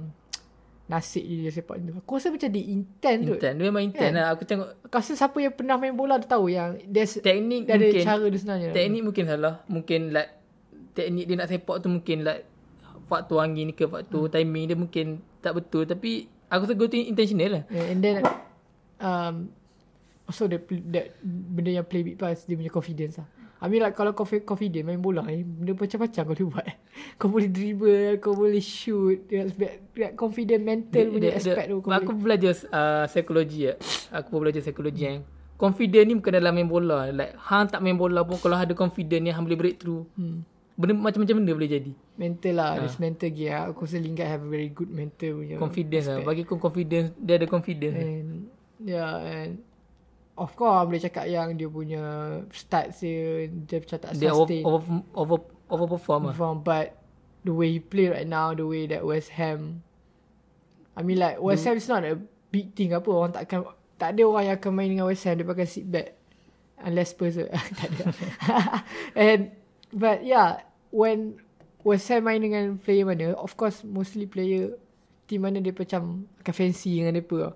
nasib 0.86 1.26
dia, 1.26 1.50
dia 1.50 1.52
sepak 1.52 1.76
tu. 1.78 1.92
Aku 1.98 2.12
rasa 2.14 2.30
macam 2.30 2.50
dia 2.50 2.66
intent 2.70 3.20
tu. 3.26 3.34
Intent. 3.34 3.56
Dia 3.58 3.66
memang 3.66 3.84
intent 3.84 4.12
Kan? 4.14 4.22
lah. 4.22 4.28
Aku 4.38 4.44
tengok 4.46 4.70
Aku 4.86 4.94
rasa 4.94 5.12
siapa 5.18 5.38
yang 5.42 5.54
pernah 5.54 5.76
main 5.78 5.94
bola 5.94 6.22
dia 6.22 6.30
tahu 6.30 6.46
yang 6.46 6.78
there's 6.86 7.18
teknik 7.18 7.66
dia 7.66 7.74
ada 7.74 7.86
mungkin. 7.86 8.04
cara 8.06 8.26
dia 8.30 8.38
sebenarnya. 8.38 8.70
Teknik 8.70 9.02
mungkin 9.02 9.24
salah. 9.26 9.54
Mungkin 9.66 10.00
like 10.14 10.32
teknik 10.94 11.26
dia 11.26 11.36
nak 11.36 11.50
sepak 11.50 11.76
tu 11.82 11.90
mungkin 11.90 12.18
like 12.22 12.46
faktor 13.06 13.42
angin 13.42 13.74
ke 13.74 13.86
faktor 13.86 14.30
timing 14.30 14.66
dia 14.70 14.78
mungkin 14.78 15.06
tak 15.42 15.58
betul. 15.58 15.90
Tapi 15.90 16.30
aku 16.48 16.62
rasa 16.66 16.76
goal 16.76 16.90
tu 16.90 16.98
intentional 16.98 17.62
lah. 17.62 17.64
Yeah, 17.68 17.92
and 17.92 18.00
then 18.00 18.16
um 19.00 19.36
also 20.26 20.50
the 20.50 20.58
that 20.90 21.18
benda 21.22 21.72
yang 21.72 21.86
play 21.86 22.02
big 22.02 22.18
pass 22.18 22.46
dia 22.46 22.56
punya 22.56 22.70
confidence 22.70 23.22
lah. 23.22 23.28
I 23.56 23.72
mean 23.72 23.82
like 23.82 23.96
kalau 23.96 24.12
kau 24.12 24.28
fi- 24.28 24.44
confident 24.44 24.84
main 24.84 25.00
bola 25.00 25.24
ni 25.26 25.42
benda 25.42 25.74
macam-macam 25.74 26.22
kau 26.22 26.36
boleh 26.36 26.48
buat. 26.52 26.68
Kau 27.20 27.32
boleh 27.32 27.48
dribble, 27.48 28.20
kau 28.20 28.36
boleh 28.36 28.60
shoot, 28.60 29.24
that 29.32 30.20
confident 30.20 30.64
mental 30.64 31.16
punya 31.16 31.32
aspect 31.32 31.72
tu 31.72 31.80
kau 31.80 31.92
aku 31.92 32.12
boleh. 32.12 32.36
belajar 32.36 32.52
uh, 32.68 33.08
psikologi 33.08 33.72
ya. 33.72 33.74
Aku 34.12 34.36
belajar 34.36 34.60
psikologi 34.60 35.08
yang 35.08 35.24
confident 35.56 36.12
ni 36.12 36.14
bukan 36.20 36.36
dalam 36.36 36.52
main 36.52 36.68
bola. 36.68 37.08
Like 37.12 37.40
hang 37.40 37.72
tak 37.72 37.80
main 37.80 37.96
bola 37.96 38.28
pun 38.28 38.36
kalau 38.36 38.60
ada 38.60 38.76
confident 38.76 39.24
ni 39.24 39.32
hang 39.32 39.48
boleh 39.48 39.56
breakthrough. 39.56 40.04
Hmm. 40.20 40.44
Benda 40.76 40.92
macam-macam 40.92 41.36
benda 41.40 41.52
boleh 41.56 41.72
jadi. 41.72 41.92
Mental 42.20 42.54
lah, 42.56 42.72
this 42.84 43.00
mental 43.00 43.32
gear. 43.32 43.72
Aku 43.72 43.88
rasa 43.88 43.96
Lingard 43.96 44.28
have 44.28 44.44
a 44.44 44.50
very 44.52 44.68
good 44.68 44.92
mental 44.92 45.40
punya. 45.40 45.56
Confidence 45.56 46.06
lah. 46.12 46.20
Bagi 46.22 46.44
aku 46.44 46.60
confidence 46.60 47.16
dia 47.16 47.40
ada 47.40 47.48
confidence. 47.48 47.96
And 47.96 48.52
yeah, 48.84 49.16
and 49.24 49.64
of 50.36 50.52
course 50.60 50.84
boleh 50.84 51.00
cakap 51.00 51.26
yang 51.32 51.56
dia 51.56 51.72
punya 51.72 52.04
start 52.52 52.92
dia 53.00 53.48
dia 53.48 53.78
macam 53.80 53.98
tak 54.04 54.12
Dia 54.20 54.36
over 54.36 54.46
sustain. 54.48 54.64
over 54.68 54.82
over 55.16 55.38
overperform 55.72 56.22
lah. 56.28 56.36
perform 56.36 56.56
but 56.62 56.88
the 57.48 57.54
way 57.56 57.72
he 57.72 57.80
play 57.80 58.12
right 58.12 58.28
now 58.28 58.52
the 58.52 58.68
way 58.68 58.84
that 58.86 59.02
West 59.02 59.32
Ham 59.40 59.80
I 60.92 61.08
mean 61.08 61.24
like 61.24 61.40
West 61.40 61.64
Ham 61.66 61.80
is 61.80 61.88
not 61.88 62.04
a 62.04 62.20
big 62.52 62.76
thing 62.76 62.92
apa 62.92 63.08
orang 63.08 63.32
tak 63.32 63.48
akan 63.48 63.72
tak 63.96 64.12
ada 64.16 64.22
orang 64.28 64.44
yang 64.52 64.56
akan 64.60 64.72
main 64.76 64.90
dengan 64.92 65.08
West 65.08 65.24
Ham 65.24 65.40
dia 65.40 65.48
pakai 65.48 65.68
sit 65.68 65.88
back 65.88 66.20
unless 66.84 67.16
Spurs 67.16 67.40
tak 67.80 67.88
ada 67.96 68.04
and 69.16 69.56
but 69.96 70.20
yeah 70.20 70.65
when 70.96 71.36
West 71.84 72.08
Ham 72.08 72.24
main 72.24 72.40
dengan 72.40 72.80
player 72.80 73.04
mana 73.04 73.36
of 73.36 73.52
course 73.54 73.84
mostly 73.84 74.24
player 74.24 74.72
team 75.28 75.44
mana 75.44 75.60
dia 75.60 75.76
macam 75.76 76.24
akan 76.40 76.54
fancy 76.56 77.04
dengan 77.04 77.12
mereka 77.12 77.52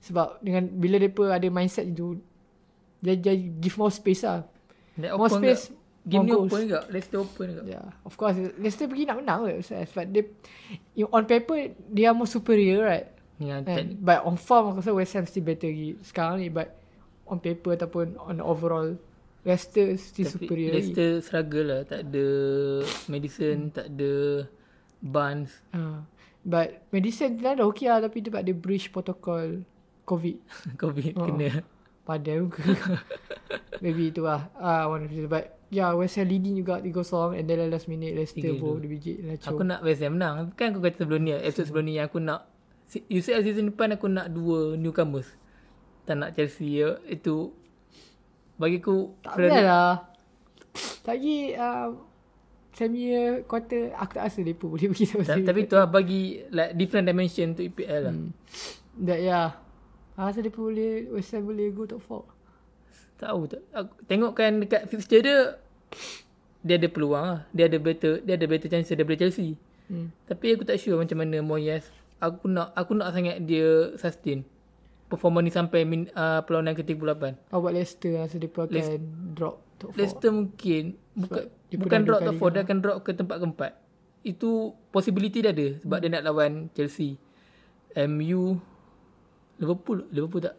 sebab 0.00 0.40
dengan 0.40 0.64
bila 0.72 0.96
mereka 0.96 1.36
ada 1.36 1.48
mindset 1.52 1.84
itu 1.84 2.16
dia, 2.98 3.14
dia 3.14 3.36
give 3.36 3.76
more 3.76 3.92
space 3.92 4.24
lah 4.24 4.48
Dia 4.96 5.14
more 5.14 5.28
space 5.30 5.68
kat- 5.68 5.76
Game 6.08 6.24
ni 6.24 6.32
open 6.32 6.64
juga. 6.64 6.80
Leicester 6.88 7.20
open 7.20 7.46
juga. 7.52 7.62
Yeah, 7.68 7.86
of 8.00 8.16
course. 8.16 8.40
Leicester 8.56 8.88
pergi 8.88 9.04
nak 9.04 9.20
menang 9.20 9.44
kot. 9.44 9.92
But 9.92 10.06
they, 10.08 10.24
you, 10.96 11.04
on 11.12 11.28
paper, 11.28 11.68
they 11.84 12.08
are 12.08 12.16
more 12.16 12.24
superior, 12.24 12.80
right? 12.80 13.12
Ya, 13.36 13.60
And, 13.60 14.00
but 14.00 14.24
on 14.24 14.40
form, 14.40 14.72
aku 14.72 14.80
rasa 14.80 14.96
West 14.96 15.12
Ham 15.20 15.28
still 15.28 15.44
better 15.44 15.68
lagi 15.68 16.00
sekarang 16.00 16.40
ni. 16.40 16.48
But 16.48 16.72
on 17.28 17.44
paper 17.44 17.76
ataupun 17.76 18.16
on 18.16 18.40
overall, 18.40 18.96
Leicester 19.48 19.96
still 19.96 20.28
Tapi 20.28 20.44
superior 20.44 20.68
lagi. 20.76 20.92
Leicester 20.92 21.08
struggle 21.24 21.66
lah. 21.72 21.80
Tak 21.88 22.00
ada 22.04 22.26
medicine, 23.08 23.72
tak 23.72 23.88
ada 23.96 24.12
Barnes. 25.00 25.52
Uh, 25.72 26.04
but 26.44 26.84
medicine 26.92 27.40
dia 27.40 27.56
dah 27.56 27.64
okay 27.64 27.88
lah 27.88 28.04
tapi 28.04 28.20
dia 28.20 28.36
ada 28.36 28.52
breach 28.52 28.92
protocol 28.92 29.64
COVID. 30.04 30.36
Covid 30.82 31.12
Oh. 31.16 31.24
kena. 31.32 31.64
Padahal 32.04 32.48
ke. 32.52 32.60
Maybe 33.80 34.12
itu 34.12 34.20
lah. 34.24 34.52
Ah, 34.60 34.84
one 34.88 35.08
of 35.08 35.12
the, 35.12 35.24
but 35.24 35.56
yeah, 35.72 35.92
West 35.96 36.16
Ham 36.20 36.28
leading 36.28 36.56
juga 36.56 36.80
3-0 36.80 37.36
and 37.36 37.44
then 37.48 37.68
last 37.72 37.88
minute 37.88 38.12
Leicester 38.16 38.52
pun 38.56 38.80
dia 38.84 38.88
biji 38.88 39.12
lacau. 39.24 39.56
Aku 39.56 39.62
nak 39.64 39.80
West 39.80 40.04
Ham 40.04 40.16
menang. 40.16 40.52
Kan 40.56 40.76
aku 40.76 40.84
kata 40.84 41.04
sebelum 41.04 41.24
ni, 41.24 41.32
episode 41.32 41.68
sebelum 41.72 41.84
ni 41.88 42.00
yang 42.00 42.08
aku 42.08 42.20
nak 42.20 42.48
UCL 42.88 43.44
season 43.44 43.68
depan 43.68 43.92
aku 43.96 44.08
nak 44.08 44.32
dua 44.32 44.76
newcomers. 44.76 45.28
Tak 46.08 46.16
nak 46.16 46.32
Chelsea 46.32 46.80
ya. 46.80 46.96
Itu 47.04 47.52
bagi 48.58 48.82
aku 48.82 49.14
tak 49.22 49.34
boleh 49.38 49.62
lah. 49.62 49.94
Lagi 51.06 51.36
um, 51.54 51.90
semi 52.74 53.14
quarter 53.46 53.94
aku 53.94 54.12
tak 54.18 54.22
rasa 54.26 54.38
mereka 54.42 54.66
boleh 54.66 54.86
pergi 54.92 55.06
sampai 55.06 55.26
Ta- 55.26 55.46
tapi 55.46 55.60
tu 55.66 55.74
lah 55.78 55.86
bagi 55.86 56.42
like 56.50 56.74
different 56.74 57.06
dimension 57.06 57.54
untuk 57.54 57.64
EPL 57.70 58.00
lah. 58.10 58.14
Hmm. 58.14 58.30
That 58.98 59.20
yeah. 59.22 59.48
Rasa 60.18 60.42
mereka 60.42 60.58
boleh 60.58 61.06
West 61.14 61.30
Ham 61.30 61.46
boleh 61.46 61.70
go 61.70 61.86
top 61.86 62.02
4. 62.02 63.22
Tahu 63.22 63.40
tak? 63.46 63.62
Aku 63.70 63.94
tengokkan 64.10 64.50
dekat 64.58 64.90
fixture 64.90 65.22
dia 65.22 65.38
dia 66.66 66.74
ada 66.74 66.88
peluang 66.90 67.24
lah. 67.24 67.40
Dia 67.54 67.70
ada 67.70 67.78
better 67.78 68.18
dia 68.26 68.34
ada 68.34 68.46
better 68.50 68.66
chance 68.66 68.90
daripada 68.90 69.22
Chelsea. 69.22 69.54
Hmm. 69.86 70.10
Tapi 70.26 70.58
aku 70.58 70.66
tak 70.66 70.82
sure 70.82 70.98
macam 70.98 71.22
mana 71.22 71.38
Moyes. 71.38 71.86
Aku 72.18 72.50
nak 72.50 72.74
aku 72.74 72.98
nak 72.98 73.14
sangat 73.14 73.38
dia 73.46 73.94
sustain 73.94 74.42
performa 75.08 75.40
ni 75.40 75.48
sampai 75.48 75.88
min, 75.88 76.06
uh, 76.12 76.44
perlawanan 76.44 76.76
ke-38. 76.76 77.48
How 77.48 77.58
about 77.58 77.72
Leicester 77.72 78.12
rasa 78.20 78.36
mereka 78.36 78.68
akan 78.68 79.02
drop 79.32 79.56
top 79.80 79.90
4. 79.96 79.98
Leicester 79.98 80.30
mungkin 80.30 80.84
bukan 81.16 81.42
dia 81.68 81.76
bukan 81.80 82.00
drop 82.04 82.20
top 82.20 82.36
kali 82.36 82.52
4 82.52 82.54
dia 82.54 82.62
akan 82.62 82.78
drop 82.84 82.96
ke 83.02 83.10
tempat 83.16 83.36
keempat. 83.40 83.72
Itu 84.22 84.76
possibility 84.92 85.40
dia 85.40 85.50
ada 85.50 85.66
sebab 85.80 85.98
dia 86.04 86.08
nak 86.12 86.24
lawan 86.28 86.68
Chelsea. 86.76 87.16
MU 87.98 88.60
Liverpool 89.58 90.06
Liverpool 90.12 90.44
tak 90.44 90.54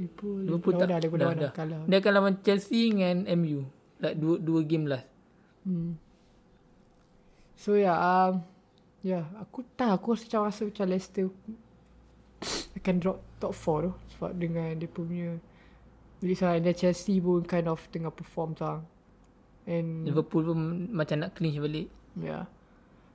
Liverpool, 0.00 0.38
Liverpool 0.40 0.72
tak 0.80 0.88
dah, 0.88 0.98
dah, 0.98 1.10
dah, 1.12 1.18
dah, 1.20 1.32
dah, 1.36 1.52
kalah. 1.52 1.82
Dia 1.84 1.96
akan 2.00 2.12
lawan 2.16 2.34
Chelsea 2.40 2.88
dengan 2.88 3.28
MU. 3.36 3.68
Like 4.00 4.16
dua 4.16 4.40
dua 4.40 4.60
game 4.64 4.88
last. 4.88 5.06
Hmm. 5.62 6.00
So 7.54 7.78
yeah, 7.78 7.94
um, 7.94 8.42
yeah, 9.04 9.28
aku 9.38 9.62
tak, 9.78 9.94
aku 9.94 10.18
rasa 10.18 10.26
macam 10.26 10.40
rasa 10.48 10.62
macam 10.66 10.86
Leicester 10.90 11.26
akan 12.80 12.94
drop 12.98 13.18
top 13.42 13.54
4 13.58 13.90
tu 13.90 13.92
sebab 14.16 14.30
dengan 14.38 14.70
dia 14.78 14.86
punya 14.86 15.36
Jadi 16.22 16.34
sana 16.38 16.62
dan 16.62 16.74
Chelsea 16.78 17.18
pun 17.18 17.42
kind 17.42 17.66
of 17.66 17.82
tengah 17.90 18.14
perform 18.14 18.54
sekarang. 18.54 18.86
And 19.66 20.06
Liverpool 20.06 20.54
pun 20.54 20.86
macam 20.94 21.26
nak 21.26 21.34
clinch 21.34 21.58
balik. 21.58 21.90
yeah. 22.14 22.46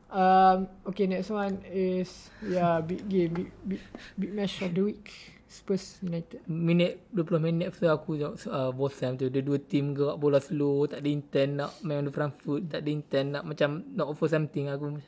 Um, 0.08 0.72
okay, 0.88 1.08
next 1.08 1.32
one 1.32 1.64
is 1.68 2.32
yeah, 2.44 2.80
big 2.80 3.08
game, 3.08 3.32
big, 3.32 3.50
big, 3.64 3.84
big 4.16 4.32
match 4.36 4.60
of 4.64 4.76
the 4.76 4.84
week. 4.92 5.08
Spurs 5.48 6.04
United. 6.04 6.44
Minit 6.52 7.08
20 7.16 7.40
minit 7.40 7.72
tu 7.72 7.88
aku 7.88 8.20
uh, 8.20 8.72
bosan 8.76 9.16
tu. 9.16 9.32
Dia 9.32 9.40
dua 9.40 9.56
team 9.64 9.96
gerak 9.96 10.20
bola 10.20 10.44
slow, 10.44 10.92
tak 10.92 11.00
ada 11.00 11.08
intent 11.08 11.52
nak 11.56 11.72
main 11.88 12.04
on 12.04 12.08
the 12.08 12.12
front 12.12 12.36
foot, 12.44 12.68
tak 12.68 12.84
ada 12.84 12.90
intent 12.92 13.28
nak 13.32 13.44
macam 13.48 13.88
nak 13.96 14.12
offer 14.12 14.28
something 14.28 14.68
aku. 14.68 15.00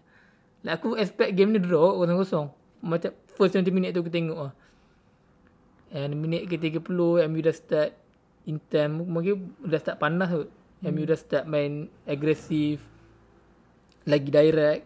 Like 0.63 0.79
aku 0.79 0.95
expect 0.95 1.35
game 1.35 1.51
ni 1.51 1.59
draw 1.59 1.99
kosong-kosong. 1.99 2.47
Macam 2.79 3.11
first 3.35 3.55
20 3.55 3.67
minit 3.75 3.91
tu 3.91 3.99
aku 3.99 4.11
tengok 4.11 4.39
lah. 4.47 4.53
And 5.89 6.13
minit 6.21 6.45
ke 6.45 6.61
30 6.61 6.85
MU 7.25 7.39
dah 7.41 7.55
start 7.55 7.91
intent 8.45 9.05
mungkin 9.05 9.57
dah 9.61 9.81
start 9.81 9.97
panas 9.97 10.29
tu. 10.29 10.45
MU 10.85 11.03
dah 11.03 11.17
start 11.17 11.45
main 11.49 11.89
agresif 12.05 12.85
lagi 14.05 14.29
direct. 14.29 14.85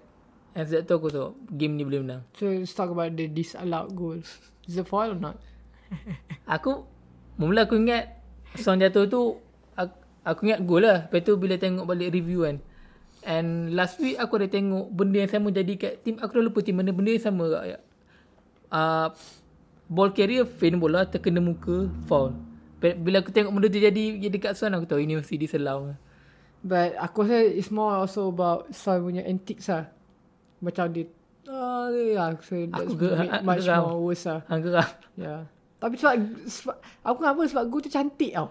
And 0.53 0.69
sejak 0.69 0.85
tu 0.85 0.93
aku 0.95 1.09
tahu 1.09 1.29
game 1.49 1.75
ni 1.75 1.83
boleh 1.83 2.01
menang. 2.05 2.23
So 2.37 2.45
let's 2.45 2.77
talk 2.77 2.93
about 2.93 3.17
the 3.17 3.25
disallowed 3.25 3.91
goals. 3.97 4.29
Is 4.69 4.77
it 4.77 4.87
foul 4.87 5.11
or 5.11 5.19
not? 5.19 5.41
Aku 6.55 6.87
Mula 7.33 7.65
aku 7.65 7.81
ingat 7.81 8.21
Son 8.61 8.77
jatuh 8.77 9.09
tu 9.09 9.41
aku, 9.73 9.95
aku 10.21 10.39
ingat 10.45 10.61
gol 10.63 10.85
lah 10.85 11.09
Lepas 11.09 11.25
tu 11.25 11.33
bila 11.35 11.57
tengok 11.57 11.89
balik 11.89 12.13
review 12.13 12.45
kan 12.45 12.61
And 13.25 13.73
last 13.73 13.97
week 13.97 14.21
aku 14.21 14.37
ada 14.37 14.47
tengok 14.47 14.93
Benda 14.93 15.25
yang 15.25 15.31
sama 15.33 15.49
jadi 15.49 15.73
kat 15.73 15.93
team 16.05 16.21
Aku 16.21 16.37
dah 16.37 16.43
lupa 16.45 16.61
team 16.61 16.77
mana 16.77 16.93
Benda 16.93 17.09
yang 17.09 17.25
sama 17.25 17.49
kat 17.49 17.81
uh, 18.73 19.07
Ball 19.87 20.11
carrier 20.11 20.43
Feint 20.43 20.75
bola 20.75 21.03
Terkena 21.03 21.39
muka 21.39 21.87
Foul 22.05 22.31
Bila 22.79 23.19
aku 23.19 23.31
tengok 23.31 23.51
benda 23.51 23.67
tu 23.67 23.79
jadi 23.79 24.03
Jadi 24.19 24.37
kat 24.37 24.53
Son 24.53 24.71
Aku 24.71 24.83
tahu 24.83 24.99
ini 24.99 25.15
mesti 25.15 25.35
diselau 25.35 25.91
But 26.63 26.95
aku 26.95 27.23
rasa 27.23 27.43
it's 27.43 27.67
more 27.67 27.91
also 27.93 28.27
about 28.27 28.71
Son 28.71 29.03
punya 29.03 29.19
antics 29.21 29.67
lah. 29.67 29.91
Macam 30.59 30.87
dia 30.89 31.11
Ah, 31.43 31.91
dia 31.91 32.23
aku 32.23 32.39
rasa 32.39 32.55
that's 32.65 32.87
Aku 32.87 33.03
aku 33.03 33.43
much 33.43 33.59
geram. 33.61 33.81
more 33.83 33.99
worse 34.01 34.23
lah. 34.23 34.39
Hang 34.47 34.63
geram 34.63 34.87
Yeah. 35.13 35.41
Tapi 35.75 35.99
sebab, 35.99 36.15
sebab 36.47 36.75
aku 37.03 37.15
kenapa 37.19 37.39
sebab 37.43 37.63
gol 37.67 37.81
tu 37.83 37.91
cantik 37.91 38.31
tau. 38.31 38.47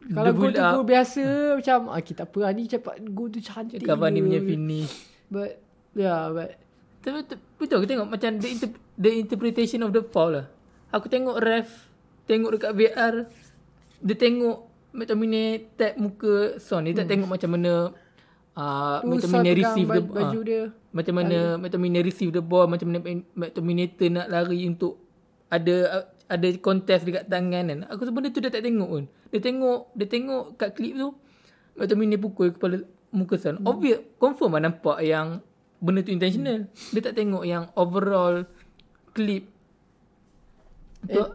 Kalau 0.00 0.30
gol 0.30 0.48
tu 0.48 0.62
gol 0.62 0.86
biasa 0.86 1.22
macam 1.58 1.78
ah, 1.90 1.98
kita 1.98 2.22
apa 2.22 2.38
lah 2.38 2.50
ni 2.54 2.62
cepat 2.64 3.02
gol 3.04 3.28
tu 3.28 3.42
cantik. 3.42 3.82
Cavani 3.82 4.16
gila. 4.16 4.24
punya 4.24 4.40
finish 4.40 4.92
But 5.26 5.58
yeah, 5.92 6.30
but 6.30 6.54
Tapi 7.02 7.18
tu- 7.26 7.42
betul 7.58 7.76
aku 7.76 7.86
tengok 7.88 8.06
macam 8.06 8.30
the, 8.38 8.46
inter, 8.46 8.70
the 8.94 9.10
interpretation 9.18 9.82
of 9.82 9.90
the 9.90 10.00
foul 10.00 10.30
lah. 10.32 10.46
Aku 10.90 11.06
tengok 11.06 11.38
ref, 11.38 11.90
tengok 12.26 12.58
dekat 12.58 12.72
VR, 12.74 13.14
dia 14.02 14.16
tengok 14.18 14.70
McTominay 14.90 15.70
tap 15.78 15.94
muka 15.94 16.58
Son. 16.58 16.82
Dia 16.82 16.94
tak 16.98 17.10
tengok 17.10 17.30
macam 17.30 17.50
mana 17.54 17.94
uh, 18.58 18.98
pegang 19.02 19.46
receive 19.54 19.86
the 19.86 20.02
baju, 20.02 20.38
ah, 20.40 20.44
dia. 20.46 20.62
macam 20.90 21.14
mana 21.78 21.98
receive 22.02 22.32
the 22.34 22.42
ball, 22.42 22.66
macam 22.66 22.90
mana 22.90 22.98
McTominay 23.34 23.94
turn 23.94 24.18
nak 24.18 24.26
lari 24.26 24.66
untuk 24.66 24.98
ada 25.50 26.06
ada 26.30 26.46
contest 26.62 27.06
dekat 27.06 27.26
tangan 27.26 27.70
kan. 27.70 27.78
Aku 27.90 28.06
benda 28.10 28.30
tu 28.30 28.42
dia 28.42 28.50
tak 28.50 28.62
tengok 28.62 28.88
pun. 28.88 29.04
Dia 29.30 29.42
tengok, 29.42 29.94
dia 29.94 30.06
tengok 30.06 30.58
kat 30.58 30.74
klip 30.74 30.94
tu 30.94 31.14
McTominay 31.78 32.18
pukul 32.18 32.54
kepala 32.54 32.82
muka 33.10 33.38
Son. 33.38 33.58
Hmm. 33.58 33.66
Obvious, 33.66 34.02
confirm 34.18 34.58
lah 34.58 34.70
nampak 34.70 34.98
yang 35.02 35.42
benda 35.82 36.06
tu 36.06 36.14
intentional. 36.14 36.70
Dia 36.94 37.00
tak 37.10 37.14
tengok 37.18 37.42
yang 37.42 37.70
overall 37.74 38.46
clip. 39.14 39.49
Tu, 41.04 41.16
Eh, 41.16 41.28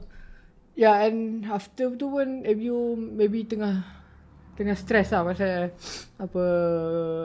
Yeah, 0.75 1.07
and 1.07 1.45
after 1.47 1.87
tu 1.95 2.11
pun 2.11 2.43
MU 2.43 2.99
maybe 2.99 3.47
tengah 3.47 3.79
tengah 4.55 4.75
stress 4.75 5.11
lah 5.11 5.23
pasal 5.23 5.71
apa 6.15 6.43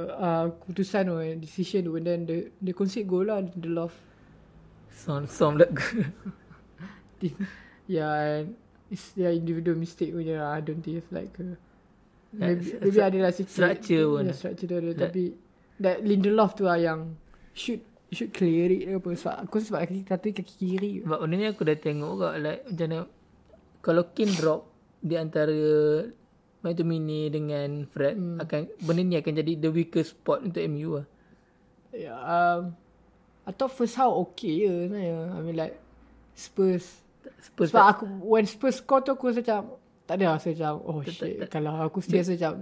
uh, 0.08 0.44
keputusan 0.54 1.02
tu, 1.04 1.14
eh, 1.18 1.34
decision 1.34 1.82
tu 1.82 1.94
and 1.94 2.06
then 2.06 2.20
the, 2.24 2.50
the 2.62 2.70
concede 2.70 3.06
goal 3.06 3.26
lah 3.26 3.42
the 3.42 3.66
love. 3.66 3.90
Son, 4.88 5.26
Son 5.26 5.58
pula. 5.58 5.66
yeah, 7.86 8.38
and 8.38 8.54
it's 8.86 9.10
their 9.12 9.32
individual 9.32 9.74
mistake 9.74 10.12
punya 10.12 10.38
lah. 10.38 10.54
I 10.54 10.60
don't 10.62 10.78
think 10.78 11.02
it's 11.02 11.10
like 11.10 11.34
a, 11.38 11.58
Yeah, 12.30 12.54
maybe, 12.54 12.78
maybe 12.78 12.98
ada 13.02 13.18
lah 13.18 13.30
sikit. 13.34 13.50
structure 13.50 14.06
pun. 14.06 14.30
Yeah, 14.30 14.36
structure 14.38 14.66
tu 14.70 14.76
ada. 14.78 14.90
That- 14.94 15.10
Tapi 15.10 15.24
that 15.82 15.96
Lindelof 16.06 16.54
tu 16.54 16.70
lah 16.70 16.78
yang 16.78 17.18
should 18.10 18.30
should 18.30 18.32
clear 18.34 18.66
it 18.66 18.90
ke 18.90 18.92
apa. 18.98 19.10
Sebab 19.14 19.36
aku 19.46 19.56
sebab 19.62 19.80
kaki 19.86 20.02
kata 20.02 20.26
kaki 20.34 20.54
kiri. 20.58 20.92
Sebab 21.06 21.18
benda 21.22 21.34
ni 21.38 21.46
aku 21.46 21.62
dah 21.62 21.78
tengok 21.78 22.12
kat 22.18 22.34
like 22.42 22.62
macam 22.66 22.86
mana 22.90 22.98
kalau 23.80 24.02
Kane 24.12 24.34
drop 24.36 24.62
di 25.00 25.14
antara 25.16 25.60
McTominay 26.60 27.32
dengan 27.32 27.88
Fred 27.88 28.20
hmm. 28.20 28.36
akan 28.44 28.60
benda 28.84 29.00
ni 29.00 29.16
akan 29.16 29.32
jadi 29.40 29.52
the 29.56 29.70
weakest 29.72 30.18
spot 30.18 30.44
untuk 30.44 30.60
MU 30.68 31.00
lah. 31.00 31.06
Yeah, 31.90 32.18
um, 32.18 32.76
I 33.48 33.50
thought 33.54 33.72
first 33.72 33.96
half 33.96 34.12
okay 34.28 34.66
je 34.66 34.72
sebenarnya. 34.86 35.32
I 35.32 35.38
mean 35.40 35.56
like 35.56 35.74
Spurs. 36.36 37.00
Spurs 37.40 37.72
Sebab 37.72 37.80
tak, 37.80 37.90
aku 37.96 38.04
when 38.26 38.44
Spurs 38.44 38.82
score 38.82 39.00
tu 39.00 39.14
aku 39.16 39.32
rasa 39.32 39.40
macam 39.40 39.80
tak 40.04 40.14
ada 40.18 40.34
rasa 40.34 40.50
macam 40.50 40.74
oh 40.82 41.00
shit 41.06 41.38
kalau 41.46 41.78
aku 41.86 42.02
still 42.02 42.20
rasa 42.20 42.34
macam 42.34 42.52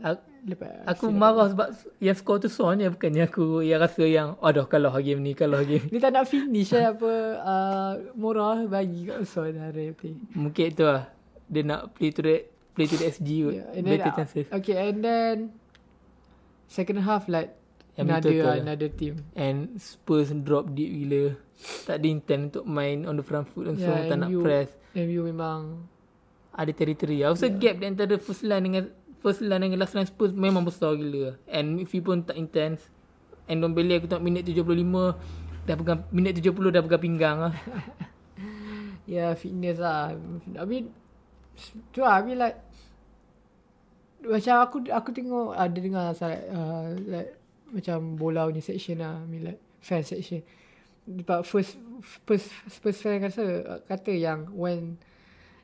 lepas 0.46 0.86
aku 0.86 1.10
marah 1.10 1.50
sebab 1.50 1.68
yang 1.98 2.16
score 2.16 2.38
tu 2.38 2.50
Son 2.52 2.78
je 2.78 2.86
bukannya 2.86 3.26
aku 3.26 3.64
yang 3.66 3.82
rasa 3.82 4.04
yang 4.06 4.38
aduh 4.38 4.68
kalah 4.70 4.94
game 5.02 5.24
ni 5.24 5.32
kalah 5.34 5.64
game. 5.66 5.86
dia 5.90 5.98
tak 5.98 6.12
nak 6.14 6.28
finish 6.30 6.70
lah 6.70 6.94
apa 6.94 7.12
uh, 7.42 7.92
murah 8.14 8.62
bagi 8.70 9.08
kat 9.08 9.26
Son 9.26 9.50
hari 9.56 9.96
play. 9.96 10.14
Mungkin 10.36 10.68
tu 10.76 10.84
lah 10.86 11.10
dia 11.48 11.62
nak 11.64 11.96
play 11.96 12.12
to 12.12 12.20
the 12.20 12.44
play 12.76 12.86
to 12.86 12.94
the 12.94 13.06
SG. 13.10 13.28
Yeah, 13.28 13.74
and 13.74 13.82
then, 13.82 13.98
Better 13.98 14.12
chances. 14.14 14.46
Okay, 14.52 14.76
and 14.78 15.02
then 15.02 15.36
second 16.68 17.02
half 17.02 17.26
like 17.26 17.56
Yang 17.98 18.06
another 18.06 18.30
uh, 18.30 18.44
lah. 18.46 18.56
another 18.62 18.90
team. 18.92 19.14
And 19.34 19.74
Spurs 19.82 20.30
drop 20.30 20.70
deep 20.76 20.92
gila. 20.92 21.34
Tak 21.88 21.98
ada 21.98 22.06
intent 22.06 22.54
untuk 22.54 22.66
main 22.70 23.02
on 23.02 23.18
the 23.18 23.26
front 23.26 23.50
foot 23.50 23.74
langsung 23.74 23.90
Yeah, 23.90 24.06
tak 24.06 24.16
nak 24.22 24.30
MU 24.30 24.46
press. 24.46 24.70
MU 24.94 25.26
memang 25.26 25.90
ada 26.54 26.70
territory. 26.70 27.26
Aku 27.26 27.34
rasa 27.34 27.50
gap 27.50 27.82
di 27.82 27.86
antara 27.90 28.14
first 28.22 28.46
line 28.46 28.62
dengan 28.70 28.84
first 29.18 29.42
line 29.42 29.66
dengan 29.66 29.82
last 29.82 29.94
line 29.94 30.06
Spurs 30.06 30.34
memang 30.34 30.62
besar 30.62 30.94
gila. 30.94 31.38
And 31.50 31.78
midfield 31.78 32.04
pun 32.06 32.18
tak 32.24 32.38
intense. 32.38 32.86
And 33.50 33.64
Dombele 33.64 33.98
aku 33.98 34.06
tengok 34.06 34.24
minit 34.24 34.42
75 34.46 34.68
dah 35.68 35.76
pegang 35.76 36.00
minit 36.08 36.32
70 36.40 36.74
dah 36.74 36.82
pegang 36.84 37.02
pinggang 37.02 37.38
lah. 37.48 37.54
Ya, 39.08 39.32
fitness 39.32 39.80
lah. 39.80 40.12
I 40.52 40.68
mean, 40.68 40.92
tu 41.96 42.04
lah. 42.04 42.20
I 42.20 42.36
like, 42.36 42.60
macam 44.20 44.54
aku 44.60 44.76
aku 44.92 45.08
tengok 45.16 45.56
ada 45.56 45.78
dengar 45.80 46.12
like, 46.12 46.44
uh, 46.52 46.92
like 47.08 47.30
macam 47.72 48.20
bola 48.20 48.44
punya 48.44 48.60
section 48.60 49.00
lah. 49.00 49.16
I 49.16 49.24
mean 49.24 49.48
like 49.48 49.60
fan 49.80 50.04
section. 50.04 50.44
But 51.08 51.48
first 51.48 51.80
first 52.28 52.52
first 52.84 53.00
fan 53.00 53.24
kata 53.24 53.80
kata 53.88 54.12
yang 54.12 54.52
when 54.52 55.00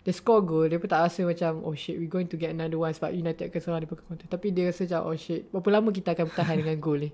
they 0.04 0.12
score 0.12 0.44
goal 0.44 0.68
dia 0.68 0.76
pun 0.76 0.86
tak 0.86 1.00
rasa 1.00 1.24
macam 1.24 1.64
oh 1.64 1.72
shit 1.72 1.96
we 1.96 2.04
going 2.04 2.28
to 2.28 2.36
get 2.36 2.52
another 2.52 2.76
one 2.76 2.92
sebab 2.92 3.10
United 3.16 3.48
akan 3.48 3.60
serang 3.60 3.80
dia 3.80 3.88
pakai 3.88 4.04
counter. 4.04 4.28
Tapi 4.28 4.46
dia 4.52 4.68
rasa 4.68 4.84
macam 4.84 5.00
oh 5.08 5.16
shit 5.16 5.48
berapa 5.48 5.68
lama 5.72 5.88
kita 5.90 6.12
akan 6.12 6.24
bertahan 6.28 6.56
dengan 6.60 6.76
goal 6.78 7.00
ni. 7.00 7.10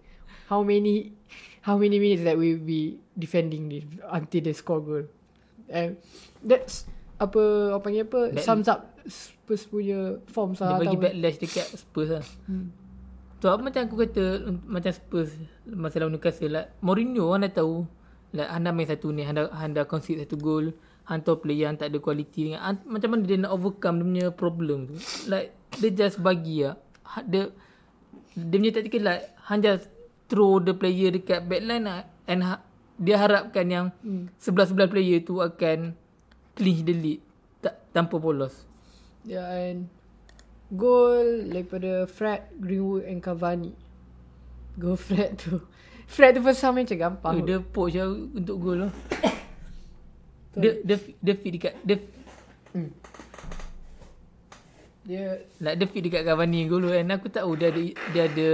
How 0.51 0.67
many 0.67 1.15
how 1.63 1.79
many 1.79 2.03
minutes 2.03 2.27
that 2.27 2.35
we 2.35 2.59
be 2.59 2.99
defending 3.15 3.71
this 3.71 3.87
until 4.11 4.41
they 4.43 4.55
score 4.55 4.83
goal. 4.83 5.05
And 5.71 6.03
that's 6.43 6.91
apa 7.21 7.77
apa 7.77 7.81
panggil 7.85 8.05
apa 8.11 8.21
Back- 8.35 8.43
sums 8.43 8.67
up 8.67 8.91
Spurs 9.07 9.69
punya 9.71 10.19
form 10.27 10.57
Dia 10.59 10.67
lah 10.67 10.79
bagi 10.83 10.99
backlash 10.99 11.39
dekat 11.39 11.67
Spurs 11.79 12.11
lah. 12.11 12.27
Hmm. 12.51 12.75
Tu 13.41 13.47
apa 13.49 13.61
macam 13.63 13.81
aku 13.87 13.97
kata 14.03 14.25
macam 14.67 14.93
Spurs 14.93 15.31
masa 15.65 16.03
lawan 16.03 16.19
Newcastle 16.19 16.53
lah. 16.53 16.67
Mourinho 16.83 17.31
orang 17.31 17.47
dah 17.49 17.63
tahu 17.63 17.87
like 18.35 18.51
anda 18.51 18.71
main 18.71 18.87
satu 18.87 19.11
ni, 19.11 19.27
anda 19.27 19.51
anda 19.51 19.83
concede 19.87 20.23
satu 20.23 20.39
gol, 20.39 20.71
hantar 21.11 21.37
player 21.37 21.67
yang 21.67 21.75
tak 21.75 21.91
ada 21.91 21.99
quality 21.99 22.49
dengan 22.49 22.63
han- 22.63 22.87
macam 22.87 23.11
mana 23.11 23.23
dia 23.25 23.37
nak 23.37 23.51
overcome 23.51 23.99
dia 23.99 24.07
punya 24.07 24.27
problem 24.31 24.79
tu. 24.87 24.95
Like 25.27 25.51
dia 25.77 25.91
just 25.93 26.19
bagi 26.19 26.63
lah. 26.63 26.79
Ha- 27.05 27.27
Dia 27.27 27.51
dia 28.33 28.57
punya 28.57 28.71
tactical 28.71 29.03
like 29.05 29.23
han 29.45 29.59
just 29.59 29.91
throw 30.25 30.57
the 30.57 30.71
player 30.71 31.11
dekat 31.11 31.43
backline 31.45 31.83
lah 31.83 32.01
and 32.25 32.41
ha, 32.41 32.63
dia 32.95 33.19
harapkan 33.19 33.67
yang 33.67 33.87
Hmm. 33.99 34.31
sebelah-sebelah 34.37 34.87
player 34.87 35.19
tu 35.19 35.39
akan 35.39 35.99
clinch 36.53 36.83
the 36.83 36.95
lead 36.95 37.21
tak, 37.59 37.83
tanpa 37.91 38.17
polos. 38.17 38.65
Yeah, 39.21 39.45
and 39.45 39.91
goal 40.71 41.21
daripada 41.45 42.07
Fred, 42.07 42.55
Greenwood 42.55 43.03
and 43.03 43.19
Cavani. 43.19 43.75
Go 44.77 44.95
Fred 44.95 45.35
tu. 45.37 45.59
Fred 46.07 46.33
tu 46.33 46.41
first 46.41 46.59
time 46.59 46.79
macam 46.79 46.97
gampang. 46.97 47.35
Oh, 47.35 47.43
dia 47.43 47.59
poach 47.59 47.95
lah 47.95 48.07
untuk 48.09 48.57
gol 48.57 48.87
lah. 48.87 48.93
Dia, 50.57 50.71
dia, 50.83 50.97
dia 51.23 51.35
fit 51.39 51.53
dekat, 51.55 51.75
dia, 51.87 51.97
dia 55.07 55.43
like 55.59 55.77
dia 55.79 55.87
fit 55.91 56.03
dekat 56.03 56.23
Cavani 56.23 56.71
tu 56.71 56.79
kan. 56.87 57.11
Aku 57.19 57.29
tahu 57.31 57.51
dia 57.59 57.75
ada, 57.75 57.83
dia 58.15 58.23
ada, 58.27 58.51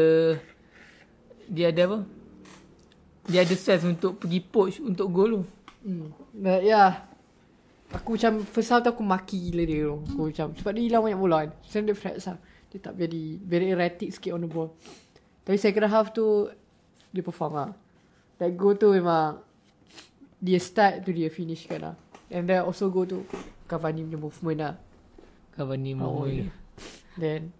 dia 1.49 1.67
ada 1.69 1.83
apa? 1.85 1.99
Dia 3.27 3.41
ada 3.43 3.55
sense 3.59 3.85
untuk 3.85 4.23
pergi 4.23 4.41
poach 4.41 4.79
untuk 4.81 5.09
gol 5.11 5.29
tu. 5.29 5.43
hmm. 5.85 6.09
But 6.37 6.63
yeah. 6.63 7.07
Aku 7.95 8.19
macam 8.19 8.43
first 8.43 8.75
half 8.75 8.83
tu 8.83 8.91
aku 8.91 9.07
maki 9.07 9.51
gila 9.51 9.63
dia 9.63 9.87
tu. 9.87 9.97
Aku 10.11 10.23
macam 10.31 10.47
sebab 10.59 10.73
dia 10.75 10.83
hilang 10.91 11.03
banyak 11.07 11.21
bola 11.21 11.37
kan. 11.47 11.51
Sen 11.63 11.87
dia 11.87 11.95
Fred 11.95 12.19
sah. 12.19 12.35
Dia 12.71 12.83
tak 12.83 12.99
very 12.99 13.39
very 13.39 13.71
erratic 13.71 14.11
sikit 14.11 14.35
on 14.35 14.43
the 14.43 14.51
ball. 14.51 14.75
Tapi 15.47 15.55
second 15.55 15.87
half 15.87 16.11
tu 16.11 16.51
dia 17.15 17.23
perform 17.23 17.53
lah. 17.55 17.71
That 18.43 18.53
goal 18.59 18.75
tu 18.75 18.91
memang 18.91 19.39
dia 20.41 20.61
start 20.61 21.05
tu 21.05 21.11
dia 21.12 21.32
finish 21.32 21.64
kan 21.64 21.80
lah. 21.80 21.97
And 22.28 22.51
then 22.51 22.62
also 22.66 22.91
go 22.91 23.07
to 23.07 23.22
Cavani 23.70 24.03
punya 24.07 24.18
movement 24.18 24.59
lah. 24.59 24.74
Cavani 25.57 25.97
Oh, 25.97 26.24
oh, 26.24 26.28
yeah. 26.28 26.53
Then 27.16 27.57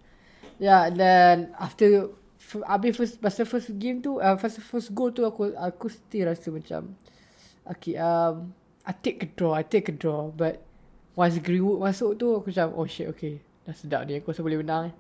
Yeah 0.61 0.93
then 0.93 1.57
After 1.57 2.13
f- 2.37 2.67
Habis 2.67 2.93
first 2.97 3.15
Masa 3.25 3.49
first 3.49 3.73
game 3.81 4.05
tu 4.05 4.21
uh, 4.21 4.37
First 4.37 4.61
first 4.61 4.93
goal 4.93 5.11
tu 5.11 5.25
Aku 5.25 5.57
aku 5.57 5.89
still 5.89 6.29
rasa 6.29 6.53
macam 6.53 6.93
Okay 7.65 7.97
um 7.97 8.53
I 8.85 8.93
take 8.93 9.25
a 9.25 9.29
draw 9.33 9.57
I 9.57 9.65
take 9.65 9.89
a 9.89 9.97
draw 9.97 10.29
But 10.29 10.61
Once 11.17 11.41
Greenwood 11.41 11.81
masuk 11.81 12.21
tu 12.21 12.37
Aku 12.37 12.53
macam 12.53 12.77
Oh 12.77 12.85
shit 12.85 13.09
okay 13.09 13.41
Dah 13.65 13.73
sedap 13.73 14.05
ni 14.05 14.21
Aku 14.21 14.31
rasa 14.31 14.45
boleh 14.45 14.61
menang. 14.61 14.93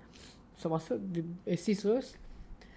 So 0.56 0.72
masuk 0.72 0.96
Assist 1.44 1.84
terus 1.84 2.16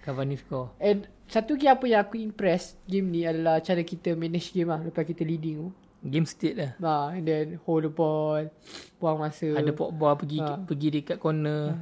Cavani 0.00 0.36
score. 0.40 0.72
And 0.80 1.04
Satu 1.30 1.54
lagi 1.54 1.70
apa 1.70 1.84
yang 1.86 2.02
aku 2.02 2.18
impress 2.18 2.74
Game 2.88 3.06
ni 3.12 3.22
adalah 3.22 3.62
Cara 3.62 3.86
kita 3.86 4.18
manage 4.18 4.50
game 4.50 4.66
lah 4.66 4.82
Lepas 4.82 5.06
kita 5.06 5.22
leading 5.22 5.62
tu 5.62 5.68
Game 6.00 6.24
state 6.26 6.56
lah. 6.56 6.72
Nah, 6.80 7.12
and 7.12 7.28
then 7.28 7.46
hold 7.68 7.84
the 7.84 7.92
ball 7.92 8.40
Buang 8.96 9.20
masa 9.20 9.52
Ada 9.54 9.70
Pogba 9.70 10.16
pergi 10.16 10.40
Ha. 10.40 10.58
pergi 10.64 10.88
dekat 10.90 11.20
corner. 11.20 11.76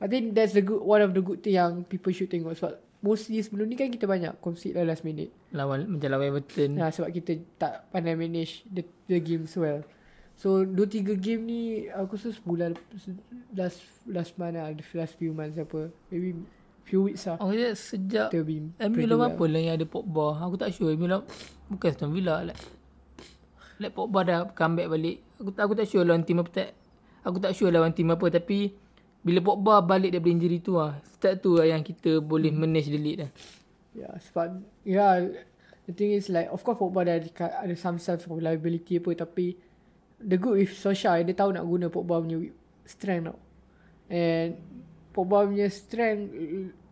I 0.00 0.08
think 0.08 0.32
that's 0.32 0.56
the 0.56 0.64
good 0.64 0.80
one 0.80 1.04
of 1.04 1.12
the 1.12 1.20
good 1.20 1.44
thing 1.44 1.60
yang 1.60 1.84
people 1.84 2.08
should 2.08 2.32
tengok 2.32 2.56
sebab 2.56 2.80
mostly 3.04 3.36
sebelum 3.44 3.68
ni 3.68 3.76
kan 3.76 3.92
kita 3.92 4.08
banyak 4.08 4.32
concede 4.40 4.80
lah 4.80 4.88
last 4.88 5.04
minute. 5.04 5.28
Lawan 5.52 5.84
macam 5.84 6.08
lawan 6.08 6.32
Everton. 6.32 6.80
Nah, 6.80 6.88
sebab 6.88 7.12
kita 7.12 7.36
tak 7.60 7.84
pandai 7.92 8.16
manage 8.16 8.64
the, 8.64 8.80
the 9.12 9.20
game 9.20 9.44
so 9.44 9.60
well. 9.60 9.84
So, 10.40 10.64
dua 10.64 10.88
tiga 10.88 11.12
game 11.12 11.44
ni 11.44 11.60
aku 11.92 12.16
rasa 12.16 12.32
sebulan 12.32 12.80
last 13.52 13.84
last 14.08 14.40
month 14.40 14.56
lah, 14.56 14.72
last 14.96 15.20
few 15.20 15.36
months 15.36 15.60
apa. 15.60 15.92
Maybe 16.08 16.32
few 16.90 17.06
weeks 17.06 17.22
lah. 17.30 17.38
Aku 17.38 17.54
rasa 17.54 17.78
sejak 17.94 18.34
MU 18.34 19.06
lawan 19.06 19.30
apa 19.30 19.44
lah 19.46 19.60
yang 19.62 19.74
ada 19.78 19.86
Pogba. 19.86 20.42
Aku 20.42 20.58
tak 20.58 20.74
sure. 20.74 20.90
MU 20.98 21.06
lawan 21.06 21.22
bukan 21.70 21.86
Aston 21.94 22.10
Villa 22.10 22.42
like. 22.42 22.58
Like 23.78 23.94
Pogba 23.94 24.26
dah 24.26 24.38
comeback 24.50 24.90
balik. 24.90 25.22
Aku 25.38 25.54
tak 25.54 25.62
aku 25.70 25.74
tak 25.78 25.86
sure 25.86 26.02
lawan 26.02 26.26
tim 26.26 26.42
apa 26.42 26.50
tak. 26.50 26.70
Aku 27.22 27.38
tak 27.38 27.54
sure 27.54 27.70
lawan 27.70 27.94
tim 27.94 28.10
apa 28.10 28.26
tapi 28.26 28.74
bila 29.22 29.38
Pogba 29.38 29.78
balik 29.86 30.10
daripada 30.10 30.34
injury 30.34 30.58
tu 30.58 30.82
ah, 30.82 30.98
start 31.06 31.38
tu 31.38 31.54
lah 31.60 31.70
yang 31.70 31.86
kita 31.86 32.18
boleh 32.18 32.50
manage 32.50 32.90
the 32.90 32.98
lead 32.98 33.16
lah. 33.22 33.30
Yeah, 33.94 34.14
sebab 34.26 34.64
yeah, 34.82 35.30
the 35.86 35.92
thing 35.94 36.16
is 36.16 36.26
like 36.26 36.50
of 36.50 36.64
course 36.66 36.80
Pogba 36.80 37.06
dah 37.06 37.22
ada, 37.22 37.30
ada 37.62 37.74
some 37.78 38.02
self 38.02 38.26
reliability 38.26 38.98
apa 38.98 39.14
tapi 39.14 39.54
the 40.20 40.36
good 40.36 40.60
with 40.60 40.72
Solskjaer 40.74 41.24
dia 41.24 41.36
tahu 41.36 41.54
nak 41.54 41.64
guna 41.64 41.86
Pogba 41.86 42.18
punya 42.18 42.50
strength 42.88 43.24
tau. 43.30 43.38
And 44.10 44.58
Pogba 45.12 45.44
punya 45.44 45.68
strength 45.68 46.32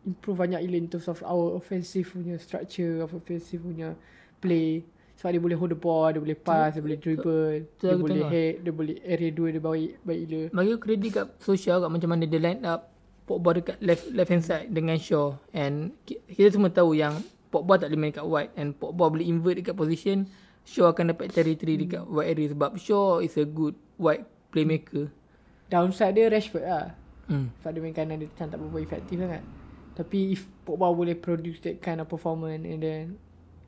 improve 0.05 0.39
banyak 0.39 0.61
gila 0.63 0.77
in 0.77 0.89
terms 0.89 1.09
of 1.09 1.19
our 1.23 1.57
offensive 1.57 2.07
punya 2.07 2.37
structure, 2.39 3.03
of 3.03 3.11
offensive 3.15 3.63
punya 3.63 3.97
play. 4.39 4.85
Sebab 5.19 5.35
dia 5.35 5.43
boleh 5.43 5.59
hold 5.59 5.75
the 5.75 5.79
ball, 5.79 6.15
dia 6.15 6.23
boleh 6.23 6.39
pass, 6.39 6.79
dia 6.79 6.83
boleh 6.83 6.95
dribble, 6.95 7.67
dia 7.83 7.91
aku 7.91 8.07
boleh 8.07 8.23
tengok. 8.23 8.31
head, 8.31 8.55
dia 8.63 8.71
boleh 8.71 8.97
area 9.03 9.31
dua 9.35 9.49
dia 9.51 9.59
baik 9.59 9.91
baik 10.07 10.19
gila. 10.25 10.43
Bagi 10.55 10.71
aku 10.71 10.83
kredit 10.87 11.11
kat 11.11 11.27
social 11.43 11.77
kat 11.83 11.91
macam 11.91 12.09
mana 12.15 12.23
dia 12.23 12.39
line 12.39 12.63
up 12.63 12.81
Pogba 13.29 13.51
dekat 13.53 13.77
left 13.85 14.09
left 14.15 14.31
hand 14.33 14.41
side 14.41 14.73
dengan 14.73 14.97
Shaw 14.97 15.37
and 15.53 15.93
ki- 16.09 16.23
kita 16.33 16.55
semua 16.55 16.73
tahu 16.73 16.97
yang 16.97 17.19
Pogba 17.51 17.77
tak 17.77 17.93
boleh 17.93 18.01
main 18.01 18.15
kat 18.15 18.25
wide 18.25 18.53
and 18.57 18.73
Pogba 18.73 19.11
boleh 19.11 19.27
invert 19.27 19.61
dekat 19.61 19.77
position 19.77 20.25
Shaw 20.65 20.95
akan 20.95 21.13
dapat 21.13 21.35
territory 21.35 21.77
dekat 21.77 22.09
wide 22.09 22.29
area 22.33 22.55
sebab 22.55 22.81
Shaw 22.81 23.21
is 23.21 23.37
a 23.37 23.45
good 23.45 23.77
wide 24.01 24.25
playmaker. 24.49 25.13
Downside 25.69 26.17
dia 26.17 26.33
Rashford 26.33 26.65
lah. 26.65 26.97
Hmm. 27.29 27.53
Sebab 27.61 27.71
dia 27.77 27.81
main 27.85 27.93
kanan 27.93 28.17
dia 28.17 28.29
macam 28.33 28.47
tak 28.49 28.57
berapa 28.57 28.79
efektif 28.81 29.21
sangat. 29.21 29.43
Tapi 29.99 30.39
if 30.39 30.47
Pogba 30.63 30.95
boleh 30.95 31.19
produce 31.19 31.59
that 31.67 31.83
kind 31.83 31.99
of 31.99 32.07
performance 32.07 32.63
and 32.63 32.79
then 32.79 33.19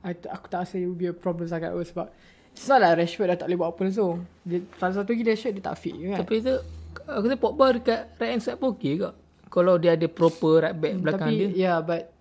I, 0.07 0.15
aku 0.15 0.47
tak 0.47 0.63
rasa 0.63 0.79
it 0.79 0.87
will 0.87 0.95
be 0.95 1.11
a 1.11 1.17
problem 1.17 1.51
sangat 1.51 1.75
pun 1.75 1.83
sebab 1.83 2.07
it's 2.55 2.71
not 2.71 2.79
like 2.79 3.03
Rashford 3.03 3.35
dah 3.35 3.37
tak 3.43 3.51
boleh 3.51 3.59
buat 3.59 3.71
apa 3.75 3.81
langsung. 3.91 4.23
Dia, 4.47 4.63
satu 4.79 5.11
lagi 5.11 5.27
Rashford 5.27 5.53
dia 5.59 5.65
tak 5.67 5.77
fit 5.83 5.95
je 5.99 6.07
kan. 6.15 6.23
Tapi 6.23 6.35
tu 6.39 6.55
aku 7.11 7.25
rasa 7.27 7.37
Pogba 7.37 7.67
dekat 7.75 8.01
right 8.23 8.31
hand 8.31 8.43
side 8.47 8.63
pun 8.63 8.79
okey 8.79 9.03
ke? 9.03 9.11
Kalau 9.51 9.75
dia 9.83 9.99
ada 9.99 10.07
proper 10.07 10.63
right 10.63 10.79
back 10.79 10.95
belakang 11.03 11.27
Tapi 11.27 11.35
dia. 11.35 11.49
yeah 11.67 11.79
but 11.83 12.15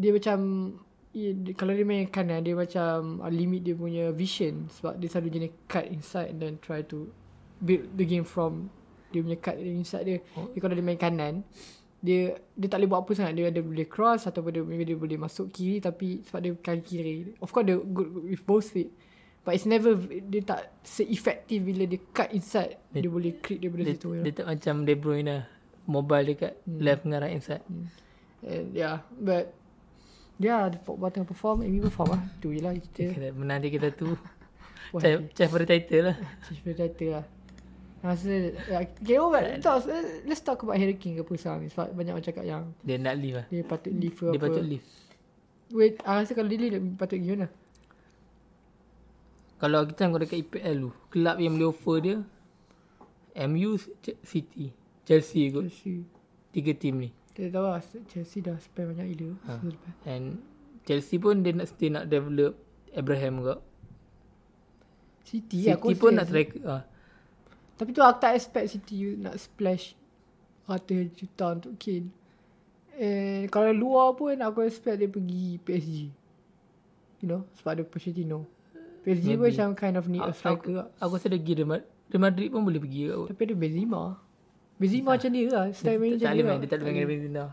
dia 0.00 0.10
macam 0.16 0.38
yeah, 1.12 1.32
dia, 1.36 1.52
kalau 1.52 1.76
dia 1.76 1.84
main 1.84 2.08
kanan 2.08 2.40
dia 2.40 2.56
macam 2.56 3.20
uh, 3.20 3.28
limit 3.28 3.60
dia 3.60 3.76
punya 3.76 4.08
vision 4.16 4.64
sebab 4.72 4.96
dia 4.96 5.12
selalu 5.12 5.28
jenis 5.36 5.52
cut 5.68 5.84
inside 5.84 6.32
and 6.32 6.40
then 6.40 6.56
try 6.64 6.80
to 6.80 7.12
build 7.60 7.84
the 8.00 8.08
game 8.08 8.24
from 8.24 8.72
dia 9.12 9.20
punya 9.20 9.36
cut 9.36 9.60
inside 9.60 10.08
dia. 10.08 10.18
Oh. 10.32 10.48
Dia 10.56 10.60
kalau 10.64 10.72
dia 10.72 10.80
main 10.80 10.96
kanan 10.96 11.44
dia 12.00 12.32
dia 12.56 12.68
tak 12.68 12.80
boleh 12.80 12.88
buat 12.88 13.00
apa 13.04 13.12
sangat 13.12 13.32
dia 13.36 13.46
ada 13.52 13.60
boleh 13.60 13.84
cross 13.84 14.24
ataupun 14.24 14.50
dia 14.50 14.62
maybe 14.64 14.84
dia 14.88 14.96
boleh 14.96 15.20
masuk 15.20 15.52
kiri 15.52 15.78
tapi 15.78 16.24
sebab 16.24 16.40
dia 16.40 16.52
kaki 16.56 16.80
kiri 16.82 17.14
of 17.38 17.52
course 17.52 17.68
dia 17.68 17.76
good 17.76 18.08
with 18.24 18.40
both 18.42 18.72
feet 18.72 18.88
but 19.44 19.52
it's 19.52 19.68
never 19.68 19.92
dia 20.00 20.40
tak 20.40 20.72
se-effective 20.80 21.60
bila 21.60 21.84
dia 21.84 22.00
cut 22.10 22.32
inside 22.32 22.80
dia, 22.88 23.04
Dia- 23.04 23.12
boleh 23.12 23.36
create 23.36 23.60
daripada 23.60 23.82
Dia, 23.84 23.92
situ 23.96 24.08
ya. 24.16 24.22
dia 24.24 24.32
tak 24.32 24.46
macam 24.48 24.74
De 24.84 24.94
Bruyne 24.96 25.28
lah. 25.28 25.44
Mobile 25.90 26.36
dekat 26.36 26.54
left 26.68 27.02
dengan 27.02 27.18
right 27.24 27.34
hand 27.34 27.42
side. 27.42 27.64
And 28.46 28.70
yeah, 28.70 29.02
but 29.18 29.50
yeah, 30.38 30.70
the 30.70 30.78
Pogba 30.78 31.10
tengah 31.10 31.26
perform, 31.26 31.66
Amy 31.66 31.82
perform 31.82 32.14
lah. 32.14 32.22
Tu 32.38 32.54
je 32.54 32.60
lah 32.62 32.76
kita. 32.78 33.32
Menanti 33.34 33.74
kita 33.74 33.90
tu. 33.90 34.14
Chef, 35.02 35.22
chef 35.34 35.50
pada 35.50 35.66
title 35.66 36.10
lah. 36.10 36.16
change 36.46 36.62
the 36.62 36.74
title 36.74 37.10
lah. 37.18 37.24
Rasa, 38.00 38.32
yeah, 38.64 38.80
okay, 38.80 39.20
oh, 39.20 39.28
but 39.28 39.44
talk, 39.60 39.84
let's 40.24 40.40
talk 40.40 40.56
about 40.64 40.80
Harry 40.80 40.96
King 40.96 41.20
ke 41.20 41.22
apa 41.22 41.32
sekarang 41.36 41.60
ni. 41.60 41.68
Sebab 41.68 41.92
banyak 41.92 42.12
orang 42.16 42.24
cakap 42.24 42.44
yang 42.48 42.72
Dia 42.80 42.96
nak 42.96 43.14
leave 43.20 43.36
lah. 43.36 43.46
dia 43.52 43.60
patut 43.60 43.92
leave 43.92 44.16
ke 44.16 44.24
Dia 44.26 44.40
apa. 44.40 44.46
patut 44.48 44.64
leave. 44.64 44.86
Wait, 45.70 45.94
I 46.02 46.10
rasa 46.16 46.32
kalau 46.32 46.48
dia 46.48 46.58
leave, 46.58 46.72
dia 46.72 46.82
patut 46.96 47.20
pergi 47.20 47.32
mana? 47.36 47.48
Kalau 49.60 49.84
kita 49.84 49.98
tengok 50.00 50.18
dekat 50.24 50.38
EPL 50.40 50.76
tu, 50.80 50.90
kelab 51.12 51.36
yang 51.36 51.52
boleh 51.54 51.68
offer 51.68 51.96
dia 52.00 52.16
MU, 53.44 53.76
City, 54.24 54.72
Chelsea 55.04 55.52
kot. 55.52 55.68
Chelsea. 55.68 56.08
tiga 56.50 56.72
tim 56.72 56.94
ni. 56.98 57.10
Kita 57.30 57.52
tahu 57.52 57.64
lah 57.68 57.78
Chelsea 58.08 58.40
dah 58.40 58.56
spend 58.58 58.90
banyak 58.90 59.06
ide 59.12 59.28
Ha. 59.46 59.54
ha. 59.54 59.90
And 60.02 60.40
Chelsea 60.82 61.20
pun 61.20 61.44
dia 61.44 61.52
nak 61.52 61.68
still 61.68 61.92
nak 61.92 62.08
develop 62.08 62.56
Abraham 62.90 63.44
juga. 63.44 63.54
City, 65.22 65.62
City 65.62 65.70
aku 65.70 65.92
pun 65.94 66.16
nak 66.16 66.26
striker. 66.26 66.58
Ah. 66.64 66.82
Tapi 67.80 67.90
tu 67.90 68.04
aku 68.04 68.20
tak 68.20 68.36
expect 68.36 68.68
City 68.68 69.16
nak 69.16 69.40
splash 69.40 69.96
ratus 70.68 71.16
juta 71.16 71.56
untuk 71.56 71.80
Kane. 71.80 72.12
And 72.94 73.48
kalau 73.48 73.72
luar 73.72 74.12
pun 74.12 74.36
aku 74.36 74.60
expect 74.60 75.00
dia 75.00 75.08
pergi 75.08 75.56
PSG. 75.58 76.12
You 77.20 77.26
know, 77.26 77.48
sebab 77.56 77.70
ada 77.72 77.82
Pochettino. 77.82 78.44
PSG 79.00 79.34
pun 79.34 79.48
Maybe. 79.48 79.56
macam 79.56 79.68
kind 79.72 79.96
of 79.96 80.04
need 80.06 80.20
a 80.20 80.28
Aku, 80.28 80.36
striker 80.36 80.72
lah. 80.74 80.86
aku 81.00 81.16
rasa 81.16 81.26
dia 81.26 81.40
pergi 81.40 81.64
Real 82.10 82.20
Madrid, 82.20 82.48
pun 82.50 82.60
boleh 82.60 82.76
pergi 82.76 83.00
juga. 83.02 83.14
kot. 83.16 83.28
Tapi 83.32 83.42
ada 83.42 83.54
Benzema. 83.56 84.02
Benzema 84.76 85.08
macam 85.14 85.30
dia 85.30 85.44
lah. 85.48 85.64
Style 85.72 85.96
main 85.96 86.10
macam 86.10 86.20
tak 86.20 86.32
dia 86.32 86.44
lah. 86.44 86.56
dia 86.58 86.68
tak 86.68 86.78
boleh 86.78 86.92
main 86.92 87.08
Benzema. 87.08 87.44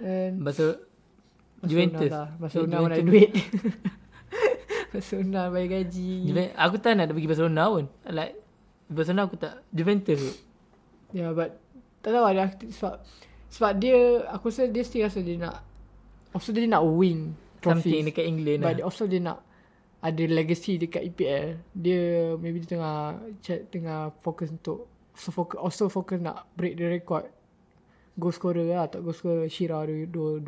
And 0.00 0.34
Pasal 0.42 0.70
Juventus. 1.60 2.10
Lah. 2.10 2.28
Barcelona 2.36 2.72
Juventus. 2.74 2.84
mana 2.84 2.94
ada 2.94 3.04
duit. 3.06 3.30
Barcelona 4.92 5.40
bayar 5.48 5.68
gaji. 5.70 6.10
Juven- 6.26 6.54
aku 6.54 6.76
tak 6.76 6.92
nak 6.92 7.08
pergi 7.08 7.28
Barcelona 7.28 7.62
pun. 7.68 7.84
Like 8.04 8.34
Barcelona 8.90 9.30
aku 9.30 9.38
tak 9.38 9.62
Juventus. 9.70 10.42
Yeah, 11.14 11.30
but 11.30 11.56
tak 12.02 12.10
tahu 12.10 12.26
ada 12.26 12.50
sebab 12.70 12.94
sebab 13.50 13.70
dia 13.78 14.26
aku 14.30 14.50
rasa 14.50 14.66
dia 14.66 14.82
still 14.82 15.06
rasa 15.06 15.22
dia 15.22 15.38
nak 15.38 15.62
also 16.34 16.50
dia 16.50 16.66
nak 16.66 16.82
win 16.86 17.34
Something 17.60 17.92
trophy. 18.02 18.08
dekat 18.08 18.24
England 18.24 18.60
But 18.64 18.78
lah. 18.80 18.86
also 18.88 19.04
dia 19.06 19.20
nak 19.20 19.38
ada 20.00 20.24
legacy 20.24 20.80
dekat 20.80 21.12
EPL. 21.12 21.60
Dia 21.76 22.34
maybe 22.40 22.64
dia 22.64 22.78
tengah 22.78 23.20
tengah 23.68 24.16
fokus 24.24 24.48
untuk 24.48 24.88
so 25.12 25.28
focus, 25.28 25.60
also 25.60 25.92
fokus 25.92 26.16
nak 26.16 26.48
break 26.56 26.80
the 26.80 26.88
record 26.88 27.28
goal 28.16 28.32
scorer 28.32 28.64
lah 28.68 28.88
tak 28.88 29.04
goal 29.04 29.16
scorer 29.16 29.48
Shira 29.48 29.84
226 29.84 30.44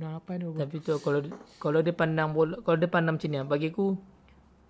268 0.00 0.42
tu. 0.42 0.48
Tapi 0.56 0.76
tu 0.80 0.94
kalau 1.00 1.20
kalau 1.60 1.80
dia 1.84 1.94
pandang 1.96 2.32
bola, 2.32 2.56
kalau 2.64 2.76
dia 2.80 2.88
pandang 2.88 3.20
macam 3.20 3.28
ni 3.28 3.36
lah, 3.36 3.46
bagi 3.48 3.68
aku 3.72 3.96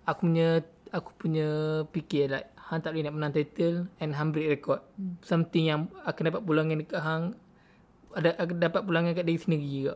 aku 0.07 0.21
punya 0.27 0.47
aku 0.91 1.09
punya 1.19 1.47
fikir 1.91 2.31
like 2.31 2.47
hang 2.67 2.79
tak 2.83 2.91
boleh 2.91 3.03
nak 3.07 3.15
menang 3.15 3.33
title 3.33 3.87
and 4.03 4.11
hang 4.11 4.29
break 4.35 4.51
record. 4.51 4.83
Hmm. 4.99 5.15
Something 5.23 5.65
yang 5.71 5.81
akan 6.03 6.23
dapat 6.31 6.41
pulangan 6.43 6.75
dekat 6.79 7.01
hang 7.01 7.23
ada 8.11 8.35
akan 8.35 8.57
dapat 8.59 8.81
pulangan 8.83 9.11
kat 9.15 9.23
diri 9.23 9.39
sendiri 9.39 9.67
juga. 9.67 9.93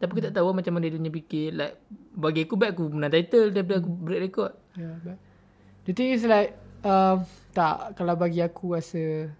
Tapi 0.00 0.10
aku 0.16 0.22
tak 0.24 0.34
tahu 0.34 0.48
macam 0.56 0.72
mana 0.74 0.88
dia 0.88 0.96
punya 0.96 1.12
fikir 1.12 1.48
like 1.54 1.74
bagi 2.16 2.40
aku 2.48 2.54
baik 2.56 2.72
aku 2.74 2.84
menang 2.90 3.12
title 3.12 3.46
daripada 3.52 3.76
aku 3.78 3.90
break 3.94 4.20
record. 4.26 4.52
Yeah, 4.74 4.96
but 5.04 5.18
the 5.84 5.92
thing 5.92 6.10
is 6.10 6.24
like 6.26 6.56
um, 6.82 7.22
tak 7.54 7.94
kalau 7.94 8.16
bagi 8.16 8.40
aku 8.42 8.74
rasa 8.74 9.30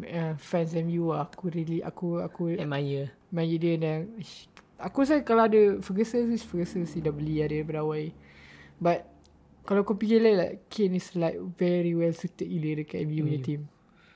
uh, 0.00 0.32
fans 0.40 0.74
MU 0.74 1.14
lah, 1.14 1.28
aku 1.28 1.52
really 1.52 1.84
aku 1.84 2.18
aku 2.18 2.56
Admire. 2.58 3.14
main 3.30 3.54
dia 3.58 3.74
dan 3.78 4.10
aku 4.80 5.06
rasa 5.06 5.22
kalau 5.22 5.46
ada 5.46 5.78
Ferguson 5.78 6.34
Ferguson 6.34 6.88
si 6.88 6.98
dah 6.98 7.14
beli 7.14 7.42
ada 7.42 7.54
daripada 7.54 7.84
awal 7.84 8.10
but 8.82 9.06
kalau 9.64 9.80
kau 9.82 9.96
fikir 9.96 10.20
like, 10.20 10.36
like 10.36 10.54
Kane 10.68 10.96
is 11.00 11.08
like 11.16 11.40
very 11.56 11.96
well 11.96 12.12
suited 12.12 12.46
gila 12.46 12.84
dekat 12.84 13.08
MU 13.08 13.24
punya 13.24 13.40
MU. 13.40 13.46
team 13.46 13.60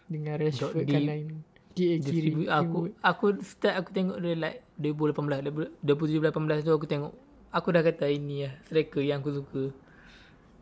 dengan 0.09 0.35
Rashford 0.41 0.85
kan 0.85 1.03
lain 1.05 1.27
dia 1.73 1.95
kiri 2.03 2.51
aku 2.51 2.91
aku 3.01 3.27
start 3.41 3.75
aku 3.79 3.89
tengok 3.95 4.19
dia 4.19 4.35
like 4.35 4.59
2018 4.81 5.85
2017 5.85 6.35
18 6.35 6.67
tu 6.67 6.73
aku 6.75 6.87
tengok 6.91 7.13
aku 7.55 7.69
dah 7.71 7.83
kata 7.87 8.07
ini 8.11 8.45
lah 8.45 8.55
striker 8.67 9.01
yang 9.01 9.23
aku 9.23 9.31
suka. 9.41 9.65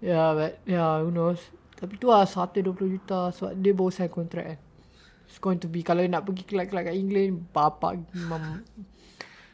yeah 0.04 0.36
but 0.36 0.60
yeah 0.68 1.00
who 1.00 1.08
knows 1.08 1.40
tapi 1.76 1.96
tu 1.96 2.12
lah 2.12 2.28
120 2.28 2.68
juta 2.72 3.32
sebab 3.32 3.52
dia 3.56 3.72
baru 3.72 3.90
sign 3.92 4.12
kontrak 4.12 4.44
kan 4.44 4.58
it's 5.26 5.40
going 5.40 5.58
to 5.58 5.66
be 5.66 5.80
kalau 5.82 6.04
nak 6.04 6.22
pergi 6.22 6.44
kelab-kelab 6.46 6.92
kat 6.92 6.94
England 6.94 7.48
bapak 7.50 7.98
memang 8.12 8.62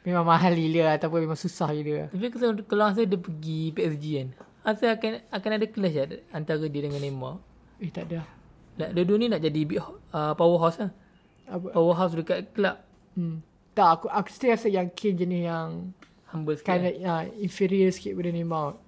memang 0.03 0.26
mahal 0.26 0.53
gila 0.53 0.93
lah, 0.93 0.95
ataupun 0.99 1.24
memang 1.24 1.39
susah 1.39 1.70
gila 1.70 2.07
lah. 2.07 2.09
Tapi 2.11 2.26
kalau 2.35 2.55
kalau 2.66 2.83
rasa 2.91 3.07
dia 3.07 3.18
pergi 3.18 3.70
PSG 3.70 4.07
kan. 4.18 4.28
Rasa 4.62 4.94
akan 4.94 5.26
akan 5.34 5.50
ada 5.58 5.66
clash 5.66 5.96
lah 5.98 6.08
antara 6.30 6.64
dia 6.70 6.80
dengan 6.86 7.02
Neymar. 7.02 7.34
eh 7.82 7.90
tak 7.90 8.06
ada 8.10 8.22
Like 8.78 8.94
dua-dua 8.96 9.16
ni 9.20 9.26
nak 9.28 9.42
jadi 9.42 9.60
big 9.68 9.82
uh, 9.82 10.32
powerhouse 10.38 10.80
lah. 10.80 10.90
apa 11.50 11.66
Powerhouse 11.74 12.14
dekat 12.16 12.54
club. 12.56 12.78
hmm. 13.18 13.42
tak 13.76 13.88
aku 14.00 14.06
aku 14.08 14.28
still 14.32 14.54
rasa 14.54 14.70
yang 14.72 14.88
Kane 14.94 15.18
jenis 15.18 15.42
yang 15.44 15.92
Humble 16.32 16.56
sikit. 16.56 16.68
kind 16.72 16.88
of 16.88 16.94
uh, 17.04 17.24
inferior 17.42 17.90
sikit 17.92 18.16
pada 18.16 18.30
Neymar. 18.32 18.78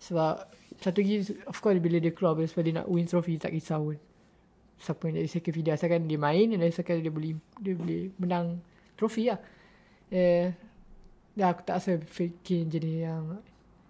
Sebab 0.00 0.34
satu 0.80 0.98
lagi 1.04 1.16
of 1.46 1.56
course 1.60 1.78
bila 1.78 2.00
dia 2.00 2.10
keluar 2.10 2.34
sebab 2.40 2.62
dia 2.64 2.74
nak 2.80 2.88
win 2.88 3.04
trophy 3.06 3.36
tak 3.36 3.52
kisah 3.52 3.78
pun. 3.78 4.00
Siapa 4.80 5.12
yang 5.12 5.20
jadi 5.20 5.28
second 5.28 5.54
video 5.54 5.72
asalkan 5.76 6.08
dia 6.08 6.16
main 6.16 6.48
dan 6.50 6.64
asalkan 6.64 7.04
dia 7.04 7.12
boleh 7.12 7.36
dia 7.60 7.76
boleh 7.76 8.08
menang 8.16 8.64
trofi 8.96 9.28
lah. 9.28 9.38
Eh 10.08 10.50
dah 11.36 11.52
aku 11.54 11.62
tak 11.62 11.78
rasa 11.78 12.00
Kane 12.42 12.66
jenis 12.66 12.96
yang 13.04 13.38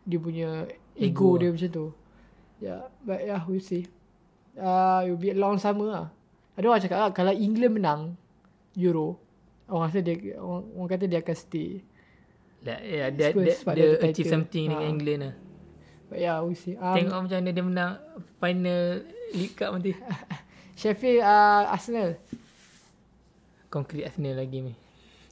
dia 0.04 0.18
punya 0.20 0.66
ego, 0.96 1.36
Ego 1.36 1.38
dia 1.38 1.48
macam 1.52 1.70
tu. 1.70 1.86
Ya, 2.60 2.66
yeah, 2.68 2.80
but 3.02 3.18
yeah, 3.24 3.40
we'll 3.46 3.62
see. 3.62 3.88
Uh, 4.58 5.06
it 5.06 5.14
will 5.14 5.22
be 5.22 5.30
a 5.32 5.38
long 5.38 5.56
summer 5.56 5.88
lah. 5.88 6.06
Ada 6.58 6.64
orang 6.68 6.82
cakap 6.82 6.98
lah, 7.00 7.10
kalau 7.14 7.32
England 7.32 7.74
menang 7.80 8.00
Euro, 8.76 9.16
orang 9.64 9.88
rasa 9.88 10.04
dia, 10.04 10.36
orang, 10.36 10.64
orang 10.76 10.88
kata 10.92 11.04
dia 11.08 11.18
akan 11.24 11.36
stay. 11.38 11.80
Like, 12.60 12.82
yeah, 12.84 13.08
dia, 13.08 13.32
Spurs 13.32 13.46
dia, 13.46 13.54
sebab 13.56 13.72
dia, 13.72 13.88
achieve 14.04 14.28
title. 14.28 14.34
something 14.36 14.64
dengan 14.68 14.84
Ha. 14.84 14.92
England 14.92 15.20
lah. 15.24 15.34
But 16.10 16.18
yeah, 16.20 16.36
we'll 16.42 16.58
see. 16.58 16.74
Um, 16.76 16.94
Tengok 16.98 17.18
macam 17.24 17.36
mana 17.38 17.50
dia 17.54 17.64
menang 17.64 17.92
final 18.42 18.82
League 19.32 19.56
Cup 19.56 19.70
nanti. 19.72 19.94
Sheffield 20.80 21.22
uh, 21.22 21.70
Arsenal. 21.70 22.18
Concrete 23.70 24.04
Arsenal 24.10 24.34
lagi 24.36 24.58
ni. 24.60 24.74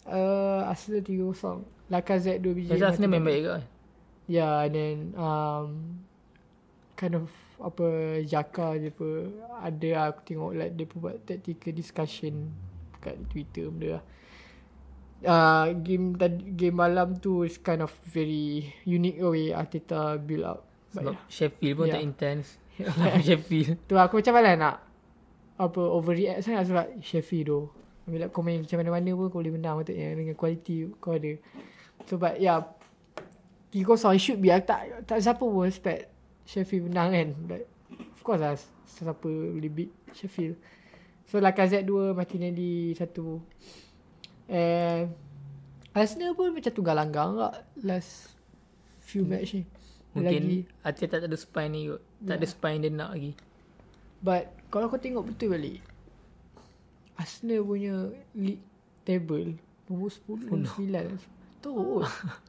Uh, 0.09 0.65
Arsenal 0.65 1.03
3-0. 1.05 1.93
Lacazette 1.93 2.41
2 2.41 2.57
biji. 2.57 2.71
Arsenal 2.79 3.11
main 3.11 3.25
baik 3.27 3.43
ke? 3.45 3.57
Yeah, 4.29 4.69
and 4.69 4.75
then 4.77 4.97
um, 5.17 6.05
kind 7.01 7.17
of 7.17 7.33
apa 7.59 8.21
Jaka 8.23 8.79
dia 8.79 8.95
apa 8.95 9.09
ada 9.67 9.89
lah 9.91 10.05
aku 10.15 10.21
tengok 10.23 10.53
like 10.55 10.73
dia 10.79 10.85
pun 10.87 10.99
buat 11.03 11.17
tactical 11.27 11.75
discussion 11.75 12.55
kat 13.03 13.19
Twitter 13.33 13.73
benda 13.73 13.99
lah. 13.99 14.05
Uh, 15.19 15.67
game 15.83 16.15
tadi 16.15 16.55
game 16.55 16.79
malam 16.79 17.19
tu 17.19 17.43
is 17.43 17.59
kind 17.59 17.83
of 17.83 17.91
very 18.07 18.71
unique 18.87 19.19
way 19.19 19.51
Arteta 19.51 20.15
build 20.21 20.47
up. 20.47 20.63
Sebab 20.95 21.19
Sheffield 21.27 21.75
pun 21.75 21.87
Yeah. 21.91 21.99
tak 21.99 22.05
intense. 22.07 22.49
yeah. 22.79 23.19
Sheffield. 23.19 23.75
Tu 23.91 23.95
aku 23.99 24.23
macam 24.23 24.35
mana 24.39 24.51
nak 24.55 24.77
apa 25.59 25.83
overreact 25.83 26.47
sangat 26.47 26.71
sebab 26.71 26.87
Sheffield 27.03 27.47
tu. 27.49 27.61
Bila 28.09 28.31
kau 28.31 28.47
main 28.47 28.63
macam 28.63 28.79
mana-mana 28.79 29.11
pun 29.19 29.27
kau 29.29 29.41
boleh 29.43 29.53
menang 29.57 29.83
patutnya 29.83 30.15
dengan 30.15 30.39
kualiti 30.39 30.87
kau 31.03 31.19
ada. 31.19 31.35
So 32.07 32.21
but 32.21 32.39
yeah. 32.39 32.63
3-0 33.73 34.17
it 34.17 34.23
should 34.23 34.41
be 34.41 34.49
tak 34.65 35.05
tak 35.05 35.21
siapa 35.21 35.45
pun 35.45 35.69
expect 35.69 36.09
Sheffield 36.49 36.89
menang 36.89 37.13
kan. 37.13 37.29
But 37.45 37.63
of 38.17 38.21
course 38.25 38.41
lah 38.41 38.57
siapa 38.89 39.29
boleh 39.29 39.69
beat 39.69 39.93
Sheffield. 40.17 40.57
So 41.29 41.37
Lacazette 41.45 41.85
2, 41.85 42.17
Martinelli 42.17 42.97
1. 42.97 43.05
And 44.49 45.13
Arsenal 45.93 46.33
pun 46.33 46.57
macam 46.57 46.73
tunggal 46.73 46.97
langgang 46.97 47.37
tak 47.37 47.69
last 47.85 48.33
few 49.05 49.29
match 49.29 49.53
ni. 49.53 49.69
Mungkin 50.17 50.41
Lagi. 50.41 50.59
Arteta 50.81 51.21
tak 51.21 51.29
ada 51.29 51.37
spine 51.37 51.73
ni 51.77 51.93
kot. 51.93 52.01
Tak 52.25 52.37
ada 52.41 52.47
spine 52.49 52.81
dia 52.81 52.89
nak 52.89 53.13
lagi. 53.13 53.37
But 54.25 54.49
kalau 54.73 54.89
kau 54.89 54.97
tengok 54.97 55.31
betul 55.31 55.53
balik 55.55 55.79
Arsenal 57.15 57.63
punya 57.63 58.09
league 58.35 58.65
table 59.07 59.55
Nombor 59.87 60.11
10 60.11 60.49
dan 60.49 61.15
9 61.17 61.63
Teruk 61.63 62.03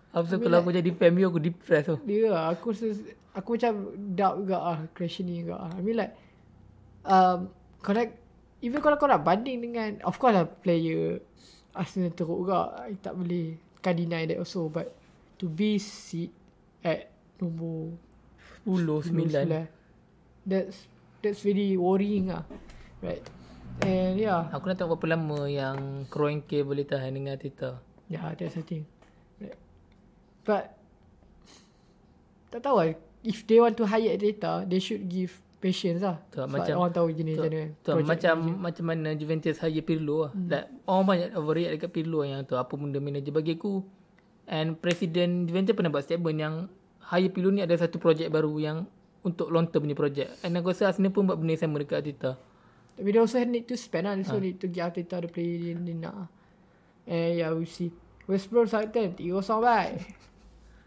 Apa 0.09 0.41
kalau 0.41 0.57
like- 0.57 0.65
aku 0.65 0.71
jadi 0.73 0.89
MU 1.13 1.25
aku 1.29 1.39
depressed 1.41 1.87
tu. 1.93 1.95
Dia 2.01 2.33
lah 2.33 2.43
Aku 2.53 2.73
Aku 3.37 3.49
macam 3.55 3.73
doubt 4.17 4.35
juga 4.41 4.57
ah 4.57 4.77
Questioning 4.97 5.45
juga 5.45 5.69
ah 5.69 5.71
I 5.77 5.81
mean 5.85 5.97
like 6.01 6.13
um, 7.05 7.53
nak 7.85 8.09
Even 8.59 8.81
kalau 8.81 8.97
kau 8.97 9.05
nak 9.05 9.21
banding 9.21 9.61
dengan 9.61 10.01
Of 10.01 10.17
course 10.17 10.33
lah 10.33 10.49
player 10.49 11.21
Arsenal 11.77 12.09
teruk 12.17 12.41
juga 12.41 12.73
I 12.89 12.97
tak 12.97 13.13
boleh 13.13 13.53
Can't 13.85 13.95
deny 14.01 14.25
that 14.25 14.41
also 14.41 14.65
But 14.67 14.89
To 15.37 15.45
be 15.45 15.77
seat 15.77 16.33
At 16.81 17.13
Nombor 17.37 17.93
10 18.65 19.13
9. 19.13 20.49
That's 20.49 20.89
That's 21.21 21.45
really 21.45 21.77
worrying 21.77 22.33
ah 22.33 22.43
Right 23.05 23.21
And 23.85 24.17
yeah 24.17 24.49
Aku 24.51 24.65
nak 24.65 24.81
tengok 24.81 24.97
berapa 24.97 25.15
lama 25.15 25.45
yang 25.45 26.09
Kroenke 26.09 26.65
boleh 26.65 26.83
tahan 26.83 27.15
dengan 27.15 27.37
Arteta. 27.37 27.79
Yeah, 28.09 28.33
that's 28.33 28.57
the 28.57 28.65
thing. 28.65 28.89
But 30.49 30.73
tak 32.49 32.65
tahu 32.65 32.75
lah. 32.75 32.87
If 33.21 33.45
they 33.45 33.61
want 33.61 33.77
to 33.77 33.85
hire 33.85 34.17
data, 34.17 34.65
they 34.65 34.79
should 34.79 35.05
give 35.05 35.29
patience 35.59 36.01
lah. 36.01 36.17
Tu, 36.29 36.39
Sebab 36.39 36.49
macam- 36.49 36.77
orang 36.79 36.93
tahu 36.95 37.07
jenis 37.11 37.35
Tu, 37.35 37.43
macam 37.43 37.51
mana. 37.53 37.63
tu 37.77 37.89
macam 38.01 38.33
manager. 38.33 38.57
macam 38.57 38.83
mana 38.87 39.09
Juventus 39.13 39.55
hire 39.59 39.83
Pirlo 39.83 40.17
lah. 40.19 40.31
Hmm. 40.31 40.47
Like, 40.47 40.67
orang 40.87 41.05
banyak 41.05 41.29
overreact 41.35 41.73
dekat 41.77 41.91
Pirlo 41.91 42.19
yang 42.23 42.41
tu 42.41 42.55
apa 42.55 42.73
benda 42.73 42.97
manager 42.97 43.29
bagi 43.29 43.53
aku. 43.53 43.83
And 44.47 44.73
Presiden 44.73 45.45
Juventus 45.45 45.77
pernah 45.77 45.93
buat 45.93 46.01
statement 46.01 46.37
yang 46.39 46.55
hire 47.05 47.29
Pirlo 47.29 47.51
ni 47.51 47.61
ada 47.61 47.75
satu 47.75 47.99
projek 47.99 48.31
baru 48.31 48.55
yang 48.57 48.77
untuk 49.21 49.51
long 49.51 49.67
term 49.67 49.83
punya 49.83 49.93
projek. 49.93 50.31
And 50.41 50.55
aku 50.55 50.71
rasa 50.71 50.89
Arsenal 50.89 51.11
pun 51.11 51.27
buat 51.27 51.35
benda 51.35 51.53
yang 51.53 51.61
sama 51.61 51.77
dekat 51.77 52.01
Arteta. 52.01 52.39
Tapi 52.95 53.07
dia 53.09 53.19
also 53.19 53.37
need 53.37 53.63
to 53.63 53.75
spend 53.75 54.07
lah. 54.07 54.15
Dia 54.15 54.23
Ah. 54.23 54.25
also 54.25 54.39
need 54.39 54.57
to 54.57 54.65
get 54.65 54.87
Arteta 54.87 55.19
the 55.19 55.29
player 55.29 55.59
dia, 55.59 55.73
dia 55.75 55.93
nak. 55.93 56.31
Eh, 57.03 57.37
yeah, 57.37 57.51
we 57.51 57.67
see. 57.67 57.91
West 58.25 58.47
Brom 58.47 58.63
Southampton, 58.63 59.11
3-0 59.13 59.59
baik. 59.59 60.07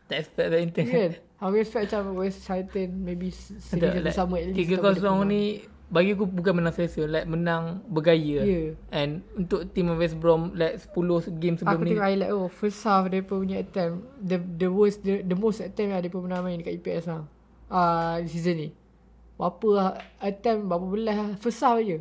Tak 0.07 0.17
expect 0.19 0.49
that 0.49 0.61
intent. 0.61 0.89
kan? 0.89 1.13
Aku 1.41 1.55
expect 1.57 1.91
macam 1.91 2.15
West 2.15 2.43
Southampton 2.43 2.89
maybe 3.01 3.29
s- 3.29 3.55
seri 3.59 3.81
Tak, 3.81 3.91
satu 3.93 4.05
like, 4.05 4.15
sama 4.15 4.35
at 4.37 4.45
least. 4.51 4.59
Tiga 4.59 4.75
tak 4.75 4.83
boleh 4.83 4.95
kosong 4.95 5.19
menang. 5.19 5.31
ni 5.31 5.43
bagi 5.89 6.17
aku 6.17 6.25
bukan 6.25 6.53
menang 6.57 6.73
selesa 6.73 7.05
like 7.05 7.29
menang 7.29 7.85
bergaya 7.85 8.41
Ya. 8.41 8.73
and 8.89 9.21
untuk 9.37 9.69
tim 9.69 9.93
West 9.93 10.17
Brom 10.17 10.57
like 10.57 10.81
10 10.81 10.97
game 11.37 11.61
sebelum 11.61 11.77
Aku 11.77 11.85
ni 11.85 11.93
tengok 11.93 12.07
highlight 12.09 12.33
oh 12.33 12.49
first 12.49 12.81
half 12.81 13.13
dia 13.13 13.21
punya 13.21 13.61
attempt 13.61 14.01
the 14.17 14.41
the 14.41 14.73
worst 14.73 15.05
the, 15.05 15.21
the 15.21 15.37
most 15.37 15.61
attempt 15.61 15.93
yang 15.93 16.01
dia 16.01 16.09
pernah 16.09 16.41
main 16.41 16.57
dekat 16.57 16.81
EPS 16.81 17.13
lah. 17.13 17.29
Ah 17.69 17.77
uh, 18.17 18.25
season 18.25 18.57
ni. 18.57 18.69
Berapa 19.37 19.69
lah, 19.69 19.91
attempt 20.17 20.65
berapa 20.65 20.87
belas 20.87 21.13
lah. 21.13 21.29
first 21.37 21.61
half 21.61 21.77
je. 21.79 22.01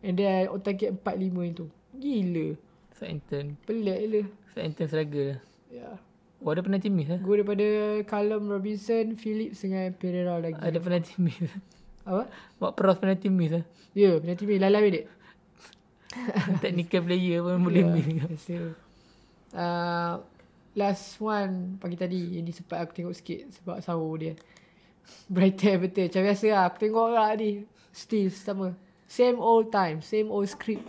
And 0.00 0.16
then 0.16 0.48
on 0.48 0.60
target 0.60 0.92
4 0.92 1.00
5 1.00 1.24
itu. 1.46 1.64
Gila. 1.92 2.46
Southampton 2.92 3.56
Pelik 3.62 3.98
gila. 4.00 4.22
Southampton 4.50 4.84
struggle 4.84 5.32
Ya. 5.70 5.80
Yeah. 5.80 5.96
Oh 6.40 6.50
ada 6.50 6.60
penalti 6.64 6.88
miss 6.88 7.10
eh? 7.12 7.20
Gol 7.20 7.44
daripada 7.44 7.66
Callum 8.08 8.48
Robinson, 8.48 9.14
Phillips 9.16 9.62
dengan 9.64 9.92
Pereira 9.96 10.40
lagi. 10.40 10.56
ada 10.56 10.78
penalti 10.80 11.14
miss 11.20 11.36
Apa? 12.04 12.26
buat 12.56 12.72
peras 12.74 12.96
penalti 12.96 13.28
miss 13.28 13.52
eh? 13.56 13.64
Ya, 13.92 14.14
yeah, 14.14 14.14
penalti 14.18 14.44
main 14.48 14.60
lalai 14.62 14.90
dia. 14.94 15.04
technical 16.58 17.06
player 17.06 17.38
pun 17.44 17.62
boleh 17.62 17.82
Ya, 17.84 17.92
miss 17.92 18.06
Rasa. 18.30 18.58
Uh, 19.50 20.14
last 20.78 21.18
one 21.18 21.76
pagi 21.82 21.98
tadi 21.98 22.38
yang 22.38 22.46
ni 22.46 22.54
sempat 22.54 22.82
aku 22.86 22.92
tengok 22.94 23.14
sikit 23.14 23.50
sebab 23.60 23.82
sahur 23.82 24.14
dia. 24.18 24.34
Brighton 25.26 25.70
Everton. 25.74 26.06
Macam 26.06 26.22
biasa 26.22 26.46
lah. 26.50 26.62
Aku 26.70 26.76
tengok 26.78 27.08
lah 27.10 27.34
ni. 27.34 27.66
Still 27.90 28.30
sama. 28.30 28.78
Same 29.10 29.38
old 29.42 29.74
time. 29.74 29.98
Same 30.02 30.30
old 30.30 30.46
script. 30.46 30.86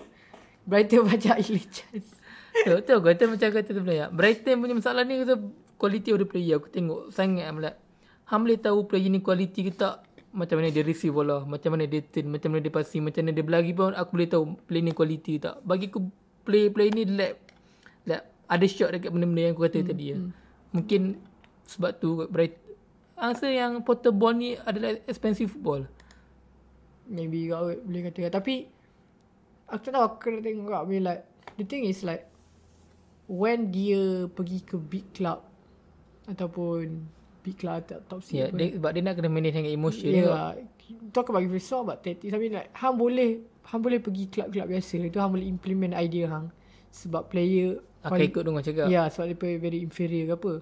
Brighton 0.66 1.06
banyak 1.10 1.42
chance. 1.74 2.21
Betul 2.52 2.76
betul 2.84 2.98
kata 3.02 3.24
macam 3.32 3.48
kata 3.50 3.70
tu 3.72 3.82
player. 3.82 4.08
Brighton 4.12 4.60
punya 4.60 4.76
masalah 4.76 5.02
ni 5.08 5.24
kata 5.24 5.36
quality 5.80 6.10
of 6.14 6.20
the 6.22 6.28
player 6.28 6.56
aku 6.60 6.68
tengok 6.70 7.10
sangat 7.10 7.48
amat. 7.50 7.76
Hang 8.28 8.44
boleh 8.44 8.60
tahu 8.60 8.86
player 8.86 9.10
ni 9.10 9.24
quality 9.24 9.72
ke 9.72 9.74
tak 9.74 10.04
macam 10.32 10.64
mana 10.64 10.72
dia 10.72 10.84
receive 10.88 11.12
bola, 11.12 11.44
macam 11.44 11.76
mana 11.76 11.84
dia 11.84 12.00
turn, 12.00 12.32
macam 12.32 12.56
mana 12.56 12.64
dia 12.64 12.72
passing, 12.72 13.04
macam 13.04 13.20
mana 13.28 13.36
dia 13.36 13.44
berlari 13.44 13.76
pun 13.76 13.92
aku 13.92 14.10
boleh 14.16 14.30
tahu 14.32 14.44
player 14.64 14.84
ni 14.88 14.94
quality 14.96 15.34
tak. 15.44 15.60
Bagi 15.68 15.92
aku 15.92 16.00
play-play 16.48 16.88
ni 16.96 17.04
like, 17.04 17.36
like 18.08 18.24
ada 18.48 18.66
shot 18.68 18.96
dekat 18.96 19.12
benda-benda 19.12 19.52
yang 19.52 19.54
aku 19.56 19.64
kata 19.68 19.80
hmm, 19.84 19.90
tadi 19.92 20.04
ya. 20.08 20.18
Mungkin 20.72 21.02
sebab 21.68 21.92
tu 22.00 22.28
Bright 22.32 22.56
Rasa 23.22 23.54
yang 23.54 23.86
porter 23.86 24.10
ball 24.10 24.34
ni 24.34 24.58
adalah 24.66 24.98
expensive 25.06 25.54
football. 25.54 25.86
Maybe 27.06 27.54
kau 27.54 27.70
boleh 27.70 28.10
kata. 28.10 28.34
Tapi 28.34 28.66
aku 29.70 29.82
tak 29.86 29.94
tahu 29.94 30.04
aku 30.10 30.18
kena 30.18 30.42
tengok 30.42 30.74
I 30.74 30.88
mean 30.90 31.06
like 31.06 31.22
the 31.62 31.66
thing 31.70 31.86
is 31.86 32.02
like 32.02 32.31
when 33.32 33.72
dia 33.72 34.28
pergi 34.28 34.60
ke 34.60 34.76
big 34.76 35.08
club 35.16 35.40
ataupun 36.28 37.08
big 37.42 37.56
club 37.56 37.80
atau 37.88 38.00
top 38.04 38.22
Ya, 38.28 38.46
yeah, 38.46 38.50
dia, 38.52 38.68
sebab 38.76 38.92
dia 38.92 39.02
nak 39.02 39.16
kena 39.16 39.30
manage 39.32 39.56
dengan 39.56 39.72
emotion 39.72 40.12
Yeah. 40.12 40.60
yeah. 40.60 40.68
Talk 41.16 41.32
about 41.32 41.48
if 41.48 41.56
it's 41.56 41.72
all 41.72 41.88
about 41.88 42.04
tactics. 42.04 42.36
I 42.36 42.38
mean 42.38 42.52
like 42.52 42.76
hang 42.76 43.00
boleh 43.00 43.40
hang 43.64 43.80
boleh 43.80 44.04
pergi 44.04 44.28
club-club 44.28 44.68
biasa 44.68 45.00
tu 45.08 45.18
hang 45.24 45.32
boleh 45.32 45.48
implement 45.48 45.96
idea 45.96 46.28
hang 46.28 46.52
sebab 46.92 47.32
player 47.32 47.80
Akan 48.04 48.20
ikut 48.20 48.44
dengan 48.44 48.66
cakap. 48.66 48.86
Ya, 48.92 48.94
yeah, 48.94 49.06
sebab 49.08 49.32
dia 49.32 49.62
very 49.62 49.80
inferior 49.80 50.34
ke 50.34 50.34
apa. 50.36 50.54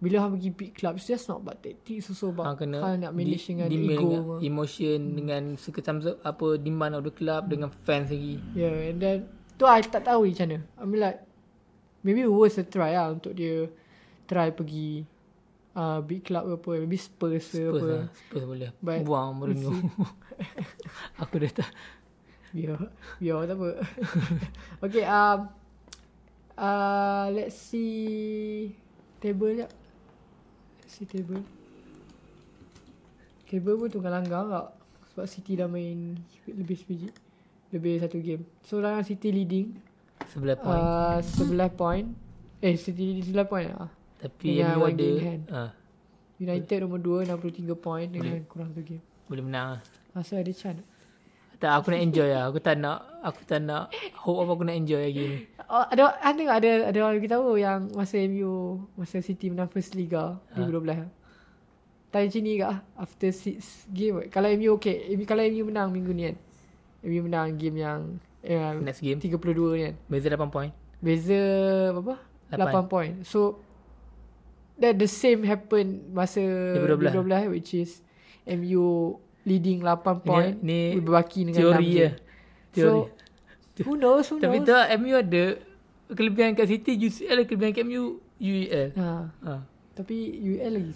Bila 0.00 0.16
hang 0.24 0.32
pergi 0.40 0.50
big 0.56 0.72
club 0.72 0.96
it's 0.96 1.04
just 1.04 1.28
not 1.28 1.44
about 1.44 1.60
tactics 1.60 2.08
also 2.08 2.32
about 2.32 2.56
kena 2.56 2.80
hang 2.80 3.04
nak 3.04 3.12
manage 3.12 3.44
dengan 3.44 3.68
demand 3.68 3.84
ego. 3.84 4.00
dengan 4.00 4.22
Dengan 4.24 4.40
emotion 4.40 4.98
hmm. 5.04 5.14
dengan 5.20 5.42
sekecam 5.60 5.96
apa 6.24 6.46
demand 6.56 6.92
of 6.96 7.02
the 7.04 7.12
club 7.12 7.42
dengan 7.52 7.68
fans 7.68 8.08
lagi. 8.08 8.40
yeah, 8.56 8.88
and 8.88 8.98
then 9.04 9.28
tu 9.60 9.68
I 9.68 9.84
tak 9.84 10.08
tahu 10.08 10.32
macam 10.32 10.48
mana. 10.48 10.58
I 10.80 10.84
mean 10.88 11.00
like 11.04 11.18
maybe 12.04 12.28
worth 12.28 12.60
a 12.60 12.64
try 12.64 12.94
lah 12.94 13.10
untuk 13.10 13.32
dia 13.32 13.66
try 14.28 14.52
pergi 14.52 15.02
uh, 15.74 15.98
big 16.00 16.22
club 16.22 16.44
ke 16.46 16.54
apa. 16.60 16.70
Maybe 16.84 16.98
Spurs 17.00 17.50
ke 17.50 17.64
Spurs 17.64 17.80
apa. 17.80 17.86
lah. 17.88 18.04
Spurs 18.12 18.44
boleh. 18.44 18.70
But- 18.78 19.02
Buang 19.02 19.40
Mourinho. 19.40 19.72
Aku 21.24 21.40
dah 21.40 21.50
tak. 21.50 21.70
Biar 22.54 22.78
Biar 23.18 23.50
tak 23.50 23.58
apa 23.58 23.82
Okay 24.86 25.02
um, 25.02 25.50
uh, 26.54 27.26
Let's 27.34 27.58
see 27.58 28.70
Table 29.18 29.58
jap 29.58 29.74
Let's 30.78 30.94
see 30.94 31.02
table 31.02 31.42
Table 33.50 33.74
pun 33.74 33.90
tunggal 33.90 34.22
langgar 34.22 34.46
tak 34.46 34.66
Sebab 35.10 35.26
City 35.26 35.58
dah 35.58 35.66
main 35.66 36.14
Lebih 36.46 36.78
sebiji 36.78 37.10
Lebih 37.74 37.98
satu 37.98 38.22
game 38.22 38.46
So 38.62 38.78
sekarang 38.78 39.02
City 39.02 39.34
leading 39.34 39.74
Sebelah 40.32 40.56
point. 40.58 40.80
Uh, 40.80 41.18
11 41.20 41.80
point 41.80 42.06
Eh 42.64 42.74
leading 42.76 43.34
11 43.34 43.50
point 43.50 43.68
lah 43.68 43.88
Tapi 44.22 44.56
dengan 44.56 44.80
MU 44.80 44.84
one 44.88 44.94
ada 44.96 45.08
uh, 45.52 45.70
United 46.40 46.78
nombor 46.80 47.00
2 47.26 47.28
63 47.28 47.76
point 47.76 48.08
Dengan 48.08 48.40
kurang 48.48 48.72
satu 48.72 48.82
game 48.84 49.04
boleh 49.24 49.44
menang 49.44 49.68
lah. 49.78 49.80
Masa 50.12 50.40
ada 50.40 50.52
chance 50.52 50.84
Tak 51.56 51.70
aku 51.80 51.96
nak 51.96 52.02
enjoy 52.04 52.28
lah. 52.28 52.52
Aku 52.52 52.60
tak 52.60 52.76
nak 52.76 52.98
aku 53.24 53.40
tak 53.48 53.64
nak 53.64 53.88
hope 54.20 54.44
apa 54.44 54.50
aku 54.52 54.64
nak 54.68 54.76
enjoy 54.76 55.00
lagi 55.00 55.22
ni. 55.24 55.38
Oh, 55.64 55.84
ada 55.88 56.12
ada 56.20 56.42
ada 56.60 56.70
ada 56.92 56.98
orang 57.00 57.16
beritahu 57.24 57.56
yang 57.56 57.88
masa 57.96 58.20
MU 58.28 58.84
masa 59.00 59.24
City 59.24 59.48
menang 59.48 59.72
first 59.72 59.96
liga 59.96 60.36
Ha. 60.52 60.60
2012. 60.60 61.08
Tanya 62.12 62.30
macam 62.30 62.42
ni 62.44 62.52
ke 62.60 62.66
ah, 62.68 62.78
after 63.00 63.30
six 63.32 63.88
game. 63.90 64.28
Kalau 64.28 64.46
MU 64.54 64.76
okay, 64.76 65.08
kalau 65.24 65.40
MU 65.48 65.72
menang 65.72 65.88
minggu 65.88 66.12
ni 66.12 66.22
kan. 66.28 66.36
MU 67.00 67.20
menang 67.24 67.56
game 67.56 67.76
yang 67.80 68.00
eh, 68.44 68.72
Next 68.78 69.00
game 69.00 69.16
32 69.16 69.40
ni 69.74 69.82
kan. 69.82 69.94
beza 70.06 70.26
8 70.28 70.48
point. 70.48 70.72
Beza 71.00 71.40
berapa? 71.90 72.14
Lapan. 72.52 72.84
8 72.84 72.86
point. 72.86 73.14
So 73.24 73.58
that 74.76 74.94
the 74.94 75.06
same 75.06 75.42
happen 75.44 76.10
masa 76.10 76.40
2012. 76.76 77.24
2012 77.24 77.54
which 77.54 77.72
is 77.74 78.02
MU 78.44 79.16
leading 79.42 79.80
8 79.80 80.00
point 80.20 80.60
ni 80.60 80.98
berbaki 80.98 81.46
dengan 81.46 81.58
Teori 81.58 81.88
6 81.88 81.94
ya. 81.94 82.10
game. 82.10 82.14
Teori. 82.70 83.00
So 83.74 83.82
who 83.82 83.92
knows 83.94 84.26
who 84.28 84.38
Tapi 84.38 84.60
knows. 84.60 84.68
tu 84.68 84.74
MU 84.98 85.14
ada 85.14 85.44
kelebihan 86.10 86.52
kat 86.52 86.68
City 86.68 86.94
UCL 86.96 87.44
kelebihan 87.44 87.72
kat 87.72 87.82
MU 87.82 88.18
UEL. 88.36 88.92
Ha. 88.94 89.08
Ha. 89.42 89.54
Tapi 89.94 90.16
UL 90.36 90.72
lagi 90.72 90.92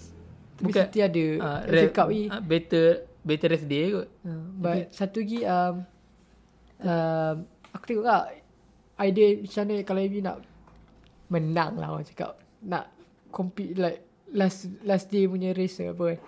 Tapi 0.59 0.65
Bukan- 0.65 0.85
City 0.85 0.99
ada 1.01 1.25
uh, 1.39 1.61
FA 1.65 1.87
Cup 1.93 2.09
ni 2.11 2.27
ah, 2.27 2.43
better 2.43 2.87
better 3.23 3.49
rest 3.49 3.67
day 3.67 3.95
kot. 3.95 4.09
uh, 4.23 4.43
But 4.55 4.91
satu 4.91 5.23
lagi 5.23 5.41
um, 5.43 5.75
um, 6.83 7.35
Aku 7.75 7.85
tengok 7.85 8.07
lah 8.07 8.31
Idea 8.99 9.39
macam 9.43 9.63
mana 9.67 9.75
kalau 9.87 10.01
MU 10.07 10.21
nak 10.21 10.37
Menang 11.29 11.73
lah 11.79 11.89
orang 11.95 12.07
cakap 12.09 12.39
Nak 12.65 12.91
compete 13.31 13.79
like 13.79 14.01
Last 14.29 14.69
last 14.85 15.09
day 15.09 15.25
punya 15.25 15.57
race 15.57 15.81
apa 15.81 16.05
kan 16.05 16.19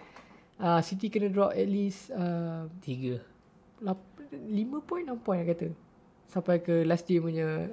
uh, 0.61 0.81
City 0.85 1.09
kena 1.09 1.33
drop 1.33 1.57
at 1.57 1.69
least 1.69 2.13
uh, 2.13 2.69
3. 2.85 3.17
5 3.81 4.89
point 4.89 5.05
6 5.09 5.25
point 5.25 5.41
aku 5.41 5.51
kata 5.57 5.69
Sampai 6.31 6.63
ke 6.63 6.87
last 6.87 7.09
day 7.09 7.19
punya 7.19 7.73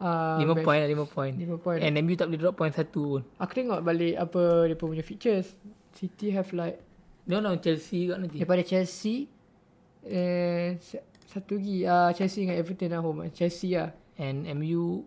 uh, 0.00 0.38
5 0.40 0.46
match. 0.46 0.64
point 0.64 0.80
lah 0.80 0.88
5 0.88 1.14
point. 1.14 1.34
5 1.36 1.60
point 1.60 1.80
And 1.82 1.92
MU 2.00 2.14
tak 2.16 2.30
boleh 2.30 2.40
drop 2.40 2.54
point 2.56 2.72
satu 2.72 3.02
pun. 3.18 3.22
Aku 3.36 3.52
tengok 3.52 3.80
balik 3.84 4.14
apa 4.16 4.42
dia 4.70 4.76
punya 4.78 5.04
features 5.04 5.52
City 5.92 6.32
have 6.32 6.48
like 6.54 6.80
Dia 7.28 7.40
orang 7.40 7.56
lawan 7.56 7.60
Chelsea 7.60 8.08
kat 8.08 8.16
nanti. 8.20 8.38
Daripada 8.40 8.62
Chelsea 8.64 9.28
eh, 10.04 10.76
Satu 11.26 11.56
lagi 11.56 11.84
uh, 11.84 12.10
Chelsea 12.12 12.44
dengan 12.44 12.56
Everton 12.60 12.90
lah 12.92 13.00
home. 13.00 13.28
Chelsea 13.32 13.74
lah 13.74 13.90
And 14.14 14.46
MU 14.54 15.02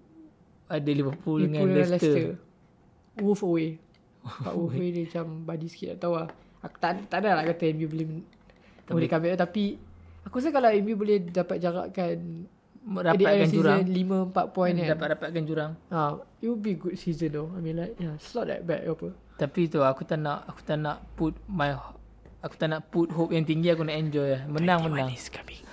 ada 0.68 0.91
Liverpool, 0.91 1.47
Liverpool 1.47 1.72
dengan 1.72 1.88
Leicester. 1.88 2.36
Wolf 3.24 3.41
away. 3.43 3.80
Pak 4.22 4.53
Wolf 4.53 4.76
away 4.76 4.89
dia 4.91 5.01
macam 5.07 5.26
Body 5.47 5.68
sikit 5.72 5.95
tak 5.95 5.99
tahu 6.03 6.13
lah 6.20 6.28
Aku 6.59 6.76
tak, 6.84 7.07
tak 7.07 7.24
ada 7.24 7.39
lah 7.39 7.43
kata 7.47 7.72
MU 7.72 7.88
boleh 7.88 8.05
Tak 8.84 8.93
Boleh 8.93 9.07
comeback. 9.07 9.39
Tapi 9.39 9.65
Aku 10.28 10.43
rasa 10.43 10.49
kalau 10.51 10.70
MU 10.84 10.93
boleh 10.99 11.18
dapat 11.24 11.57
jarakkan 11.63 12.15
Dapatkan 12.88 13.51
jurang. 13.51 13.84
5-4 13.84 14.55
point 14.55 14.74
kan. 14.80 14.88
Dapat 14.95 15.07
dapatkan 15.20 15.43
jurang. 15.43 15.72
uh, 15.91 16.24
It 16.39 16.47
would 16.47 16.63
be 16.63 16.80
good 16.80 16.95
season 16.95 17.36
though. 17.36 17.51
I 17.51 17.59
mean 17.59 17.76
like 17.76 17.99
yeah, 17.99 18.15
It's 18.15 18.32
not 18.32 18.47
that 18.47 18.63
bad 18.63 18.88
ke 18.88 18.91
apa. 18.95 19.09
Tapi 19.43 19.68
tu 19.68 19.84
aku 19.84 20.07
tak 20.07 20.24
nak 20.24 20.47
aku 20.47 20.63
tak 20.63 20.80
nak 20.80 21.03
put 21.20 21.36
my 21.51 21.76
aku 22.39 22.55
tak 22.55 22.72
nak 22.72 22.88
put 22.88 23.11
hope 23.11 23.36
yang 23.36 23.43
tinggi 23.43 23.76
aku 23.76 23.84
nak 23.84 23.99
enjoy. 23.99 24.39
Lah. 24.39 24.41
Menang 24.47 24.88
menang. 24.88 25.11
is 25.11 25.28
coming 25.28 25.66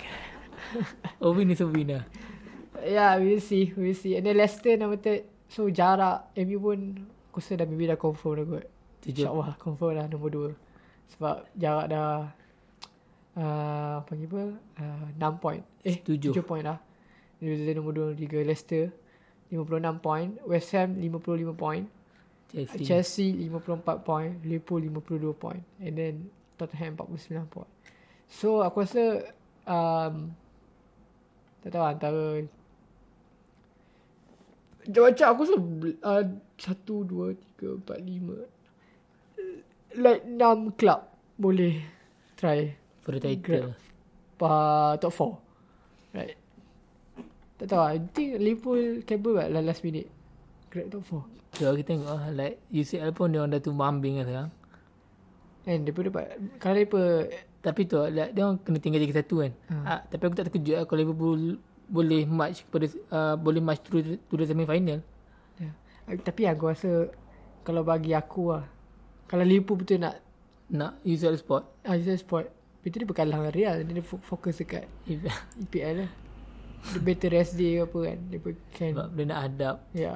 Oh 1.22 1.33
win 1.33 1.51
is 1.51 1.61
a 1.61 1.68
winner. 1.68 2.05
Yeah, 2.85 3.16
we'll 3.16 3.41
see. 3.41 3.72
We'll 3.72 3.97
see. 3.97 4.18
And 4.18 4.27
then 4.27 4.37
Leicester 4.37 4.77
number 4.77 4.99
third. 5.01 5.25
So 5.49 5.70
jarak 5.70 6.35
MU 6.37 6.59
pun 6.59 6.79
aku 7.31 7.39
rasa 7.39 7.62
dah 7.62 7.66
maybe 7.68 7.89
dah 7.89 7.99
confirm 7.99 8.43
dah 8.43 8.47
kot. 8.47 8.66
InsyaAllah 9.05 9.57
confirm 9.57 9.93
dah 9.97 10.07
nombor 10.11 10.31
dua. 10.31 10.51
Sebab 11.14 11.47
jarak 11.55 11.87
dah 11.93 12.35
uh, 13.39 13.97
panggil 14.05 14.29
apa? 14.29 14.45
Uh, 14.81 15.39
6 15.39 15.45
point. 15.45 15.62
Eh, 15.87 15.97
Tujuh. 16.03 16.35
7 16.35 16.43
point 16.43 16.64
dah. 16.66 16.79
Dia 17.39 17.72
nombor 17.77 18.14
2 18.14 18.18
3 18.18 18.49
Leicester 18.49 18.91
56 19.51 19.99
point, 20.01 20.31
West 20.47 20.72
Ham 20.72 20.97
55 20.99 21.55
point, 21.57 21.87
Chelsea. 22.51 22.85
Chelsea 22.85 23.27
54 23.49 23.99
point, 24.03 24.33
Liverpool 24.45 24.81
52 24.81 25.33
point 25.35 25.62
and 25.79 25.95
then 25.99 26.31
Tottenham 26.59 26.97
49 26.97 27.47
point. 27.51 27.70
So 28.27 28.62
aku 28.62 28.83
rasa 28.83 29.31
um, 29.66 30.35
Tak 31.64 31.72
tahu 31.72 31.84
antara 31.88 32.24
macam 34.84 35.26
aku 35.32 35.40
rasa 35.48 35.56
uh, 36.04 36.24
Satu, 36.60 37.08
dua, 37.08 37.32
tiga, 37.32 37.80
empat, 37.80 37.98
lima 38.04 38.36
Like 39.96 40.28
enam 40.28 40.76
club 40.76 41.08
Boleh 41.40 41.80
Try 42.36 42.76
For 43.00 43.16
the 43.16 43.20
title. 43.24 43.72
uh, 44.44 44.92
Top 45.00 45.12
four 45.16 45.40
Right 46.12 46.36
Tak 47.56 47.72
tahu 47.72 47.80
lah 47.80 47.96
I 47.96 48.00
think 48.12 48.36
Liverpool 48.36 49.00
Cable 49.08 49.40
lah 49.40 49.48
Last 49.64 49.80
minute 49.80 50.12
Grab 50.68 50.92
top 50.92 51.00
four 51.08 51.24
So 51.54 51.70
kita 51.72 51.94
tengok 51.94 52.10
lah. 52.10 52.28
Like 52.34 52.60
UCL 52.68 53.14
pun 53.14 53.30
dia 53.30 53.40
orang 53.40 53.54
dah 53.54 53.62
tumbang 53.62 54.02
ambing 54.02 54.18
lah 54.18 54.26
sekarang. 54.26 54.50
And 55.70 55.86
dia 55.86 55.94
pun 55.94 56.02
dapat 56.10 56.34
Kalau 56.58 56.74
dia 56.74 56.90
pun 56.90 57.30
Tapi 57.64 57.88
tu 57.88 57.96
like, 57.96 58.36
dia 58.36 58.44
orang 58.44 58.60
kena 58.60 58.76
tinggal 58.76 59.00
jadi 59.00 59.24
satu 59.24 59.40
kan. 59.40 59.52
Ha. 59.72 59.76
Ah, 59.88 60.00
tapi 60.04 60.22
aku 60.28 60.36
tak 60.36 60.52
terkejut 60.52 60.74
lah 60.76 60.84
kalau 60.84 61.00
Liverpool 61.00 61.56
boleh 61.84 62.24
match 62.24 62.64
kepada 62.68 62.86
uh, 63.08 63.34
boleh 63.40 63.60
match 63.60 63.80
the, 63.88 64.20
to 64.20 64.34
the 64.36 64.44
semi 64.44 64.68
final. 64.68 65.00
ya. 65.56 65.70
Tapi 66.20 66.44
aku 66.44 66.68
rasa 66.68 67.08
Kalau 67.64 67.80
bagi 67.80 68.12
aku 68.12 68.52
lah 68.52 68.68
Kalau 69.24 69.40
Liverpool 69.40 69.80
betul 69.80 70.04
nak 70.04 70.20
Nak 70.68 71.00
UCL 71.00 71.40
spot. 71.40 71.64
Ah, 71.80 71.96
United 71.96 72.20
Sport 72.20 72.52
Betul 72.84 73.04
dia 73.04 73.08
berkalah 73.08 73.36
dengan 73.40 73.54
Real 73.56 73.76
Dia 73.80 74.04
fo- 74.04 74.20
fokus 74.20 74.60
dekat 74.60 74.84
EPL 75.08 75.94
lah 76.04 76.10
Dia 76.92 77.00
better 77.00 77.32
rest 77.32 77.56
day 77.56 77.80
ke 77.80 77.88
apa 77.88 77.98
kan 78.04 78.18
Dia 78.28 78.38
pun 78.40 78.52
can 78.76 78.92
sebab 78.92 79.06
dia 79.16 79.24
nak 79.24 79.40
hadap 79.48 79.76
Ya 79.96 80.14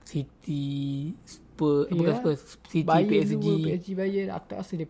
City, 0.00 1.14
Spurs, 1.22 1.86
yeah. 1.86 1.94
Ya. 1.94 1.98
bukan 2.02 2.14
Spurs, 2.18 2.40
City, 2.66 2.82
Bayern 2.82 3.08
PSG, 3.08 3.30
semua 3.30 3.54
PSG 3.62 3.88
Bayern 3.94 4.28
Aku 4.34 4.46
tak 4.50 4.58
rasa 4.60 4.72
dia 4.74 4.88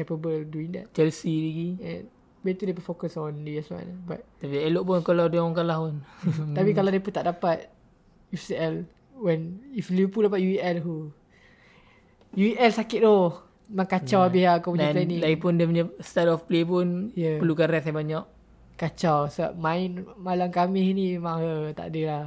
capable 0.00 0.42
doing 0.44 0.72
that 0.72 0.88
Chelsea 0.90 1.34
lagi. 1.36 1.68
And 1.78 2.04
Better 2.40 2.64
dia 2.64 2.72
pun 2.72 2.80
fokus 2.82 3.20
on 3.20 3.44
dia 3.44 3.60
as 3.60 3.68
well 3.68 3.84
But 4.08 4.24
Tapi 4.40 4.64
elok 4.64 4.82
pun 4.82 4.98
kalau 5.04 5.28
dia 5.28 5.44
orang 5.44 5.52
kalah 5.52 5.76
pun. 5.76 6.00
Tapi 6.56 6.72
kalau 6.72 6.88
dia 6.88 6.96
pun 6.96 7.12
tak 7.12 7.28
dapat 7.28 7.68
UCL 8.32 8.88
When 9.20 9.60
If 9.70 9.92
Liverpool 9.92 10.24
dapat 10.24 10.40
UEL 10.40 10.80
who 10.80 11.12
UEL 12.32 12.72
sakit 12.72 13.04
tu 13.04 13.16
Memang 13.68 13.86
kacau 13.86 14.24
habis 14.24 14.48
lah 14.48 14.56
Kau 14.58 14.72
punya 14.72 14.88
Dan 14.88 15.04
planning 15.04 15.20
lagipun 15.20 15.52
dia 15.54 15.66
punya 15.68 15.84
style 16.00 16.32
of 16.32 16.48
play 16.48 16.64
pun 16.64 17.12
Yeah. 17.12 17.36
perlukan 17.36 17.68
rest 17.68 17.86
yang 17.86 17.98
banyak. 17.98 18.24
Kacau 18.74 19.28
Sebab 19.28 19.52
main 19.60 19.90
Malam 20.16 20.48
kami 20.48 20.96
ni 20.96 21.06
Memang 21.20 21.44
uh, 21.44 21.68
tak 21.76 21.92
ada 21.92 22.00
lah 22.02 22.24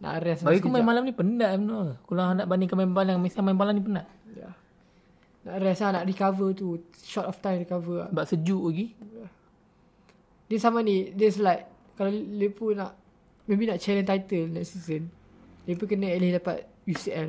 Nak 0.00 0.14
rest 0.22 0.40
Bagi 0.46 0.62
aku 0.62 0.72
main 0.72 0.86
malam 0.86 1.04
ni 1.04 1.12
penat. 1.12 1.60
Kalau 2.08 2.32
nak 2.32 2.48
bandingkan 2.48 2.72
main 2.80 2.88
malam, 2.88 3.20
mesti 3.20 3.36
main 3.44 3.52
malam 3.52 3.76
ni 3.76 3.84
penat. 3.84 4.08
Nak 5.40 5.56
rest 5.58 5.80
lah 5.80 5.90
Nak 5.96 6.04
recover 6.04 6.48
tu 6.52 6.76
Short 7.00 7.26
of 7.26 7.36
time 7.40 7.62
recover 7.62 8.04
lah 8.04 8.08
Sebab 8.12 8.24
sejuk 8.26 8.62
lagi. 8.66 8.86
Dia 10.46 10.58
sama 10.58 10.80
ni 10.80 11.10
Dia 11.10 11.30
like 11.38 11.64
Kalau 11.94 12.10
Liverpool 12.12 12.76
nak 12.76 12.96
Maybe 13.46 13.64
nak 13.64 13.80
challenge 13.80 14.06
title 14.06 14.52
Next 14.52 14.74
season 14.74 15.08
Liverpool 15.64 15.88
kena 15.88 16.10
at 16.10 16.20
least 16.20 16.36
dapat 16.36 16.58
UCL 16.84 17.28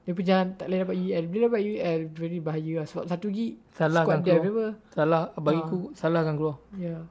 Dia 0.00 0.12
pun 0.12 0.24
jangan 0.24 0.46
Tak 0.56 0.66
boleh 0.66 0.80
dapat 0.82 0.96
UEL 0.96 1.24
Bila 1.28 1.42
dapat 1.46 1.62
UEL 1.62 2.00
Very 2.10 2.38
bahaya 2.40 2.72
lah 2.82 2.86
Sebab 2.86 3.04
satu 3.06 3.26
lagi 3.28 3.48
Salah 3.70 4.02
Squad 4.02 4.20
depth 4.20 4.42
keluar. 4.42 4.50
apa 4.50 4.66
Salah 4.90 5.22
Ha. 5.30 5.38
bagiku 5.38 5.78
salah 5.92 6.20
kan 6.22 6.34
keluar. 6.34 6.56
Ya 6.74 6.98
yeah. 6.98 7.02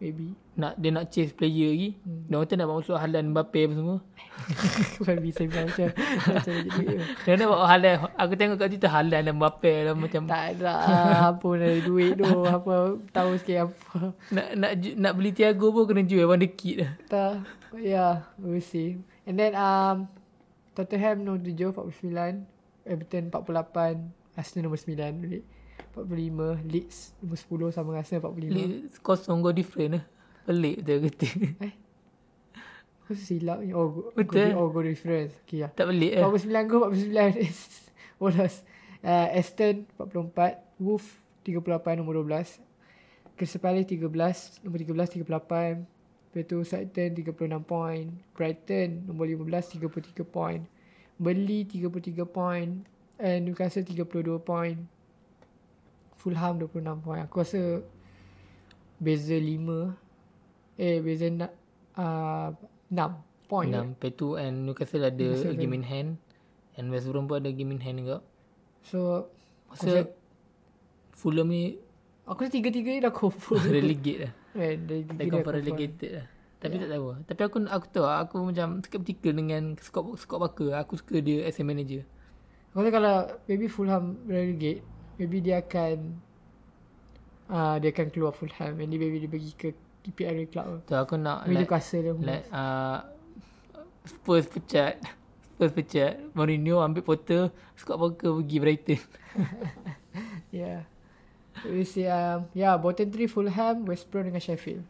Maybe 0.00 0.32
Nak 0.56 0.80
dia 0.80 0.88
nak 0.96 1.12
chase 1.12 1.36
player 1.36 1.76
lagi. 1.76 1.90
Hmm. 2.00 2.24
Dia 2.24 2.40
kata 2.40 2.54
nak 2.56 2.68
masuk 2.72 2.96
Haaland, 2.96 3.36
Mbappe 3.36 3.60
apa 3.68 3.74
semua. 3.76 3.98
Bukan 4.96 5.16
bisa 5.20 5.44
bilang 5.44 5.68
macam 5.68 5.88
Macam. 6.24 6.54
Dia 7.20 7.32
nak 7.36 7.48
bawa 7.52 7.66
Haaland. 7.68 7.96
Aku 8.16 8.32
tengok 8.40 8.56
kat 8.56 8.68
Twitter 8.72 8.88
Haaland 8.88 9.24
dan 9.28 9.34
Mbappe 9.36 9.72
lah 9.84 9.94
macam 9.94 10.22
Tak 10.24 10.42
ada 10.56 10.74
Apa 11.36 11.48
dari 11.60 11.80
duit 11.84 12.16
tu 12.16 12.24
Apa 12.48 12.96
Tahu 13.12 13.30
sikit 13.36 13.68
apa 13.68 14.16
nak 14.32 14.48
nak 14.56 14.72
nak 14.96 15.12
beli 15.12 15.30
Thiago 15.36 15.68
pun 15.68 15.84
kena 15.84 16.08
jual 16.08 16.32
the 16.40 16.48
kid 16.48 16.76
lah. 16.80 16.92
Tak 17.12 17.32
Ya 17.76 17.84
yeah, 17.84 18.12
We'll 18.40 18.64
see 18.64 18.96
And 19.28 19.36
then 19.36 19.52
um, 19.52 20.08
Tottenham 20.72 21.28
nombor 21.28 21.44
7 21.44 21.76
49 21.76 22.88
Everton 22.88 23.24
48 23.28 24.40
Arsenal 24.40 24.62
nombor 24.64 24.80
9 24.80 24.96
balik 24.96 25.44
45 25.94 26.62
Leeds 26.70 26.98
nombor 27.18 27.70
10 27.70 27.76
Sama 27.76 27.90
Arsenal 27.98 28.22
45 28.30 28.54
Ni 28.54 28.62
kosong 29.02 29.42
go 29.42 29.50
different 29.50 29.98
lah. 29.98 30.04
Pelik 30.46 30.82
betul 30.82 30.98
kata. 31.10 31.28
Eh? 31.66 31.74
Aku 33.04 33.12
silap 33.18 33.58
ni. 33.58 33.74
Oh, 33.74 33.90
go, 33.90 34.00
Betul. 34.14 34.54
Go, 34.54 34.58
oh, 34.62 34.68
go 34.70 34.80
difference 34.86 35.34
Okay 35.46 35.66
lah 35.66 35.70
tak 35.74 35.90
pelik 35.90 36.14
eh. 36.14 36.22
49 36.22 36.70
gol 36.70 36.80
49 36.94 38.20
Bolos 38.20 38.54
uh, 39.02 39.28
Aston 39.34 39.88
44 39.98 40.62
Wolf 40.78 41.04
38 41.42 41.98
nombor 41.98 42.22
12 42.22 42.62
Crystal 43.34 43.60
Palace 43.60 43.86
13 43.90 44.62
Nombor 44.62 44.78
13 44.86 45.26
38 45.26 46.00
Lepas 46.30 46.46
tu 46.46 46.62
Southampton 46.62 47.10
36 47.34 47.66
poin 47.66 48.06
Brighton 48.38 49.02
nombor 49.10 49.26
15 49.26 50.14
33 50.14 50.22
poin 50.22 50.62
Burnley 51.18 51.66
33 51.66 52.22
poin 52.30 52.86
And 53.18 53.50
Newcastle 53.50 53.82
32 53.82 54.38
poin 54.46 54.86
Fulham 56.20 56.60
26 56.60 57.00
poin 57.00 57.24
Aku 57.24 57.40
rasa 57.40 57.80
Beza 59.00 59.36
5 59.40 60.76
Eh 60.76 61.00
beza 61.00 61.28
na, 61.32 61.48
uh, 61.96 62.52
6 62.92 63.48
poin 63.48 63.66
Enam. 63.66 63.96
Lepas 63.96 64.12
tu 64.14 64.36
and 64.36 64.68
Newcastle 64.68 65.04
ada 65.08 65.16
Newcastle 65.16 65.56
game 65.56 65.74
in 65.74 65.84
hand. 65.84 66.10
And 66.78 66.88
West 66.92 67.08
Brom 67.08 67.26
pun 67.26 67.42
ada 67.42 67.50
game 67.50 67.74
in 67.74 67.80
hand 67.82 68.04
juga. 68.04 68.22
So 68.84 69.28
Masa 69.72 70.08
Fulham 71.16 71.48
ni 71.48 71.80
Aku 72.28 72.46
rasa 72.46 72.54
tiga-tiga 72.54 72.94
ni 72.94 73.00
dah 73.06 73.10
confirm 73.10 73.64
relegate 73.66 74.30
lah. 74.30 74.32
Dah 74.54 75.26
confirm 75.26 75.56
relegated 75.58 76.10
lah. 76.22 76.26
Tapi 76.60 76.76
tak 76.78 76.90
tahu. 76.92 77.04
Tapi 77.26 77.40
aku 77.42 77.56
aku 77.66 77.86
tahu 77.90 78.06
aku 78.06 78.36
macam 78.52 78.68
skeptical 78.84 79.32
dengan 79.34 79.74
Scott 79.80 80.06
Scott 80.20 80.38
Parker. 80.38 80.76
Aku 80.78 80.94
suka 80.94 81.18
dia 81.18 81.42
as 81.48 81.58
a 81.58 81.64
manager. 81.66 82.06
Aku 82.70 82.86
rasa 82.86 82.90
kalau 82.94 83.16
maybe 83.50 83.66
Fulham 83.66 84.22
relegate 84.30 84.84
Maybe 85.20 85.44
dia 85.44 85.60
akan 85.60 86.16
uh, 87.52 87.76
Dia 87.76 87.92
akan 87.92 88.08
keluar 88.08 88.32
Fulham 88.32 88.80
And 88.80 88.88
dia 88.88 88.96
maybe 88.96 89.20
dia 89.20 89.28
pergi 89.28 89.52
ke 89.52 89.68
EPL 90.08 90.48
club 90.48 90.88
Tu 90.88 90.96
aku 90.96 91.20
nak 91.20 91.44
Maybe 91.44 91.60
like, 91.60 91.68
Newcastle 91.68 92.00
dia 92.00 92.12
like 92.16 92.44
uh, 92.48 93.04
Spurs 94.08 94.48
pecat. 94.48 94.96
Spurs 95.54 95.76
pecat. 95.76 96.16
Mourinho 96.32 96.80
ambil 96.80 97.04
Potter. 97.04 97.52
Scott 97.76 98.00
Parker 98.00 98.32
pergi 98.40 98.56
Brighton. 98.56 99.00
Yeah 100.50 100.88
We 101.62 101.84
see 101.84 102.08
um, 102.08 102.50
Yeah 102.56 102.74
bottom 102.80 103.12
3 103.12 103.28
Fulham 103.30 103.86
West 103.86 104.10
Brom 104.10 104.26
dengan 104.26 104.42
Sheffield 104.42 104.82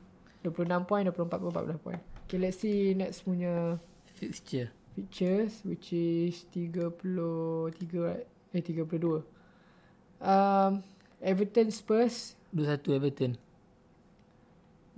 26 0.47 0.89
poin 0.89 1.05
24 1.05 1.29
poin 1.29 1.53
14 1.53 1.85
poin 1.85 1.99
Okay 2.25 2.39
let's 2.41 2.63
see 2.63 2.97
next 2.97 3.29
punya 3.29 3.77
Fixture. 4.17 4.73
Pictures 4.97 5.61
Which 5.69 5.93
is 5.93 6.49
33 6.49 6.97
right 8.01 8.25
Eh 8.57 8.63
32 8.65 9.40
um, 10.21 10.85
Everton 11.21 11.69
Spurs 11.73 12.37
2-1 12.57 12.97
Everton. 12.97 13.33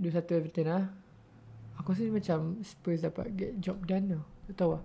2-1 0.00 0.34
Everton 0.34 0.66
lah 0.66 0.84
Aku 1.80 1.94
rasa 1.94 2.08
macam 2.08 2.58
Spurs 2.62 3.02
dapat 3.02 3.26
get 3.34 3.52
job 3.60 3.78
done 3.86 4.12
tau 4.12 4.22
Tak 4.50 4.54
tahu 4.58 4.70
lah 4.78 4.82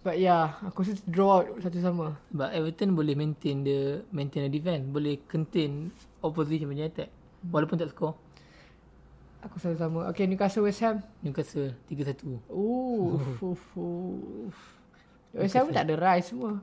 But 0.00 0.16
yeah 0.16 0.56
Aku 0.64 0.84
rasa 0.84 0.96
draw 1.04 1.42
out 1.42 1.60
satu 1.60 1.78
sama 1.82 2.16
Sebab 2.32 2.48
Everton 2.56 2.96
boleh 2.96 3.14
maintain 3.18 3.60
the 3.60 4.00
maintain 4.14 4.48
the 4.48 4.52
defense. 4.52 4.84
Boleh 4.88 5.20
contain 5.28 5.92
opposition 6.24 6.68
punya 6.68 6.88
attack. 6.88 7.10
Walaupun 7.48 7.80
tak 7.80 7.92
score. 7.92 8.16
Aku 9.40 9.56
satu 9.56 9.76
sama 9.76 10.08
Okay 10.12 10.28
Newcastle 10.28 10.64
West 10.64 10.84
Ham 10.84 11.00
Newcastle 11.24 11.72
3-1. 11.88 12.52
Ooh. 12.52 13.16
West 15.36 15.56
Ham 15.56 15.72
tak 15.72 15.88
ada 15.88 15.94
Rice 15.96 16.32
semua 16.32 16.60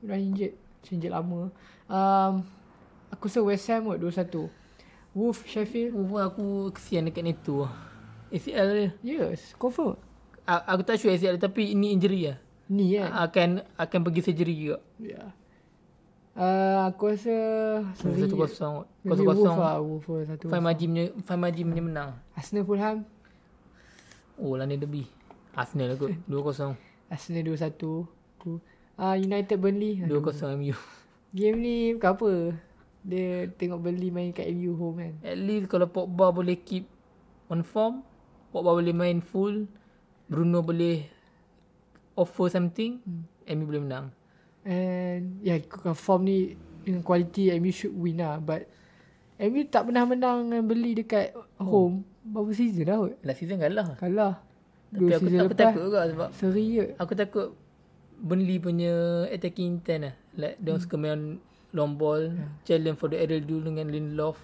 Dah 0.00 0.16
injet 0.16 0.56
Injet 0.88 1.12
lama 1.12 1.52
um, 1.86 2.32
Aku 3.10 3.26
rasa 3.26 3.40
West 3.40 3.68
Ham 3.68 3.84
kot 3.86 4.00
2-1 4.00 4.48
Wolf 5.12 5.42
Sheffield 5.44 5.92
Oh, 5.92 6.16
aku 6.16 6.44
kesian 6.70 7.04
dekat 7.04 7.22
Neto 7.22 7.66
lah. 7.66 7.74
ACL 8.30 8.68
dia. 8.70 8.90
Yes 9.02 9.52
Confirm 9.54 9.98
A- 10.46 10.64
Aku 10.70 10.82
tak 10.82 10.96
sure 10.96 11.10
ACL 11.10 11.36
tapi 11.36 11.74
ini 11.74 11.92
injury 11.92 12.30
lah. 12.30 12.38
Ni 12.66 12.94
kan 12.94 13.10
Akan 13.20 13.48
akan 13.76 13.98
pergi 14.02 14.20
surgery 14.22 14.54
juga. 14.56 14.78
Ya 14.96 15.34
uh, 16.32 16.86
Aku 16.86 17.10
rasa 17.10 17.34
Satu 17.92 18.34
kosong. 18.36 18.74
Maybe 19.02 19.10
Kosong 19.20 19.26
Wolf 19.26 19.38
kosong. 19.42 19.58
lah 19.58 19.76
Wolf 19.78 20.06
lah 20.06 20.24
satu 20.26 20.44
Fine 20.46 20.62
Maji 20.62 20.84
punya 20.86 21.04
Fine 21.20 21.40
Maji 21.40 21.60
punya 21.62 21.82
menang. 21.82 22.10
Arsenal 22.32 22.62
Fulham 22.62 22.96
Oh 24.38 24.54
London 24.54 24.78
Derby. 24.78 25.04
Arsenal 25.52 25.92
lah 25.92 25.96
kot. 25.98 26.14
2-0. 26.30 26.78
Arsenal 27.10 27.42
2-1 27.44 28.06
Aku 28.38 28.62
uh, 29.00 29.16
United 29.16 29.56
Burnley 29.56 30.04
2-0 30.04 30.60
MU. 30.60 30.76
Game 31.32 31.56
ni 31.62 31.76
bukan 31.96 32.10
apa 32.12 32.30
Dia 33.00 33.48
tengok 33.56 33.80
Burnley 33.80 34.12
main 34.12 34.30
kat 34.36 34.50
MU 34.52 34.76
home 34.76 34.96
kan 35.00 35.12
At 35.24 35.38
least 35.40 35.72
kalau 35.72 35.88
Pogba 35.88 36.28
boleh 36.28 36.60
keep 36.60 36.84
on 37.48 37.64
form. 37.64 38.04
Pogba 38.52 38.76
boleh 38.76 38.92
main 38.92 39.24
full. 39.24 39.64
Bruno 40.28 40.60
boleh 40.60 41.08
offer 42.18 42.52
something. 42.52 43.00
Hmm. 43.02 43.24
MU 43.56 43.64
boleh 43.64 43.82
menang. 43.88 44.06
And 44.68 45.40
Ya 45.40 45.56
yeah, 45.56 45.58
kalau 45.64 45.96
form 45.96 46.28
ni 46.28 46.60
Dengan 46.84 47.00
quality 47.00 47.48
MU 47.56 47.72
should 47.72 47.96
win 47.96 48.20
lah 48.20 48.36
But 48.36 48.68
MU 49.40 49.64
tak 49.72 49.88
pernah 49.88 50.04
menang 50.04 50.52
dengan 50.52 50.68
Burnley 50.68 50.92
dekat 51.00 51.32
home 51.56 52.04
berapa 52.20 52.52
season 52.52 52.84
dah 52.84 52.96
kot. 53.00 53.14
Last 53.24 53.38
season 53.40 53.56
kalah. 53.56 53.96
Kalah. 53.96 54.34
Tapi 54.90 55.10
aku, 55.14 55.26
aku 55.30 55.54
takut 55.54 55.82
juga 55.86 56.00
sebab 56.10 56.28
Seri 56.34 56.64
je. 56.74 56.86
aku 56.98 57.12
takut 57.14 57.46
Burnley 58.20 58.60
punya 58.60 59.26
attacking 59.32 59.80
intent 59.80 60.12
lah. 60.12 60.14
Like 60.36 60.56
dia 60.60 60.76
hmm. 60.76 60.82
suka 60.84 60.96
main 61.00 61.20
long 61.72 61.96
ball, 61.96 62.34
challenge 62.66 62.98
for 62.98 63.08
the 63.08 63.18
aerial 63.18 63.42
duel 63.42 63.66
dengan 63.66 63.88
Lindelof. 63.88 64.36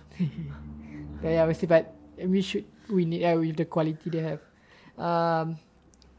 Yeah, 1.23 1.33
yeah, 1.43 1.45
mesti 1.45 1.67
but 1.67 1.91
we 2.23 2.41
should 2.41 2.65
win 2.89 3.13
it 3.13 3.27
uh, 3.27 3.37
with 3.37 3.59
the 3.59 3.67
quality 3.67 4.09
they 4.09 4.23
have. 4.23 4.43
Um, 4.97 5.61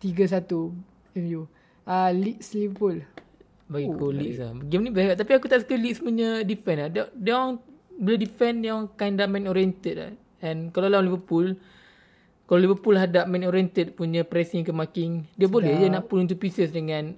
3-1 0.03 0.45
MU. 1.17 1.49
Uh, 1.87 2.11
Leeds 2.13 2.53
Liverpool. 2.53 3.01
Bagi 3.67 3.87
Oh, 3.89 3.95
aku 3.95 4.13
Leeds 4.13 4.37
lah. 4.39 4.51
Game 4.67 4.83
ni 4.87 4.91
best 4.93 5.17
tapi 5.17 5.31
aku 5.33 5.47
tak 5.49 5.63
suka 5.63 5.75
Leeds 5.75 6.03
punya 6.03 6.43
defend 6.43 6.77
lah. 6.83 6.89
Dia, 6.91 7.03
dia 7.15 7.33
orang 7.33 7.63
bila 7.97 8.15
defend 8.19 8.61
dia 8.61 8.71
orang 8.75 8.87
kind 8.93 9.17
of 9.17 9.27
man 9.31 9.49
oriented 9.49 9.95
lah. 9.97 10.11
And 10.43 10.69
kalau 10.69 10.91
lawan 10.91 11.09
Liverpool 11.09 11.57
kalau 12.47 12.63
Liverpool 12.63 12.95
hadap 12.95 13.27
man 13.27 13.43
oriented 13.43 13.91
punya 13.91 14.23
pressing 14.23 14.63
ke 14.63 14.71
marking, 14.71 15.27
dia 15.35 15.51
boleh 15.51 15.83
je 15.83 15.91
nak 15.91 16.07
pull 16.07 16.23
into 16.23 16.39
pieces 16.39 16.71
dengan 16.71 17.11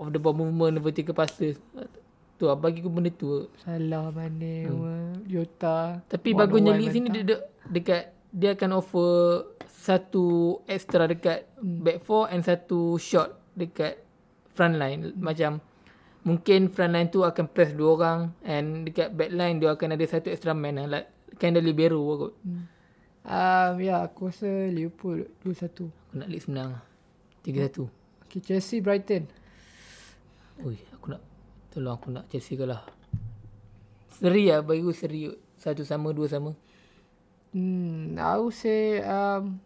off 0.00 0.08
the 0.08 0.16
ball 0.16 0.32
movement, 0.32 0.80
vertical 0.80 1.12
passes. 1.12 1.60
Tu 2.40 2.48
lah, 2.48 2.56
bagi 2.56 2.80
aku 2.80 2.88
benda 2.88 3.12
tu. 3.12 3.52
Salah 3.60 4.08
mana 4.08 4.54
hmm. 4.64 5.28
Jota. 5.28 6.00
Tapi 6.08 6.32
One 6.32 6.40
bagusnya 6.40 6.72
on 6.72 6.76
one 6.76 6.80
Leeds 6.80 6.96
ni 6.96 7.00
mental. 7.04 7.12
dia, 7.12 7.22
dia, 7.28 7.38
dekat 7.68 8.02
dia 8.32 8.50
akan 8.56 8.70
offer 8.80 9.12
satu 9.68 10.56
extra 10.64 11.04
dekat 11.04 11.44
Hmm. 11.60 11.84
back 11.84 12.00
four 12.00 12.32
and 12.32 12.40
satu 12.40 12.96
shot 12.96 13.36
dekat 13.52 14.00
front 14.56 14.80
line. 14.80 15.12
Macam 15.20 15.60
mungkin 16.24 16.72
front 16.72 16.96
line 16.96 17.12
tu 17.12 17.20
akan 17.20 17.44
press 17.52 17.76
dua 17.76 17.88
orang 18.00 18.20
and 18.40 18.88
dekat 18.88 19.12
back 19.12 19.36
line 19.36 19.60
dia 19.60 19.76
akan 19.76 19.92
ada 19.92 20.04
satu 20.08 20.32
extra 20.32 20.56
man 20.56 20.80
lah. 20.80 20.88
Like 20.88 21.36
kind 21.36 21.60
of 21.60 21.64
libero 21.64 22.00
lah 22.00 22.16
kot. 22.16 22.34
Hmm. 22.40 22.64
Um, 23.20 23.72
ya, 23.84 24.08
aku 24.08 24.32
rasa 24.32 24.48
Liverpool 24.72 25.28
2-1. 25.44 25.92
Aku 25.92 26.14
nak 26.16 26.28
Leeds 26.32 26.48
menang. 26.48 26.80
3-1. 27.44 27.84
Okay, 28.24 28.40
Chelsea 28.40 28.80
Brighton. 28.80 29.28
Ui, 30.60 30.76
aku 30.92 31.16
nak 31.16 31.22
tolong 31.72 31.96
aku 31.96 32.08
nak 32.12 32.28
Chelsea 32.28 32.58
kalah. 32.58 32.84
Seri 34.12 34.52
lah 34.52 34.60
bagi 34.60 34.84
aku 34.84 34.92
seri. 34.92 35.32
Satu 35.56 35.84
sama, 35.84 36.12
dua 36.12 36.28
sama. 36.28 36.52
Hmm, 37.52 38.16
I 38.16 38.36
would 38.36 38.52
say 38.52 39.00
um, 39.04 39.60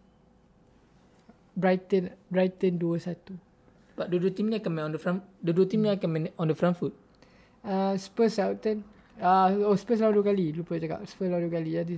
Brighton 1.55 2.11
Brighton 2.31 2.79
2-1. 2.79 3.39
Sebab 3.95 4.11
dua-dua 4.11 4.31
tim 4.35 4.51
ni 4.51 4.59
akan 4.59 4.71
main 4.75 4.85
on 4.87 4.93
the 4.95 4.99
front. 4.99 5.23
Dua-dua 5.39 5.65
tim 5.71 5.79
ni 5.79 5.87
akan 5.87 6.09
main 6.11 6.23
on 6.35 6.47
the 6.51 6.57
front 6.57 6.75
foot. 6.75 6.91
Uh, 7.63 7.95
Spurs 7.95 8.35
Southampton. 8.35 8.83
Uh, 9.15 9.71
oh 9.71 9.75
Spurs 9.79 10.03
lawan 10.03 10.19
dua 10.19 10.35
kali. 10.35 10.51
Lupa 10.51 10.75
cakap. 10.75 10.99
Spurs 11.07 11.31
lawan 11.31 11.47
dua 11.47 11.53
kali. 11.55 11.79
Jadi 11.79 11.95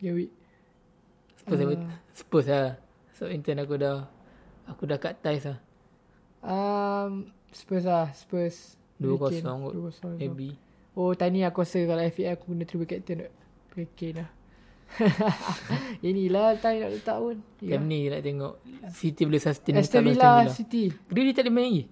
game 0.00 0.16
week. 0.24 0.32
Spurs 1.36 1.60
uh, 1.60 1.76
Spurs 2.16 2.46
lah. 2.48 2.80
So 3.16 3.28
intern 3.28 3.60
aku 3.60 3.76
dah 3.76 4.08
aku 4.64 4.88
dah 4.88 4.96
cut 4.96 5.20
ties 5.20 5.44
lah. 5.44 5.60
Um, 6.40 7.32
Spurs 7.54 7.86
lah. 7.86 8.10
Spurs. 8.12 8.76
2-0 8.98 9.18
Hurricane. 9.18 9.46
kot. 9.46 9.72
2-0. 10.14 10.20
Maybe. 10.20 10.48
Oh 10.94 11.10
tadi 11.14 11.42
aku 11.42 11.66
rasa 11.66 11.82
kalau 11.82 12.02
FA 12.06 12.24
aku 12.34 12.44
guna 12.54 12.62
triple 12.66 12.86
captain 12.86 13.16
tak. 13.26 13.32
Hurricane 13.74 14.16
lah. 14.22 14.30
Inilah 16.06 16.54
time 16.62 16.86
nak 16.86 16.90
letak 16.94 17.16
pun. 17.18 17.36
Yeah. 17.58 17.82
Ni 17.82 18.06
nak 18.06 18.22
tengok 18.22 18.54
City 18.94 19.22
boleh 19.26 19.42
sustain 19.42 19.74
Aston 19.80 20.06
Villa. 20.06 20.46
City. 20.50 20.92
Dia 21.10 21.22
dia 21.26 21.34
tak 21.34 21.50
boleh 21.50 21.54
main 21.54 21.66
lagi. 21.66 21.84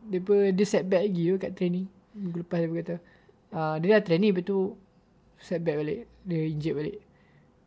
Dia, 0.00 0.18
ber, 0.20 0.40
dia 0.52 0.66
setback 0.66 1.02
lagi 1.06 1.22
tu 1.28 1.36
kat 1.38 1.52
training. 1.56 1.86
Minggu 2.16 2.38
lepas 2.44 2.58
dia 2.60 2.68
berkata. 2.68 2.96
Uh, 3.50 3.74
dia 3.80 3.86
dah 3.96 4.02
training 4.04 4.30
lepas 4.32 4.44
tu 4.44 4.58
setback 5.40 5.76
balik. 5.80 6.00
Dia 6.24 6.40
injet 6.44 6.74
balik. 6.76 6.98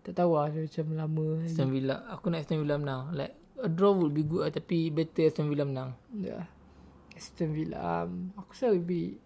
Tak 0.03 0.13
tahu 0.19 0.31
lah 0.35 0.51
dia 0.51 0.67
macam 0.67 0.85
lama. 0.93 1.25
Aston 1.47 1.69
Villa. 1.71 1.95
Aku 2.13 2.25
nak 2.29 2.45
Aston 2.45 2.59
Villa 2.61 2.75
menang. 2.77 3.01
Like 3.15 3.33
a 3.63 3.69
draw 3.71 3.95
would 3.95 4.13
be 4.13 4.21
good 4.27 4.45
lah. 4.45 4.51
Tapi 4.53 4.91
better 4.93 5.23
Aston 5.25 5.49
Villa 5.49 5.65
menang. 5.65 5.95
Ya. 6.13 6.45
Aston 7.15 7.49
Villa. 7.53 7.77
Um, 8.05 8.33
aku 8.35 8.51
rasa 8.53 8.73
lebih 8.73 9.17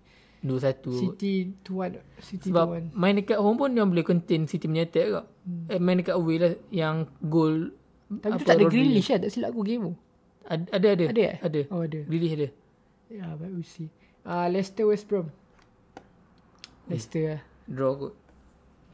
2-1. 0.45 0.93
City 0.93 1.33
2-1. 1.65 1.97
City 2.21 2.47
Sebab 2.53 2.93
2-1. 2.93 2.93
main 2.93 3.15
dekat 3.17 3.39
home 3.41 3.57
pun 3.57 3.69
dia 3.73 3.83
boleh 3.83 4.05
contain 4.05 4.45
City 4.45 4.69
punya 4.69 4.85
attack 4.85 5.07
kak. 5.09 5.25
Hmm. 5.43 5.65
Eh, 5.67 5.79
main 5.81 5.97
dekat 5.97 6.15
away 6.15 6.37
lah 6.37 6.53
yang 6.69 6.95
goal. 7.25 7.73
Tapi 8.07 8.39
tu 8.39 8.45
tak 8.45 8.61
ada. 8.61 8.65
Grealish 8.69 9.09
lah. 9.09 9.19
Tak 9.25 9.31
silap 9.33 9.49
aku 9.51 9.61
game 9.65 9.81
tu. 9.91 9.93
Ada 10.47 10.63
ada. 10.71 10.87
Ada. 10.87 11.05
Ada 11.09 11.21
eh? 11.25 11.37
Ada. 11.41 11.61
Oh 11.73 11.81
ada. 11.83 11.99
Grealish 12.05 12.35
ada. 12.37 12.47
Ya, 13.07 13.23
yeah, 13.23 13.31
but 13.39 13.51
we 13.51 13.63
see. 13.63 13.89
Uh, 14.27 14.47
Leicester 14.51 14.85
West 14.87 15.07
Brom. 15.07 15.31
Leicester 16.87 17.23
lah. 17.35 17.41
Draw 17.67 17.93
kot. 17.97 18.13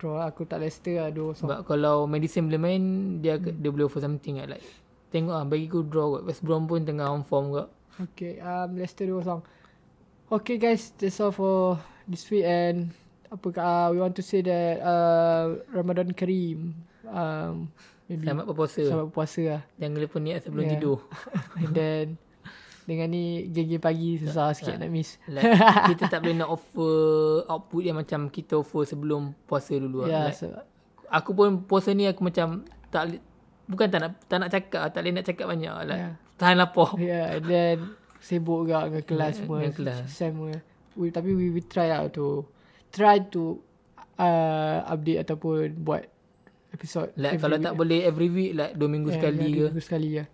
Draw 0.02 0.14
lah. 0.18 0.26
Aku 0.32 0.42
tak 0.48 0.64
Leicester 0.64 0.98
lah. 0.98 1.10
2-0. 1.12 1.44
Sebab 1.44 1.60
kalau 1.68 2.08
Madison 2.08 2.48
boleh 2.48 2.62
main 2.62 2.84
dia 3.22 3.38
hmm. 3.38 3.62
dia 3.62 3.70
boleh 3.70 3.86
offer 3.86 4.02
something 4.02 4.40
lah. 4.42 4.58
Like 4.58 4.66
tengok 5.14 5.36
ah 5.38 5.46
bagi 5.46 5.70
aku 5.70 5.86
draw 5.86 6.18
kot. 6.18 6.24
West 6.26 6.42
Brom 6.42 6.66
pun 6.66 6.82
tengah 6.88 7.12
on 7.12 7.22
form 7.22 7.54
kot. 7.54 7.70
Okay, 8.02 8.42
um, 8.42 8.74
Leicester 8.74 9.06
2-0. 9.06 9.44
Okay 10.34 10.58
guys, 10.58 10.90
that's 10.98 11.22
all 11.22 11.30
for 11.30 11.78
this 12.10 12.26
week 12.28 12.42
and 12.42 12.90
apa 13.30 13.48
uh, 13.56 13.88
we 13.90 13.98
want 13.98 14.14
to 14.14 14.26
say 14.26 14.42
that 14.42 14.82
uh, 14.82 15.62
Ramadan 15.70 16.10
Kareem. 16.10 16.74
Um, 17.06 17.70
maybe 18.10 18.26
Selamat 18.26 18.50
berpuasa. 18.50 18.82
selamat 18.82 19.10
puasa 19.10 19.42
lah. 19.46 19.62
Jangan 19.78 19.98
lupa 20.00 20.18
niat 20.18 20.40
sebelum 20.42 20.64
Yeah. 20.66 20.74
tidur. 20.74 20.98
And 21.62 21.72
then 21.72 22.06
dengan 22.84 23.14
ni 23.14 23.48
gigi 23.48 23.78
pagi 23.78 24.20
susah 24.20 24.52
sikit 24.52 24.76
nak 24.76 24.90
miss. 24.90 25.22
Like, 25.30 25.54
kita 25.94 26.10
tak 26.10 26.20
boleh 26.20 26.36
nak 26.36 26.50
offer 26.50 26.94
output 27.46 27.82
yang 27.84 27.96
macam 27.96 28.28
kita 28.28 28.58
offer 28.58 28.84
sebelum 28.84 29.38
puasa 29.46 29.78
dulu 29.78 30.04
lah. 30.04 30.34
Like, 30.34 30.36
so, 30.36 30.50
aku 31.08 31.32
pun 31.32 31.62
puasa 31.62 31.94
ni 31.94 32.10
aku 32.10 32.26
macam 32.26 32.66
tak 32.90 33.22
bukan 33.70 33.88
tak 33.88 34.00
nak 34.02 34.12
tak 34.26 34.38
nak 34.42 34.50
cakap, 34.50 34.84
tak 34.90 35.00
boleh 35.00 35.14
nak 35.14 35.26
cakap 35.26 35.46
banyak. 35.46 35.74
Like, 35.86 36.02
Yeah. 36.02 36.14
Tahan 36.36 36.56
lapar. 36.58 36.96
yeah, 36.98 37.38
and 37.38 37.46
then 37.46 37.76
sibuk 38.24 38.66
juga 38.66 38.88
dengan 38.88 39.04
kelas 39.04 39.32
Yeah, 39.32 39.40
semua. 39.44 39.58
dengan 39.60 39.74
kelas. 39.76 39.98
Semua. 40.10 40.52
We, 40.94 41.10
tapi 41.10 41.34
we, 41.34 41.50
we 41.50 41.62
try 41.66 41.90
out 41.90 42.14
to 42.14 42.46
try 42.94 43.20
to 43.34 43.58
uh, 44.18 44.86
update 44.88 45.26
ataupun 45.26 45.82
buat 45.82 46.06
episode. 46.72 47.14
Like 47.18 47.38
kalau 47.38 47.58
week 47.58 47.66
tak 47.66 47.74
boleh 47.78 48.00
every 48.06 48.30
week 48.30 48.52
like 48.54 48.74
dua 48.78 48.90
minggu 48.90 49.10
Yeah, 49.14 49.18
sekali 49.22 49.38
yeah, 49.38 49.50
ke. 49.50 49.58
dua 49.58 49.68
minggu 49.70 49.84
sekali 49.84 50.10
ya. 50.22 50.26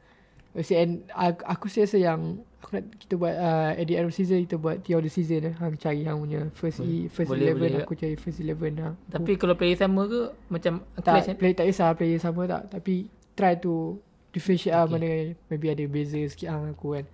Kasi 0.50 0.74
and 0.76 0.92
aku, 1.14 1.42
aku 1.46 1.66
rasa 1.70 1.98
yang 2.02 2.42
aku 2.60 2.70
nak 2.76 2.84
kita 3.00 3.14
buat 3.16 3.36
uh, 3.38 3.72
at 3.78 3.86
the 3.86 3.96
end 3.96 4.10
of 4.10 4.14
season 4.18 4.44
kita 4.44 4.58
buat 4.58 4.82
the 4.84 5.08
season 5.08 5.46
eh. 5.46 5.54
Hang 5.56 5.78
cari 5.78 6.04
hang 6.04 6.18
punya 6.20 6.50
first 6.52 6.82
e, 6.82 7.06
first 7.08 7.30
Boleh, 7.30 7.54
eleven 7.54 7.70
boleh 7.70 7.84
aku 7.86 7.94
cari 7.96 8.16
first 8.20 8.42
eleven 8.42 8.72
lah. 8.76 8.94
Tapi 9.08 9.38
kalau 9.40 9.56
player 9.56 9.78
sama 9.78 10.10
ke 10.10 10.22
macam 10.50 10.84
tak 11.00 11.24
clash, 11.24 11.30
eh? 11.32 11.36
play 11.38 11.54
tak 11.56 11.66
kisah 11.70 11.94
player 11.96 12.20
sama 12.20 12.50
tak 12.50 12.68
tapi 12.68 13.08
try 13.38 13.56
to 13.56 14.02
differentiate 14.36 14.76
okay. 14.76 14.92
mana 14.92 15.08
maybe 15.48 15.72
ada 15.72 15.88
beza 15.88 16.20
sikit 16.28 16.52
hang 16.52 16.76
aku 16.76 17.00
kan. 17.00 17.06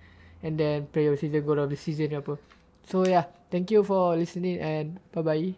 And 0.41 0.57
then 0.57 0.89
player 0.89 1.13
of 1.13 1.22
the 1.22 1.30
season 1.30 1.45
goal 1.45 1.61
of 1.61 1.70
the 1.70 1.78
season 1.78 2.18
apa. 2.18 2.41
So 2.89 3.05
yeah, 3.05 3.30
thank 3.53 3.70
you 3.70 3.86
for 3.86 4.18
listening 4.18 4.57
and 4.57 4.97
bye 5.13 5.22
bye. 5.22 5.53